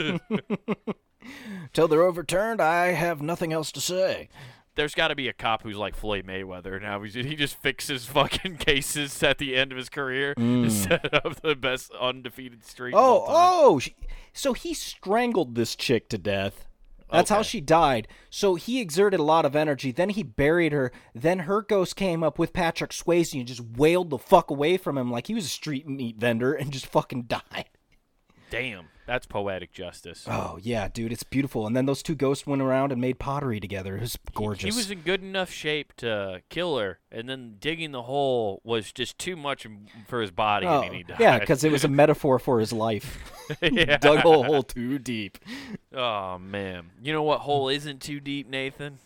Till 1.74 1.88
they're 1.88 2.04
overturned, 2.04 2.62
I 2.62 2.88
have 2.92 3.22
nothing 3.22 3.54
else 3.54 3.72
to 3.74 3.82
say. 3.82 4.30
There's 4.76 4.96
got 4.96 5.10
to 5.10 5.16
be 5.16 5.28
a 5.28 5.34
cop 5.34 5.64
who's 5.64 5.76
like 5.76 5.96
Floyd 5.96 6.26
Mayweather 6.26 6.82
now. 6.82 7.02
He 7.02 7.36
just 7.36 7.56
fixes 7.56 8.06
fucking 8.08 8.58
cases 8.58 9.22
at 9.22 9.38
the 9.38 9.56
end 9.56 9.72
of 9.72 9.78
his 9.78 9.90
career 9.90 10.34
to 10.36 10.70
set 10.70 11.14
up 11.14 11.42
the 11.42 11.56
best 11.56 11.92
undefeated 12.00 12.64
streak. 12.66 12.96
Oh, 12.96 13.26
oh! 13.28 13.80
She, 13.80 13.96
so 14.34 14.54
he 14.54 14.74
strangled 14.74 15.56
this 15.56 15.76
chick 15.76 16.08
to 16.10 16.18
death. 16.18 16.68
That's 17.12 17.30
how 17.30 17.42
she 17.42 17.60
died. 17.60 18.08
So 18.30 18.56
he 18.56 18.80
exerted 18.80 19.20
a 19.20 19.24
lot 19.24 19.44
of 19.44 19.56
energy. 19.56 19.92
Then 19.92 20.10
he 20.10 20.24
buried 20.24 20.72
her. 20.72 20.94
Then 21.14 21.40
her 21.40 21.62
ghost 21.62 21.98
came 21.98 22.24
up 22.24 22.40
with 22.40 22.54
Patrick 22.54 22.92
Swayze 22.92 23.38
and 23.38 23.46
just 23.46 23.60
wailed 23.62 24.10
the 24.10 24.18
fuck 24.18 24.50
away 24.50 24.78
from 24.78 24.98
him 24.98 25.12
like 25.12 25.28
he 25.28 25.34
was 25.34 25.46
a 25.46 25.50
street 25.50 25.88
meat 25.88 26.18
vendor 26.18 26.54
and 26.54 26.72
just 26.72 26.88
fucking 26.88 27.24
died. 27.24 27.66
Damn, 28.50 28.86
that's 29.12 29.26
poetic 29.26 29.74
justice. 29.74 30.26
Oh 30.26 30.58
yeah, 30.62 30.88
dude, 30.88 31.12
it's 31.12 31.24
beautiful. 31.24 31.68
And 31.68 31.76
then 31.76 31.86
those 31.86 32.02
two 32.02 32.16
ghosts 32.16 32.48
went 32.48 32.62
around 32.62 32.94
and 32.94 33.02
made 33.02 33.20
pottery 33.20 33.60
together. 33.60 33.98
It 33.98 34.02
was 34.02 34.18
gorgeous. 34.34 34.74
He 34.74 34.78
was 34.80 34.90
in 34.90 35.02
good 35.02 35.22
enough 35.22 35.52
shape 35.52 35.92
to 35.98 36.42
kill 36.48 36.78
her, 36.78 37.00
and 37.12 37.28
then 37.28 37.58
digging 37.60 37.92
the 37.92 38.04
hole 38.04 38.62
was 38.64 38.94
just 38.94 39.18
too 39.20 39.36
much 39.36 39.68
for 40.08 40.22
his 40.22 40.32
body, 40.32 40.66
Oh, 40.66 40.82
he 40.84 41.04
yeah, 41.20 41.40
because 41.40 41.66
it 41.66 41.74
was 41.74 41.84
a 41.84 41.88
metaphor 42.02 42.40
for 42.40 42.60
his 42.62 42.72
life. 42.72 43.38
Yeah. 43.62 43.98
Dug 44.02 44.20
a 44.20 44.22
hole 44.22 44.64
too 44.64 44.98
deep. 44.98 45.38
Oh 45.94 46.38
man, 46.38 46.92
you 47.04 47.12
know 47.12 47.22
what 47.24 47.42
hole 47.42 47.68
isn't 47.68 48.02
too 48.02 48.22
deep, 48.22 48.50
Nathan? 48.50 49.00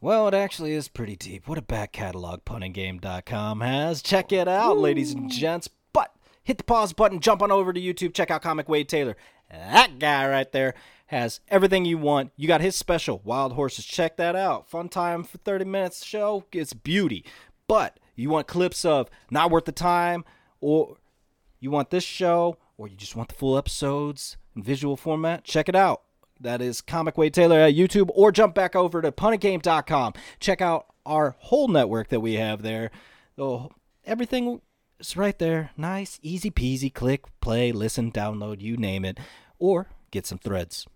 Well, 0.00 0.28
it 0.28 0.34
actually 0.34 0.74
is 0.74 0.86
pretty 0.86 1.16
deep. 1.16 1.48
What 1.48 1.58
a 1.58 1.62
back 1.62 1.90
catalog 1.90 2.44
puntinggame.com 2.44 3.60
has. 3.60 4.02
Check 4.02 4.30
it 4.30 4.46
out, 4.46 4.78
ladies 4.78 5.12
and 5.14 5.28
gents. 5.28 5.68
But 5.92 6.14
hit 6.44 6.58
the 6.58 6.64
pause 6.64 6.92
button, 6.92 7.18
jump 7.18 7.42
on 7.42 7.50
over 7.50 7.72
to 7.72 7.80
YouTube, 7.80 8.14
check 8.14 8.30
out 8.30 8.40
Comic 8.40 8.68
Wade 8.68 8.88
Taylor. 8.88 9.16
That 9.50 9.98
guy 9.98 10.28
right 10.28 10.50
there 10.52 10.74
has 11.06 11.40
everything 11.48 11.84
you 11.84 11.98
want. 11.98 12.32
You 12.36 12.46
got 12.48 12.60
his 12.60 12.76
special, 12.76 13.22
Wild 13.24 13.52
Horses. 13.52 13.84
Check 13.84 14.16
that 14.16 14.36
out. 14.36 14.68
Fun 14.68 14.88
time 14.88 15.24
for 15.24 15.38
30 15.38 15.64
minutes 15.64 16.04
show. 16.04 16.44
It's 16.52 16.74
beauty. 16.74 17.24
But 17.66 17.98
you 18.14 18.30
want 18.30 18.46
clips 18.46 18.84
of 18.84 19.08
Not 19.30 19.50
Worth 19.50 19.64
the 19.64 19.72
Time, 19.72 20.24
or 20.60 20.96
you 21.60 21.70
want 21.70 21.90
this 21.90 22.04
show, 22.04 22.58
or 22.76 22.88
you 22.88 22.96
just 22.96 23.16
want 23.16 23.28
the 23.28 23.34
full 23.34 23.56
episodes 23.56 24.36
in 24.54 24.62
visual 24.62 24.96
format, 24.96 25.44
check 25.44 25.68
it 25.68 25.76
out. 25.76 26.02
That 26.40 26.60
is 26.60 26.80
Comic 26.80 27.18
Wade 27.18 27.34
Taylor 27.34 27.58
at 27.58 27.74
YouTube, 27.74 28.10
or 28.14 28.30
jump 28.30 28.54
back 28.54 28.76
over 28.76 29.02
to 29.02 29.10
puntagame.com. 29.10 30.14
Check 30.40 30.60
out 30.60 30.86
our 31.04 31.36
whole 31.38 31.68
network 31.68 32.08
that 32.08 32.20
we 32.20 32.34
have 32.34 32.62
there. 32.62 32.90
Oh, 33.36 33.70
everything 34.04 34.60
is 35.00 35.16
right 35.16 35.38
there. 35.38 35.70
Nice, 35.76 36.18
easy 36.22 36.50
peasy. 36.50 36.92
Click, 36.92 37.24
play, 37.40 37.72
listen, 37.72 38.10
download, 38.12 38.60
you 38.60 38.76
name 38.76 39.04
it. 39.04 39.18
Or 39.58 39.88
get 40.10 40.26
some 40.26 40.38
threads. 40.38 40.86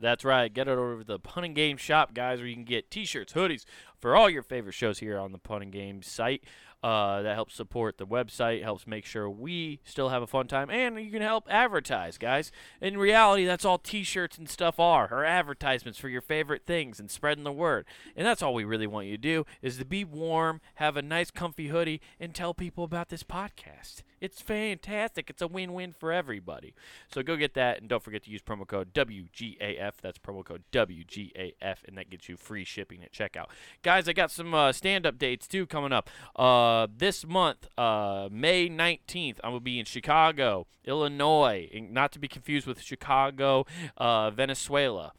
That's 0.00 0.24
right. 0.24 0.52
Get 0.52 0.68
it 0.68 0.78
over 0.78 0.98
to 0.98 1.04
the 1.04 1.18
Punting 1.18 1.54
Game 1.54 1.76
shop, 1.76 2.14
guys, 2.14 2.38
where 2.38 2.46
you 2.46 2.54
can 2.54 2.64
get 2.64 2.90
T-shirts, 2.90 3.32
hoodies 3.32 3.64
for 3.98 4.14
all 4.14 4.30
your 4.30 4.44
favorite 4.44 4.74
shows 4.74 5.00
here 5.00 5.18
on 5.18 5.32
the 5.32 5.38
Punting 5.38 5.70
Game 5.72 6.02
site. 6.02 6.44
Uh, 6.80 7.22
that 7.22 7.34
helps 7.34 7.56
support 7.56 7.98
the 7.98 8.06
website, 8.06 8.62
helps 8.62 8.86
make 8.86 9.04
sure 9.04 9.28
we 9.28 9.80
still 9.82 10.10
have 10.10 10.22
a 10.22 10.28
fun 10.28 10.46
time, 10.46 10.70
and 10.70 11.00
you 11.00 11.10
can 11.10 11.22
help 11.22 11.44
advertise, 11.50 12.16
guys. 12.18 12.52
In 12.80 12.96
reality, 12.96 13.44
that's 13.44 13.64
all 13.64 13.78
T-shirts 13.78 14.38
and 14.38 14.48
stuff 14.48 14.78
are, 14.78 15.12
are 15.12 15.24
advertisements 15.24 15.98
for 15.98 16.08
your 16.08 16.20
favorite 16.20 16.64
things 16.64 17.00
and 17.00 17.10
spreading 17.10 17.42
the 17.42 17.50
word. 17.50 17.84
And 18.14 18.24
that's 18.24 18.44
all 18.44 18.54
we 18.54 18.62
really 18.62 18.86
want 18.86 19.08
you 19.08 19.16
to 19.16 19.20
do 19.20 19.44
is 19.60 19.78
to 19.78 19.84
be 19.84 20.04
warm, 20.04 20.60
have 20.76 20.96
a 20.96 21.02
nice, 21.02 21.32
comfy 21.32 21.66
hoodie, 21.66 22.00
and 22.20 22.32
tell 22.32 22.54
people 22.54 22.84
about 22.84 23.08
this 23.08 23.24
podcast. 23.24 24.02
It's 24.20 24.40
fantastic. 24.40 25.30
It's 25.30 25.42
a 25.42 25.46
win-win 25.46 25.92
for 25.92 26.12
everybody. 26.12 26.74
So 27.12 27.22
go 27.22 27.36
get 27.36 27.54
that, 27.54 27.80
and 27.80 27.88
don't 27.88 28.02
forget 28.02 28.24
to 28.24 28.30
use 28.30 28.42
promo 28.42 28.66
code 28.66 28.92
WGAF. 28.94 29.92
That's 30.02 30.18
promo 30.18 30.44
code 30.44 30.64
WGAF, 30.72 31.76
and 31.86 31.96
that 31.96 32.10
gets 32.10 32.28
you 32.28 32.36
free 32.36 32.64
shipping 32.64 33.02
at 33.02 33.12
checkout. 33.12 33.46
Guys, 33.82 34.08
I 34.08 34.12
got 34.12 34.30
some 34.30 34.54
uh, 34.54 34.72
stand-up 34.72 35.18
dates 35.18 35.46
too 35.46 35.66
coming 35.66 35.92
up. 35.92 36.10
Uh, 36.36 36.86
this 36.94 37.26
month, 37.26 37.68
uh, 37.78 38.28
May 38.30 38.68
19th, 38.68 39.38
I 39.42 39.48
will 39.48 39.60
be 39.60 39.78
in 39.78 39.84
Chicago, 39.84 40.66
Illinois, 40.84 41.68
not 41.90 42.12
to 42.12 42.18
be 42.18 42.28
confused 42.28 42.66
with 42.66 42.80
Chicago, 42.80 43.66
uh, 43.96 44.30
Venezuela. 44.30 45.12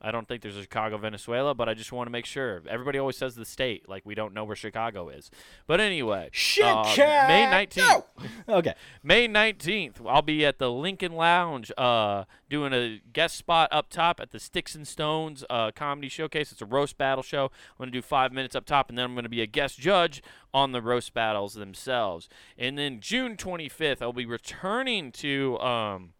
I 0.00 0.10
don't 0.10 0.28
think 0.28 0.42
there's 0.42 0.56
a 0.56 0.62
Chicago, 0.62 0.98
Venezuela, 0.98 1.54
but 1.54 1.68
I 1.68 1.74
just 1.74 1.90
want 1.90 2.06
to 2.06 2.10
make 2.10 2.26
sure. 2.26 2.62
Everybody 2.68 2.98
always 2.98 3.16
says 3.16 3.34
the 3.34 3.46
state, 3.46 3.88
like 3.88 4.04
we 4.04 4.14
don't 4.14 4.34
know 4.34 4.44
where 4.44 4.54
Chicago 4.54 5.08
is. 5.08 5.30
But 5.66 5.80
anyway, 5.80 6.30
uh, 6.62 6.94
May 7.28 7.66
19th. 7.66 8.04
Okay. 8.48 8.74
May 9.02 9.26
19th, 9.26 10.06
I'll 10.06 10.22
be 10.22 10.44
at 10.44 10.58
the 10.58 10.70
Lincoln 10.70 11.12
Lounge 11.12 11.72
uh, 11.76 12.24
doing 12.48 12.72
a 12.72 13.00
guest 13.12 13.36
spot 13.36 13.68
up 13.72 13.90
top 13.90 14.20
at 14.20 14.30
the 14.30 14.38
Sticks 14.38 14.74
and 14.74 14.86
Stones 14.86 15.44
uh, 15.50 15.70
Comedy 15.72 16.08
Showcase. 16.08 16.52
It's 16.52 16.62
a 16.62 16.66
roast 16.66 16.96
battle 16.96 17.22
show. 17.22 17.44
I'm 17.44 17.78
going 17.78 17.90
to 17.90 17.98
do 17.98 18.02
five 18.02 18.32
minutes 18.32 18.54
up 18.54 18.64
top, 18.66 18.88
and 18.88 18.96
then 18.96 19.04
I'm 19.04 19.14
going 19.14 19.24
to 19.24 19.30
be 19.30 19.42
a 19.42 19.46
guest 19.46 19.78
judge 19.80 20.22
on 20.54 20.72
the 20.72 20.82
roast 20.82 21.12
battles 21.14 21.54
themselves. 21.54 22.28
And 22.56 22.78
then 22.78 23.00
June 23.00 23.36
25th, 23.36 24.00
I'll 24.00 24.12
be 24.12 24.26
returning 24.26 25.10
to 25.12 25.58
um, 25.58 26.12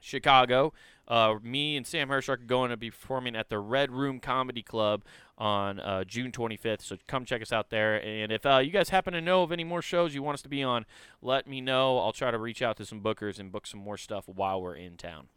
Chicago. 0.00 0.72
Uh, 1.08 1.36
me 1.42 1.76
and 1.76 1.86
Sam 1.86 2.08
Hirsch 2.08 2.28
are 2.28 2.36
going 2.36 2.70
to 2.70 2.76
be 2.76 2.90
performing 2.90 3.36
at 3.36 3.48
the 3.48 3.58
Red 3.58 3.90
Room 3.90 4.20
Comedy 4.20 4.62
Club 4.62 5.02
on 5.36 5.80
uh, 5.80 6.04
June 6.04 6.30
25th. 6.30 6.82
So 6.82 6.96
come 7.06 7.24
check 7.24 7.42
us 7.42 7.52
out 7.52 7.70
there. 7.70 7.96
And 7.96 8.30
if 8.30 8.46
uh, 8.46 8.58
you 8.58 8.70
guys 8.70 8.90
happen 8.90 9.12
to 9.12 9.20
know 9.20 9.42
of 9.42 9.52
any 9.52 9.64
more 9.64 9.82
shows 9.82 10.14
you 10.14 10.22
want 10.22 10.34
us 10.34 10.42
to 10.42 10.48
be 10.48 10.62
on, 10.62 10.86
let 11.20 11.46
me 11.46 11.60
know. 11.60 11.98
I'll 11.98 12.12
try 12.12 12.30
to 12.30 12.38
reach 12.38 12.62
out 12.62 12.76
to 12.76 12.86
some 12.86 13.00
bookers 13.00 13.38
and 13.38 13.50
book 13.50 13.66
some 13.66 13.80
more 13.80 13.96
stuff 13.96 14.28
while 14.28 14.62
we're 14.62 14.76
in 14.76 14.96
town. 14.96 15.28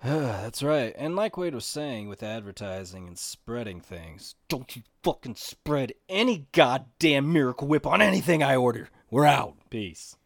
That's 0.02 0.62
right. 0.62 0.94
And 0.96 1.14
like 1.14 1.36
Wade 1.36 1.54
was 1.54 1.66
saying 1.66 2.08
with 2.08 2.22
advertising 2.22 3.06
and 3.06 3.18
spreading 3.18 3.80
things, 3.80 4.34
don't 4.48 4.74
you 4.74 4.82
fucking 5.02 5.34
spread 5.34 5.92
any 6.08 6.46
goddamn 6.52 7.32
miracle 7.32 7.68
whip 7.68 7.86
on 7.86 8.00
anything 8.00 8.42
I 8.42 8.56
order. 8.56 8.88
We're 9.10 9.26
out. 9.26 9.56
Peace. 9.68 10.16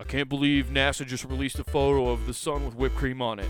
I 0.00 0.04
can't 0.04 0.28
believe 0.28 0.66
NASA 0.66 1.04
just 1.04 1.24
released 1.24 1.58
a 1.58 1.64
photo 1.64 2.10
of 2.10 2.26
the 2.28 2.34
sun 2.34 2.64
with 2.64 2.76
whipped 2.76 2.94
cream 2.94 3.20
on 3.20 3.40
it. 3.40 3.48